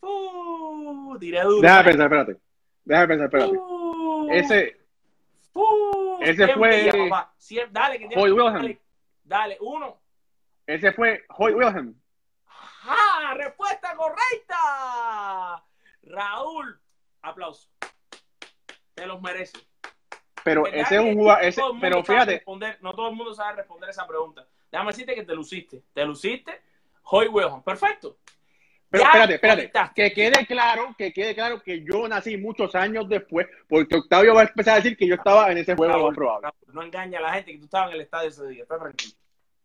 uh, 0.00 1.18
diré 1.18 1.42
duro. 1.42 1.60
Déjame 1.60 1.84
pensar, 1.84 2.06
espérate. 2.06 2.40
Déjame 2.84 3.08
pensar, 3.08 3.26
espérate. 3.26 3.56
Uh, 3.58 4.28
Ese, 4.30 4.76
uh, 5.54 6.18
ese 6.22 6.46
100 6.46 6.58
fue-. 6.58 6.92
100, 7.36 7.72
dale, 7.72 7.98
que 7.98 8.08
Hoy 8.16 8.30
Wilhelm. 8.30 8.62
dale, 8.62 8.80
dale, 9.24 9.58
uno. 9.60 10.00
ese 10.66 10.92
fue 10.92 11.24
Hoy 11.36 11.54
Wilhelm. 11.54 12.00
¡Ja! 12.82 13.34
¡Respuesta 13.34 13.94
correcta! 13.96 15.64
Raúl, 16.04 16.80
aplauso. 17.22 17.68
Te 18.94 19.06
los 19.06 19.20
mereces. 19.22 19.66
Pero 20.44 20.64
¿Verdad 20.64 20.80
ese 20.80 20.94
es 20.96 21.00
un 21.00 21.14
jugador, 21.14 21.44
ese, 21.44 21.62
pero 21.80 22.02
fíjate, 22.02 22.44
responder- 22.44 22.78
no 22.80 22.92
todo 22.94 23.08
el 23.10 23.14
mundo 23.14 23.32
sabe 23.34 23.56
responder 23.56 23.90
esa 23.90 24.06
pregunta. 24.06 24.46
Déjame 24.70 24.90
decirte 24.90 25.14
que 25.14 25.22
te 25.24 25.34
luciste. 25.34 25.82
Te 25.94 26.04
luciste, 26.04 26.60
Hoy 27.04 27.28
Wilhelm. 27.28 27.62
Perfecto. 27.62 28.16
pero 28.90 29.04
Ya 29.04 29.08
espérate, 29.10 29.34
espérate, 29.34 29.92
que 29.94 30.12
quede 30.12 30.46
claro, 30.46 30.94
que 30.98 31.12
quede 31.12 31.34
claro 31.34 31.62
que 31.62 31.84
yo 31.84 32.08
nací 32.08 32.36
muchos 32.36 32.74
años 32.74 33.08
después, 33.08 33.46
porque 33.68 33.96
Octavio 33.96 34.34
va 34.34 34.40
a 34.42 34.44
empezar 34.44 34.74
a 34.74 34.76
decir 34.76 34.96
que 34.96 35.06
yo 35.06 35.14
estaba 35.14 35.50
en 35.52 35.58
ese 35.58 35.74
juego, 35.76 36.08
más 36.08 36.14
probable. 36.16 36.48
No 36.72 36.82
engaña 36.82 37.18
a 37.18 37.22
la 37.22 37.32
gente 37.34 37.52
que 37.52 37.58
tú 37.58 37.64
estabas 37.66 37.88
en 37.90 37.94
el 37.94 38.00
estadio 38.02 38.28
ese 38.28 38.46
día. 38.48 38.62
Está 38.64 38.78
tranquilo. 38.78 39.14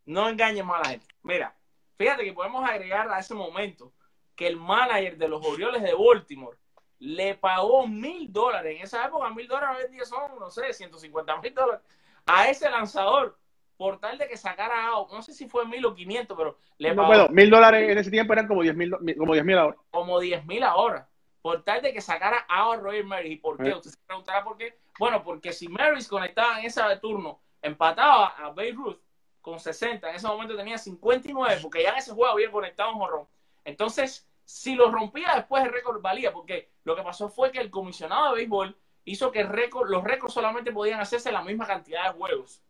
No 0.05 0.29
engañes 0.29 0.63
más 0.63 0.79
a 0.79 0.83
la 0.83 0.89
gente. 0.91 1.07
Mira, 1.23 1.55
fíjate 1.97 2.23
que 2.23 2.33
podemos 2.33 2.67
agregar 2.67 3.09
a 3.09 3.19
ese 3.19 3.33
momento 3.33 3.91
que 4.35 4.47
el 4.47 4.57
manager 4.57 5.17
de 5.17 5.27
los 5.27 5.45
Orioles 5.45 5.81
de 5.81 5.93
Baltimore 5.93 6.57
le 6.99 7.35
pagó 7.35 7.87
mil 7.87 8.31
dólares. 8.31 8.75
En 8.77 8.83
esa 8.83 9.05
época, 9.05 9.29
mil 9.29 9.47
dólares 9.47 9.77
hoy 9.77 9.85
en 9.85 9.91
día 9.91 10.05
son, 10.05 10.39
no 10.39 10.49
sé, 10.49 10.73
150 10.73 11.41
mil 11.41 11.53
dólares 11.53 11.81
a 12.25 12.49
ese 12.49 12.69
lanzador 12.69 13.37
por 13.77 13.99
tal 13.99 14.17
de 14.17 14.27
que 14.27 14.37
sacara 14.37 14.87
out. 14.87 15.11
No 15.11 15.21
sé 15.21 15.33
si 15.33 15.47
fue 15.47 15.65
mil 15.65 15.85
o 15.85 15.93
500, 15.93 16.37
pero 16.37 16.57
le 16.77 16.93
No 16.93 17.07
pagó 17.07 17.29
mil 17.29 17.49
dólares 17.49 17.89
en 17.89 17.97
ese 17.97 18.11
tiempo 18.11 18.33
eran 18.33 18.47
como 18.47 18.61
diez 18.63 18.75
mil, 18.75 18.91
como 19.17 19.33
diez 19.33 19.45
mil 19.45 19.57
ahora. 19.57 19.77
como 19.91 20.19
10 20.19 20.45
mil 20.45 20.63
ahora. 20.63 21.07
Por 21.41 21.63
tal 21.63 21.81
de 21.81 21.93
que 21.93 22.01
sacara 22.01 22.45
out 22.49 22.79
a 22.79 22.81
Roger 22.81 23.05
Maris. 23.05 23.31
¿Y 23.31 23.35
por 23.37 23.57
qué? 23.57 23.69
Eh. 23.69 23.75
Usted 23.75 23.91
se 23.91 23.97
preguntará 24.05 24.43
por 24.43 24.57
qué. 24.57 24.77
Bueno, 24.99 25.23
porque 25.23 25.53
si 25.53 25.67
Maris 25.67 26.07
conectaba 26.07 26.59
en 26.59 26.65
ese 26.65 26.81
turno, 27.01 27.39
empataba 27.61 28.27
a 28.27 28.49
Babe 28.49 28.73
Ruth 28.73 28.99
con 29.47 29.61
60, 29.61 30.09
en 30.09 30.15
ese 30.17 30.27
momento 30.27 30.57
tenía 30.57 30.77
59, 30.77 31.59
porque 31.61 31.81
ya 31.81 31.91
en 31.91 31.99
ese 31.99 32.11
juego 32.11 32.33
había 32.33 32.51
conectado 32.51 32.91
un 32.91 32.99
jorrón. 32.99 33.27
Entonces, 33.63 34.27
si 34.43 34.75
lo 34.75 34.91
rompía 34.91 35.31
después, 35.35 35.63
el 35.63 35.71
récord 35.71 36.01
valía, 36.01 36.33
porque 36.33 36.69
lo 36.83 36.97
que 36.97 37.01
pasó 37.01 37.29
fue 37.29 37.49
que 37.49 37.59
el 37.59 37.71
comisionado 37.71 38.31
de 38.31 38.35
béisbol 38.39 38.75
hizo 39.05 39.31
que 39.31 39.39
el 39.39 39.47
récord, 39.47 39.89
los 39.89 40.03
récords 40.03 40.33
solamente 40.33 40.73
podían 40.73 40.99
hacerse 40.99 41.31
la 41.31 41.43
misma 41.43 41.65
cantidad 41.65 42.11
de 42.11 42.17
juegos. 42.17 42.61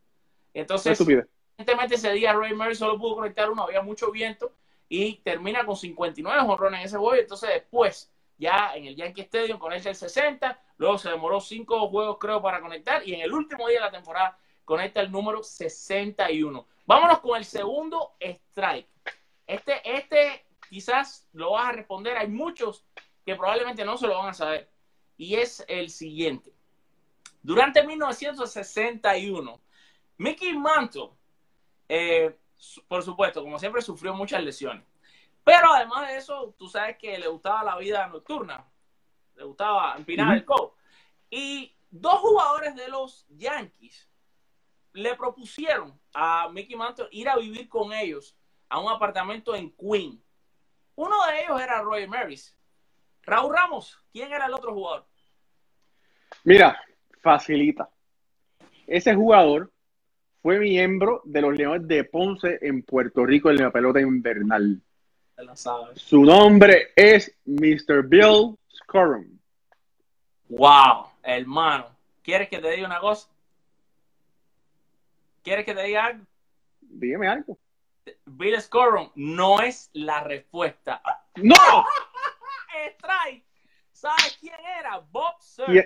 Entonces, 0.53 1.01
evidentemente 1.01 1.95
ese 1.95 2.11
día 2.11 2.34
Roy 2.34 2.53
Murray 2.53 2.75
solo 2.75 2.99
pudo 2.99 3.15
conectar 3.15 3.49
uno, 3.49 3.63
había 3.63 3.82
mucho 3.82 4.11
viento 4.11 4.53
y 4.88 5.15
termina 5.23 5.65
con 5.65 5.75
59 5.75 6.41
jonrones 6.45 6.82
en 6.82 6.86
ese 6.86 6.97
juego. 6.97 7.15
Y 7.15 7.21
entonces 7.21 7.49
después, 7.49 8.11
ya 8.38 8.75
en 8.75 8.86
el 8.86 8.95
Yankee 8.95 9.21
Stadium 9.21 9.57
conecta 9.57 9.89
el 9.89 9.95
60, 9.95 10.61
luego 10.78 10.99
se 10.99 11.09
demoró 11.09 11.41
cinco 11.41 11.89
juegos 11.89 12.19
creo 12.19 12.39
para 12.39 12.61
conectar 12.61 13.01
y 13.03 13.15
en 13.15 13.21
el 13.21 13.34
último 13.34 13.67
día 13.67 13.80
de 13.80 13.86
la 13.86 13.91
temporada 13.91 14.38
conecta 14.68 14.99
el 14.99 15.09
número 15.09 15.41
61. 15.41 16.68
Vámonos 16.86 17.20
con 17.20 17.38
el 17.38 17.45
segundo 17.45 18.18
strike. 18.20 18.89
Este, 19.47 19.95
este 19.95 20.45
quizás 20.70 21.26
lo 21.32 21.51
vas 21.51 21.70
a 21.70 21.72
responder, 21.72 22.18
hay 22.18 22.28
muchos 22.28 22.84
que 23.26 23.38
probablemente 23.38 23.86
no 23.86 23.97
se 23.97 24.07
lo 24.07 24.18
van 24.18 24.28
a 24.28 24.34
saber. 24.34 24.70
Y 25.15 25.36
es 25.36 25.63
el 25.70 25.89
siguiente. 25.89 26.53
Durante 27.41 27.82
1961, 27.82 29.61
Mickey 30.18 30.57
Mantle 30.57 31.11
eh, 31.88 32.38
por 32.89 33.03
supuesto, 33.03 33.41
como 33.41 33.57
siempre, 33.57 33.82
sufrió 33.82 34.13
muchas 34.13 34.43
lesiones. 34.43 34.84
Pero 35.45 35.74
además 35.74 36.09
de 36.09 36.18
eso, 36.18 36.53
tú 36.57 36.68
sabes 36.68 36.97
que 36.97 37.18
le 37.18 37.30
gustaba 37.30 37.63
la 37.63 37.78
vida 37.78 38.05
nocturna. 38.07 38.65
Le 39.36 39.45
gustaba 39.45 39.95
empinar 39.95 40.36
el 40.36 40.43
codo. 40.43 40.76
Y 41.30 41.74
dos 41.89 42.20
jugadores 42.20 42.76
de 42.76 42.89
los 42.89 43.26
Yankees 43.30 44.09
le 44.94 45.16
propusieron 45.16 46.00
a 46.14 46.50
Mickey 46.50 46.76
Mantle 46.76 47.08
ir 47.12 47.30
a 47.30 47.38
vivir 47.38 47.70
con 47.70 47.94
ellos 47.94 48.36
a 48.70 48.80
un 48.80 48.92
apartamento 48.92 49.56
en 49.56 49.72
Queen. 49.72 50.22
Uno 50.96 51.16
de 51.28 51.44
ellos 51.44 51.62
era 51.62 51.82
Roy 51.82 52.08
Maris. 52.08 52.56
Raúl 53.24 53.54
Ramos, 53.54 53.98
¿quién 54.12 54.32
era 54.32 54.46
el 54.46 54.54
otro 54.54 54.74
jugador? 54.74 55.06
Mira, 56.44 56.80
facilita. 57.22 57.90
Ese 58.86 59.14
jugador 59.14 59.72
fue 60.42 60.60
miembro 60.60 61.22
de 61.26 61.42
los 61.42 61.56
Leones 61.56 61.88
de 61.88 62.06
Ponce 62.06 62.58
en 62.62 62.84
Puerto 62.84 63.26
Rico 63.26 63.50
en 63.50 63.58
la 63.58 63.72
pelota 63.72 64.00
invernal. 64.00 64.82
La. 65.36 65.56
Su 65.94 66.24
nombre 66.24 66.94
es 66.96 67.36
Mr. 67.46 68.08
Bill 68.08 68.58
Scorum. 68.74 69.38
Wow, 70.50 71.08
hermano. 71.22 71.96
¿Quieres 72.24 72.50
que 72.50 72.60
te 72.60 72.72
diga 72.72 72.88
una 72.88 73.00
cosa? 73.00 73.30
¿Quieres 75.48 75.64
que 75.64 75.74
te 75.74 75.84
diga 75.84 76.08
algo? 76.08 76.26
Dígame 76.82 77.26
algo. 77.30 77.58
Bill 78.26 78.62
Scorum 78.62 79.10
no 79.16 79.62
es 79.62 79.89
la 79.93 80.20
respuesta. 80.20 81.02
¡No! 81.36 81.56
Strike. 82.98 83.45
¿Sabes 83.93 84.38
quién 84.41 84.56
era? 84.78 84.98
Bob 85.10 85.39
Sir. 85.39 85.74
Y- 85.74 85.84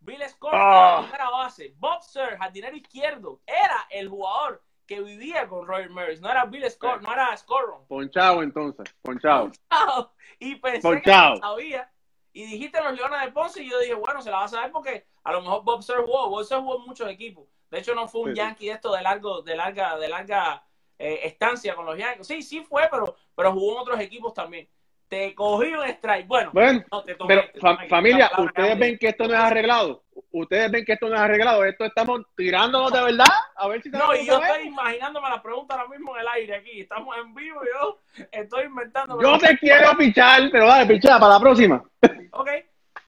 Bill 0.00 0.22
Scorum 0.30 0.58
Ah. 0.58 0.68
era 0.68 0.94
la 0.94 1.02
primera 1.02 1.30
base. 1.30 1.74
Bob 1.76 2.00
Sir, 2.00 2.38
jardinero 2.38 2.74
izquierdo, 2.74 3.42
era 3.46 3.86
el 3.90 4.08
jugador 4.08 4.62
que 4.86 5.02
vivía 5.02 5.46
con 5.46 5.66
Roy 5.66 5.90
Maris. 5.90 6.22
No 6.22 6.30
era 6.30 6.46
Bill 6.46 6.70
Scorum, 6.70 7.02
no 7.02 7.12
era 7.12 7.36
Scorum. 7.36 7.86
Ponchado 7.88 8.42
entonces, 8.42 8.86
ponchado. 9.02 9.50
Ponchado. 9.68 10.14
Y 10.38 10.54
pensé 10.54 10.80
Ponchado. 10.80 11.34
que 11.34 11.40
lo 11.42 11.46
sabía. 11.48 11.92
Y 12.32 12.46
dijiste 12.46 12.82
los 12.82 12.94
Leones 12.94 13.20
de 13.20 13.32
Ponce 13.32 13.62
y 13.62 13.68
yo 13.70 13.78
dije, 13.78 13.92
bueno, 13.92 14.22
se 14.22 14.30
la 14.30 14.38
va 14.38 14.44
a 14.44 14.48
saber 14.48 14.72
porque 14.72 15.06
a 15.22 15.32
lo 15.32 15.42
mejor 15.42 15.64
Bob 15.64 15.82
Sir 15.82 15.96
jugó. 15.96 16.30
Bob 16.30 16.44
Sir 16.44 16.58
jugó 16.60 16.76
en 16.78 16.86
muchos 16.86 17.10
equipos. 17.10 17.46
De 17.70 17.78
hecho, 17.78 17.94
no 17.94 18.06
fue 18.08 18.20
un 18.22 18.30
Sí. 18.30 18.36
Yankee 18.36 18.66
de 18.66 18.72
esto 18.72 18.92
de 18.92 19.02
largo, 19.02 19.42
de 19.42 19.56
larga, 19.56 19.96
de 19.98 20.08
larga 20.08 20.62
eh, 20.98 21.20
estancia 21.24 21.74
con 21.74 21.84
los 21.86 21.98
Yankees. 21.98 22.26
Sí, 22.26 22.42
sí 22.42 22.60
fue, 22.62 22.88
pero, 22.90 23.16
pero 23.34 23.52
jugó 23.52 23.72
en 23.72 23.78
otros 23.80 24.00
equipos 24.00 24.32
también. 24.32 24.68
Te 25.08 25.34
cogí 25.36 25.72
un 25.72 25.84
strike. 25.84 26.26
Bueno, 26.26 26.50
Bueno, 26.52 26.82
no 26.90 27.04
te 27.04 27.14
tomé. 27.14 27.34
pero 27.36 27.52
te 27.52 27.60
fa- 27.60 27.76
tomé. 27.76 27.88
familia, 27.88 28.30
ustedes 28.38 28.76
ven 28.78 28.98
que 28.98 29.08
esto 29.08 29.28
no 29.28 29.34
es 29.34 29.40
arreglado. 29.40 30.02
Ustedes 30.32 30.70
ven 30.70 30.84
que 30.84 30.94
esto 30.94 31.08
no 31.08 31.14
es 31.14 31.20
arreglado. 31.20 31.64
Esto 31.64 31.84
estamos 31.84 32.22
tirándonos 32.36 32.90
de 32.92 33.02
verdad. 33.04 33.24
A 33.54 33.68
ver 33.68 33.82
si 33.82 33.90
No, 33.90 34.14
y 34.16 34.26
yo 34.26 34.40
estoy 34.42 34.66
imaginándome 34.68 35.28
la 35.28 35.40
pregunta 35.42 35.74
ahora 35.74 35.88
mismo 35.88 36.14
en 36.16 36.22
el 36.22 36.28
aire 36.28 36.56
aquí. 36.56 36.80
Estamos 36.80 37.16
en 37.18 37.34
vivo 37.34 37.60
y 37.62 37.66
yo 37.78 38.00
estoy 38.32 38.64
inventando. 38.64 39.20
Yo 39.22 39.38
te 39.38 39.56
quiero 39.58 39.96
pichar, 39.96 40.48
pero 40.50 40.66
dale, 40.66 40.86
pichar 40.86 41.20
para 41.20 41.34
la 41.34 41.40
próxima. 41.40 41.84
Ok, 42.32 42.48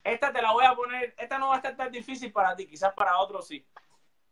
esta 0.03 0.31
te 0.31 0.41
la 0.41 0.53
voy 0.53 0.65
a 0.65 0.73
poner. 0.75 1.13
Esta 1.17 1.37
no 1.37 1.49
va 1.49 1.55
a 1.55 1.57
estar 1.57 1.75
tan 1.75 1.91
difícil 1.91 2.31
para 2.31 2.55
ti, 2.55 2.65
quizás 2.65 2.93
para 2.93 3.17
otros 3.17 3.45
sí. 3.47 3.65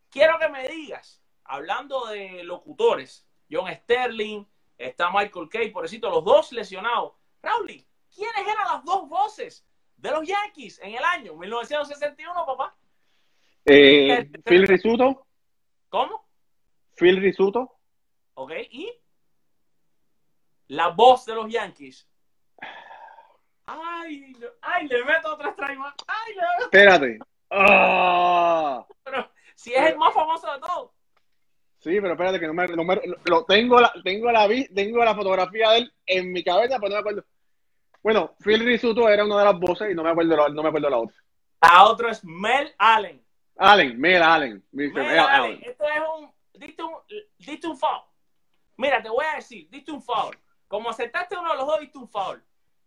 Quiero 0.09 0.39
que 0.39 0.49
me 0.49 0.67
digas, 0.67 1.21
hablando 1.43 2.05
de 2.07 2.43
locutores, 2.43 3.27
John 3.49 3.71
Sterling, 3.73 4.45
está 4.77 5.11
Michael 5.11 5.49
Kay, 5.49 5.71
pobrecito, 5.71 6.09
los 6.09 6.23
dos 6.23 6.51
lesionados. 6.51 7.13
Raúl, 7.41 7.67
¿quiénes 8.13 8.41
eran 8.41 8.67
las 8.67 8.83
dos 8.83 9.07
voces 9.09 9.65
de 9.95 10.11
los 10.11 10.27
Yankees 10.27 10.79
en 10.79 10.95
el 10.95 11.03
año 11.03 11.35
1961, 11.35 12.45
papá? 12.45 12.75
Eh, 13.65 14.29
Phil 14.45 14.65
Risuto, 14.67 15.27
¿Cómo? 15.89 16.25
Phil 16.95 17.17
Risuto, 17.21 17.77
Ok, 18.39 18.51
y 18.69 18.93
la 20.67 20.89
voz 20.89 21.25
de 21.25 21.33
los 21.33 21.51
Yankees. 21.51 22.07
Ay, 23.65 24.35
ay, 24.61 24.87
le 24.87 25.03
meto 25.03 25.33
otra 25.33 25.49
strike 25.51 25.79
más. 25.79 25.95
Ay, 26.07 26.35
no. 26.35 26.65
espérate. 26.65 27.19
Ah. 27.49 28.85
Pero 29.05 29.31
si 29.57 29.73
es 29.73 29.89
el 29.89 29.97
más 29.97 30.13
famoso 30.13 30.51
de 30.53 30.59
todos. 30.59 30.91
Sí, 31.79 31.99
pero 32.01 32.11
espérate 32.13 32.39
que 32.39 32.47
no 32.47 32.53
me, 32.53 32.67
no 32.67 32.83
me- 32.83 33.01
lo 33.25 33.43
tengo 33.45 33.79
la 33.79 33.91
tengo 34.03 34.31
la 34.31 34.45
vi- 34.47 34.67
tengo 34.73 35.03
la 35.03 35.15
fotografía 35.15 35.71
de 35.71 35.77
él 35.79 35.93
en 36.05 36.31
mi 36.31 36.43
cabeza, 36.43 36.77
pero 36.79 36.89
no 36.89 36.95
me 36.95 36.99
acuerdo. 36.99 37.23
Bueno, 38.03 38.35
Phil 38.43 38.63
Risuto 38.63 39.09
era 39.09 39.25
una 39.25 39.39
de 39.39 39.45
las 39.45 39.59
voces 39.59 39.91
y 39.91 39.95
no 39.95 40.03
me 40.03 40.11
acuerdo 40.11 40.49
no 40.49 40.61
me 40.63 40.69
acuerdo 40.69 40.89
la 40.89 40.97
otra. 40.99 41.15
La 41.61 41.85
otra 41.85 42.11
es 42.11 42.23
Mel 42.23 42.73
Allen. 42.77 43.23
Allen, 43.57 43.99
Mel 43.99 44.21
Allen, 44.21 44.63
Mr. 44.71 44.93
Mel 44.93 44.93
Mel 44.93 45.19
Allen. 45.19 45.29
Allen. 45.29 45.59
Esto 45.63 45.83
es 45.85 46.01
un 46.19 46.31
diste, 46.53 46.83
un. 46.83 46.93
diste 47.39 47.67
un 47.67 47.77
foul. 47.77 48.01
Mira, 48.77 49.01
te 49.01 49.09
voy 49.09 49.25
a 49.31 49.35
decir, 49.37 49.67
diste 49.71 49.91
un 49.91 50.01
foul. 50.03 50.37
Como 50.67 50.89
aceptaste 50.91 51.35
uno 51.37 51.51
de 51.51 51.57
los 51.57 51.65
dos, 51.65 51.79
diste 51.79 51.97
un 51.97 52.07
foul. 52.09 52.43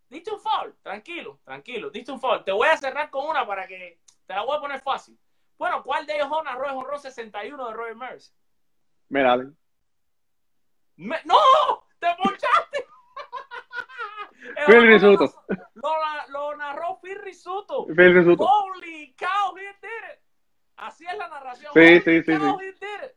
diste 0.08 0.30
un 0.32 0.40
foul, 0.40 0.74
tranquilo, 0.82 1.40
tranquilo, 1.44 1.90
diste 1.90 2.10
un 2.12 2.20
foul. 2.20 2.44
Te 2.44 2.52
voy 2.52 2.68
a 2.68 2.76
cerrar 2.76 3.10
con 3.10 3.26
una 3.28 3.46
para 3.46 3.66
que 3.66 4.00
te 4.26 4.34
la 4.34 4.42
voy 4.42 4.56
a 4.56 4.60
poner 4.60 4.80
fácil. 4.80 5.16
Bueno, 5.60 5.82
¿cuál 5.82 6.06
de 6.06 6.14
ellos 6.14 6.28
honró 6.30 6.64
es 6.64 6.72
honró 6.72 6.98
61 6.98 7.66
de 7.68 7.74
Roy 7.74 7.94
Mers? 7.94 8.34
Mira, 9.10 9.28
dale. 9.36 9.50
Me- 10.96 11.20
¡No! 11.26 11.36
¡Te 11.98 12.06
ponchaste! 12.16 12.86
Phil 14.66 14.76
honrón 14.76 14.86
Rizzuto. 14.86 15.44
Lo, 15.74 15.92
lo 16.28 16.56
narró 16.56 16.98
Phil 17.02 17.20
Rizzuto. 17.20 17.84
Phil 17.88 18.14
Rizzuto. 18.14 18.42
Holy 18.42 19.14
cow, 19.18 19.54
he 19.54 19.66
did 19.66 20.14
it. 20.14 20.20
Así 20.76 21.04
es 21.06 21.18
la 21.18 21.28
narración. 21.28 21.74
Sí, 21.74 21.78
Holy 21.78 22.00
sí, 22.00 22.22
sí, 22.22 22.38
cow, 22.38 22.58
sí. 22.58 22.64
he 22.64 22.72
did 22.72 23.04
it. 23.04 23.12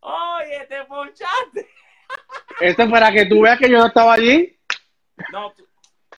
Oye, 0.00 0.66
te 0.66 0.84
ponchaste. 0.84 1.66
Esto 2.60 2.82
es 2.82 2.90
para 2.90 3.10
que 3.10 3.24
tú 3.24 3.40
veas 3.40 3.58
que 3.58 3.70
yo 3.70 3.78
no 3.78 3.86
estaba 3.86 4.12
allí. 4.12 4.54
No, 5.32 5.50
tú- 5.52 5.66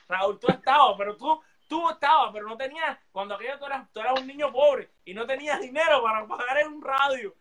Raúl, 0.09 0.41
tú 0.41 0.49
estabas, 0.49 0.97
pero 0.99 1.17
tú, 1.17 1.41
tú 1.69 1.89
estabas, 1.89 2.31
pero 2.33 2.49
no 2.49 2.57
tenías, 2.57 2.99
cuando 3.13 3.37
aquello 3.37 3.61
tú 3.61 3.67
eras, 3.67 3.89
tú 3.93 4.01
eras 4.01 4.19
un 4.19 4.27
niño 4.27 4.51
pobre 4.51 4.91
y 5.09 5.15
no 5.15 5.27
tenías 5.27 5.59
dinero 5.59 6.03
para 6.03 6.27
pagar 6.27 6.59
en 6.59 6.75
un 6.75 6.83
radio. 6.83 7.35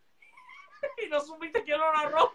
y 1.06 1.10
no 1.10 1.20
supiste 1.20 1.66
quién 1.66 1.78
lo 1.78 1.92
narró. 1.92 2.34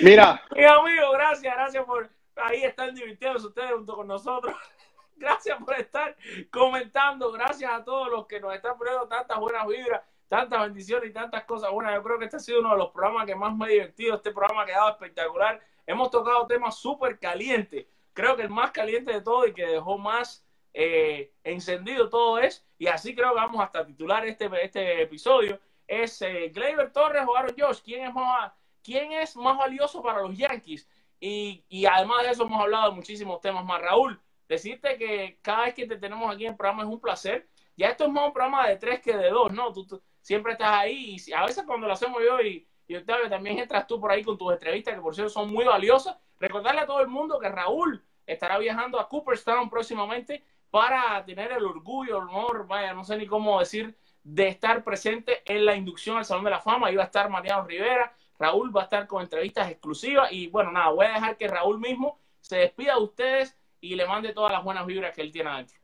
Mira, 0.00 0.40
Mi 0.54 0.62
amigo, 0.62 1.10
gracias, 1.14 1.52
gracias 1.52 1.84
por 1.84 2.08
ahí 2.36 2.62
estar 2.62 2.94
divirtiéndose 2.94 3.48
ustedes 3.48 3.72
junto 3.72 3.96
con 3.96 4.06
nosotros. 4.06 4.54
Gracias 5.16 5.58
por 5.58 5.74
estar 5.74 6.16
comentando. 6.52 7.32
Gracias 7.32 7.72
a 7.72 7.82
todos 7.82 8.08
los 8.08 8.28
que 8.28 8.38
nos 8.38 8.54
están 8.54 8.78
poniendo 8.78 9.08
tantas 9.08 9.36
buenas 9.40 9.66
vibras, 9.66 10.02
tantas 10.28 10.60
bendiciones 10.60 11.10
y 11.10 11.12
tantas 11.12 11.42
cosas 11.42 11.72
buenas. 11.72 11.92
Yo 11.92 12.04
creo 12.04 12.20
que 12.20 12.26
este 12.26 12.36
ha 12.36 12.40
sido 12.40 12.60
uno 12.60 12.70
de 12.70 12.78
los 12.78 12.92
programas 12.92 13.26
que 13.26 13.34
más 13.34 13.52
me 13.56 13.64
ha 13.64 13.68
divertido. 13.68 14.14
Este 14.14 14.30
programa 14.30 14.62
ha 14.62 14.66
quedado 14.66 14.90
espectacular. 14.90 15.60
Hemos 15.84 16.08
tocado 16.12 16.46
temas 16.46 16.78
súper 16.78 17.18
calientes. 17.18 17.86
Creo 18.12 18.36
que 18.36 18.42
el 18.42 18.50
más 18.50 18.70
caliente 18.70 19.12
de 19.12 19.22
todo 19.22 19.44
y 19.44 19.52
que 19.52 19.66
dejó 19.66 19.98
más 19.98 20.47
eh, 20.72 21.32
encendido 21.44 22.08
todo 22.08 22.38
es, 22.38 22.66
y 22.78 22.86
así 22.86 23.14
creo 23.14 23.30
que 23.30 23.40
vamos 23.40 23.60
hasta 23.60 23.86
titular 23.86 24.26
este, 24.26 24.50
este 24.62 25.02
episodio, 25.02 25.60
es 25.86 26.20
eh, 26.22 26.50
Gleyber 26.54 26.92
Torres 26.92 27.24
o 27.26 27.36
Aaron 27.36 27.54
Josh. 27.58 27.80
¿Quién 27.82 28.06
es 28.06 28.14
más, 28.14 28.52
quién 28.82 29.12
es 29.12 29.36
más 29.36 29.56
valioso 29.56 30.02
para 30.02 30.20
los 30.20 30.36
Yankees? 30.36 30.88
Y, 31.18 31.64
y 31.68 31.86
además 31.86 32.22
de 32.22 32.30
eso 32.30 32.44
hemos 32.44 32.60
hablado 32.60 32.90
de 32.90 32.96
muchísimos 32.96 33.40
temas 33.40 33.64
más. 33.64 33.80
Raúl, 33.80 34.20
decirte 34.48 34.96
que 34.96 35.38
cada 35.42 35.64
vez 35.64 35.74
que 35.74 35.86
te 35.86 35.96
tenemos 35.96 36.32
aquí 36.32 36.44
en 36.44 36.52
el 36.52 36.56
programa 36.56 36.82
es 36.82 36.88
un 36.88 37.00
placer. 37.00 37.48
Ya 37.76 37.88
esto 37.88 38.04
es 38.04 38.10
más 38.10 38.26
un 38.26 38.32
programa 38.32 38.68
de 38.68 38.76
tres 38.76 39.00
que 39.00 39.16
de 39.16 39.30
dos, 39.30 39.52
¿no? 39.52 39.72
Tú, 39.72 39.86
tú 39.86 40.02
siempre 40.20 40.52
estás 40.52 40.72
ahí 40.72 41.16
y 41.16 41.32
a 41.32 41.44
veces 41.46 41.64
cuando 41.64 41.86
lo 41.86 41.92
hacemos 41.92 42.20
yo 42.22 42.40
y, 42.40 42.68
y 42.86 42.96
Octavio 42.96 43.28
también 43.30 43.58
entras 43.58 43.86
tú 43.86 44.00
por 44.00 44.10
ahí 44.10 44.22
con 44.22 44.36
tus 44.36 44.52
entrevistas 44.52 44.94
que 44.94 45.00
por 45.00 45.14
cierto 45.14 45.30
son 45.32 45.50
muy 45.50 45.64
valiosas. 45.64 46.16
Recordarle 46.38 46.82
a 46.82 46.86
todo 46.86 47.00
el 47.00 47.08
mundo 47.08 47.38
que 47.38 47.48
Raúl 47.48 48.04
estará 48.26 48.58
viajando 48.58 49.00
a 49.00 49.08
Cooperstown 49.08 49.70
próximamente 49.70 50.44
para 50.70 51.24
tener 51.24 51.52
el 51.52 51.64
orgullo, 51.64 52.18
el 52.18 52.28
honor, 52.28 52.66
vaya, 52.66 52.92
no 52.92 53.04
sé 53.04 53.16
ni 53.16 53.26
cómo 53.26 53.58
decir, 53.58 53.96
de 54.22 54.48
estar 54.48 54.84
presente 54.84 55.42
en 55.44 55.64
la 55.64 55.74
inducción 55.74 56.18
al 56.18 56.24
Salón 56.24 56.44
de 56.44 56.50
la 56.50 56.60
Fama. 56.60 56.88
Ahí 56.88 56.96
va 56.96 57.04
a 57.04 57.06
estar 57.06 57.30
Mariano 57.30 57.66
Rivera, 57.66 58.12
Raúl 58.38 58.76
va 58.76 58.82
a 58.82 58.84
estar 58.84 59.06
con 59.06 59.22
entrevistas 59.22 59.70
exclusivas 59.70 60.30
y 60.32 60.48
bueno, 60.48 60.70
nada, 60.70 60.90
voy 60.90 61.06
a 61.06 61.14
dejar 61.14 61.36
que 61.36 61.48
Raúl 61.48 61.78
mismo 61.78 62.18
se 62.40 62.56
despida 62.56 62.94
de 62.94 63.02
ustedes 63.02 63.56
y 63.80 63.94
le 63.94 64.06
mande 64.06 64.32
todas 64.32 64.52
las 64.52 64.62
buenas 64.62 64.86
vibras 64.86 65.14
que 65.14 65.22
él 65.22 65.32
tiene 65.32 65.50
adentro. 65.50 65.76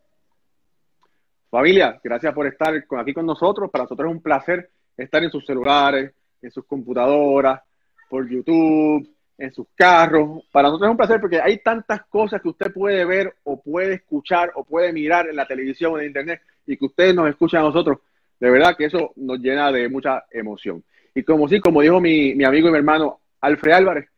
familia, 1.51 1.99
gracias 2.03 2.35
por 2.35 2.47
estar 2.47 2.74
aquí 2.74 3.14
con 3.14 3.26
nosotros. 3.26 3.70
Para 3.70 3.85
nosotros 3.85 4.09
es 4.09 4.16
un 4.16 4.22
placer 4.22 4.70
estar 4.97 5.22
en 5.22 5.30
sus 5.30 5.45
celulares, 5.45 6.12
en 6.43 6.51
sus 6.51 6.64
computadoras, 6.66 7.62
por 8.09 8.28
YouTube, 8.28 9.09
en 9.39 9.53
sus 9.53 9.66
carros. 9.74 10.45
Para 10.53 10.68
nosotros 10.68 10.89
es 10.89 10.91
un 10.91 10.97
placer 10.97 11.20
porque 11.20 11.41
hay 11.41 11.59
tantas 11.59 12.05
cosas 12.07 12.41
que 12.41 12.49
usted 12.49 12.72
puede 12.72 13.05
ver 13.05 13.35
o 13.45 13.61
puede 13.61 13.95
escuchar 13.95 14.53
o 14.55 14.64
puede 14.64 14.93
mirar 14.93 15.28
en 15.28 15.37
la 15.37 15.47
televisión 15.47 15.93
o 15.93 15.99
en 15.99 16.07
internet 16.07 16.41
y 16.66 16.76
que 16.76 16.85
ustedes 16.87 17.14
nos 17.14 17.28
escuchan 17.28 17.61
a 17.61 17.64
nosotros. 17.64 17.99
De 18.39 18.51
verdad 18.51 18.76
que 18.76 18.87
eso 18.87 19.12
nos 19.16 19.39
llena 19.39 19.70
de 19.72 19.89
mucha 19.89 20.24
emoción. 20.30 20.82
Y 21.14 21.22
como 21.22 21.49
sí, 21.49 21.61
como 21.61 21.80
dijo 21.80 22.01
mi, 22.01 22.35
mi 22.35 22.45
amigo 22.45 22.68
y 22.68 22.72
mi 22.72 22.78
hermano 22.78 23.20
Alfred 23.41 23.72
Álvarez, 23.72 24.09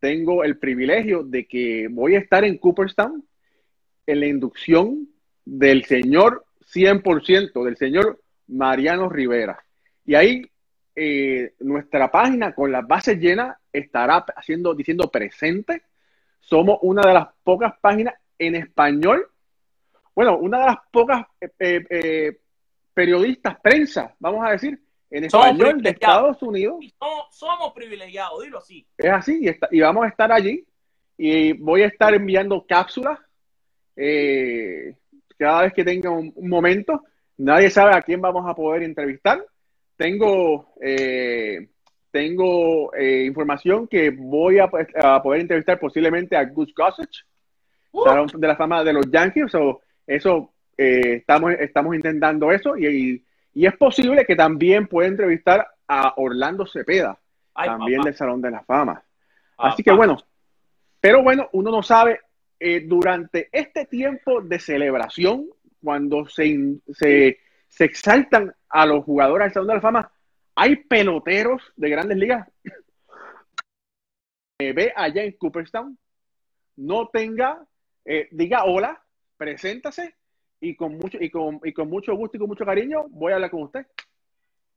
tengo 0.00 0.44
el 0.44 0.58
privilegio 0.58 1.22
de 1.22 1.46
que 1.46 1.88
voy 1.90 2.16
a 2.16 2.18
estar 2.18 2.44
en 2.44 2.58
Cooperstown 2.58 3.24
en 4.06 4.20
la 4.20 4.26
inducción 4.26 5.08
del 5.44 5.84
señor 5.84 6.44
100%, 6.74 7.64
del 7.64 7.76
señor 7.76 8.20
Mariano 8.48 9.08
Rivera. 9.08 9.64
Y 10.04 10.14
ahí 10.14 10.50
eh, 10.94 11.54
nuestra 11.60 12.10
página 12.10 12.54
con 12.54 12.70
las 12.70 12.86
bases 12.86 13.18
llenas 13.18 13.56
estará 13.72 14.24
haciendo, 14.36 14.74
diciendo 14.74 15.10
presente. 15.10 15.82
Somos 16.40 16.78
una 16.82 17.02
de 17.06 17.14
las 17.14 17.28
pocas 17.42 17.74
páginas 17.80 18.14
en 18.38 18.56
español, 18.56 19.26
bueno, 20.14 20.36
una 20.38 20.58
de 20.60 20.66
las 20.66 20.76
pocas 20.90 21.24
eh, 21.40 21.84
eh, 21.88 22.38
periodistas, 22.92 23.58
prensa, 23.60 24.14
vamos 24.18 24.44
a 24.46 24.50
decir, 24.50 24.78
en 25.10 25.24
español 25.24 25.80
de. 25.82 25.90
Estados 25.90 26.42
Unidos. 26.42 26.84
Somos, 26.98 27.26
somos 27.30 27.72
privilegiados, 27.72 28.42
dilo 28.42 28.58
así. 28.58 28.86
Es 28.98 29.10
así, 29.10 29.38
y, 29.42 29.48
está- 29.48 29.68
y 29.70 29.80
vamos 29.80 30.04
a 30.04 30.08
estar 30.08 30.30
allí. 30.32 30.64
Y 31.16 31.52
voy 31.52 31.82
a 31.82 31.86
estar 31.86 32.12
enviando 32.14 32.66
cápsulas 32.66 33.18
cada 35.38 35.62
vez 35.62 35.72
que 35.72 35.84
tenga 35.84 36.10
un, 36.10 36.32
un 36.34 36.48
momento. 36.48 37.04
Nadie 37.36 37.70
sabe 37.70 37.94
a 37.94 38.02
quién 38.02 38.20
vamos 38.20 38.48
a 38.48 38.54
poder 38.54 38.82
entrevistar. 38.82 39.44
Tengo, 40.02 40.74
eh, 40.80 41.68
tengo 42.10 42.92
eh, 42.94 43.24
información 43.24 43.86
que 43.86 44.10
voy 44.10 44.58
a, 44.58 44.68
a 45.00 45.22
poder 45.22 45.42
entrevistar 45.42 45.78
posiblemente 45.78 46.36
a 46.36 46.44
Gus 46.44 46.74
Gossage, 46.74 47.24
Uh, 47.94 48.24
de 48.38 48.48
la 48.48 48.56
fama 48.56 48.82
de 48.82 48.94
los 48.94 49.10
Yankees. 49.10 49.50
So, 49.52 49.82
eso 50.06 50.54
eh, 50.78 51.16
estamos, 51.16 51.52
estamos 51.60 51.94
intentando 51.94 52.50
eso 52.50 52.74
y, 52.76 52.86
y- 52.86 53.24
y 53.54 53.66
es 53.66 53.76
posible 53.76 54.24
que 54.24 54.34
también 54.34 54.86
pueda 54.86 55.08
entrevistar 55.08 55.66
a 55.86 56.14
Orlando 56.16 56.64
Cepeda, 56.66 57.18
ay, 57.54 57.68
también 57.68 57.98
papá, 57.98 58.08
del 58.08 58.16
Salón 58.16 58.40
de 58.40 58.50
la 58.50 58.62
Fama. 58.64 59.02
Así 59.58 59.82
que 59.82 59.92
bueno, 59.92 60.16
pero 61.02 61.22
bueno, 61.22 61.48
uno 61.52 61.70
no 61.70 61.82
sabe, 61.82 62.18
durante 62.86 63.50
este 63.52 63.84
tiempo 63.84 64.40
de 64.40 64.58
celebración, 64.58 65.48
cuando 65.84 66.26
se, 66.26 66.58
se, 66.94 67.38
se 67.72 67.84
exaltan 67.84 68.54
a 68.68 68.84
los 68.84 69.02
jugadores 69.02 69.46
del 69.46 69.54
Salón 69.54 69.68
de 69.68 69.74
la 69.76 69.80
Fama, 69.80 70.12
hay 70.54 70.76
peloteros 70.76 71.62
de 71.74 71.88
grandes 71.88 72.18
ligas. 72.18 72.46
Eh, 74.58 74.74
ve 74.74 74.92
allá 74.94 75.22
en 75.22 75.32
Cooperstown, 75.38 75.98
no 76.76 77.08
tenga, 77.08 77.66
eh, 78.04 78.28
diga 78.30 78.64
hola, 78.64 79.02
preséntase 79.38 80.14
y 80.60 80.76
con, 80.76 80.98
mucho, 80.98 81.16
y, 81.18 81.30
con, 81.30 81.60
y 81.64 81.72
con 81.72 81.88
mucho 81.88 82.14
gusto 82.14 82.36
y 82.36 82.40
con 82.40 82.48
mucho 82.50 82.66
cariño 82.66 83.06
voy 83.08 83.32
a 83.32 83.36
hablar 83.36 83.50
con 83.50 83.62
usted. 83.62 83.86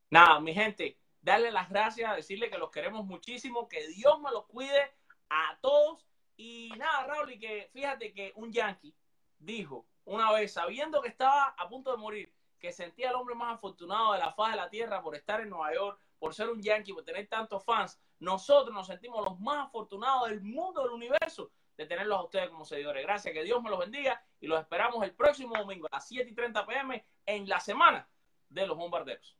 Nada, 0.09 0.39
mi 0.39 0.53
gente, 0.53 0.97
darle 1.21 1.51
las 1.51 1.69
gracias, 1.69 2.15
decirle 2.15 2.49
que 2.49 2.57
los 2.57 2.71
queremos 2.71 3.05
muchísimo, 3.05 3.67
que 3.67 3.89
Dios 3.89 4.21
me 4.21 4.31
los 4.31 4.45
cuide 4.45 4.93
a 5.29 5.57
todos. 5.59 6.07
Y 6.37 6.71
nada, 6.77 7.07
Raúl, 7.07 7.33
y 7.33 7.39
que 7.39 7.69
fíjate 7.73 8.13
que 8.13 8.31
un 8.35 8.53
yankee 8.53 8.95
dijo 9.37 9.85
una 10.05 10.31
vez, 10.31 10.53
sabiendo 10.53 11.01
que 11.01 11.09
estaba 11.09 11.55
a 11.57 11.67
punto 11.67 11.91
de 11.91 11.97
morir, 11.97 12.34
que 12.59 12.71
sentía 12.71 13.09
el 13.09 13.15
hombre 13.15 13.35
más 13.35 13.55
afortunado 13.55 14.13
de 14.13 14.19
la 14.19 14.33
faz 14.33 14.51
de 14.51 14.57
la 14.57 14.69
tierra 14.69 15.01
por 15.01 15.15
estar 15.15 15.41
en 15.41 15.49
Nueva 15.49 15.73
York, 15.73 15.99
por 16.19 16.33
ser 16.33 16.49
un 16.49 16.61
yankee, 16.61 16.93
por 16.93 17.03
tener 17.03 17.27
tantos 17.27 17.63
fans, 17.63 17.99
nosotros 18.19 18.73
nos 18.73 18.87
sentimos 18.87 19.23
los 19.23 19.39
más 19.39 19.67
afortunados 19.67 20.29
del 20.29 20.41
mundo, 20.41 20.81
del 20.81 20.91
universo, 20.91 21.51
de 21.77 21.85
tenerlos 21.85 22.17
a 22.17 22.23
ustedes 22.23 22.49
como 22.49 22.65
seguidores. 22.65 23.03
Gracias, 23.03 23.33
que 23.33 23.43
Dios 23.43 23.61
me 23.61 23.69
los 23.69 23.79
bendiga 23.79 24.23
y 24.39 24.47
los 24.47 24.59
esperamos 24.59 25.03
el 25.03 25.13
próximo 25.13 25.55
domingo 25.55 25.87
a 25.91 25.97
las 25.97 26.07
7 26.07 26.29
y 26.29 26.33
30 26.33 26.65
pm 26.65 27.05
en 27.25 27.47
la 27.49 27.59
semana 27.59 28.07
de 28.49 28.65
los 28.65 28.77
bombarderos. 28.77 29.37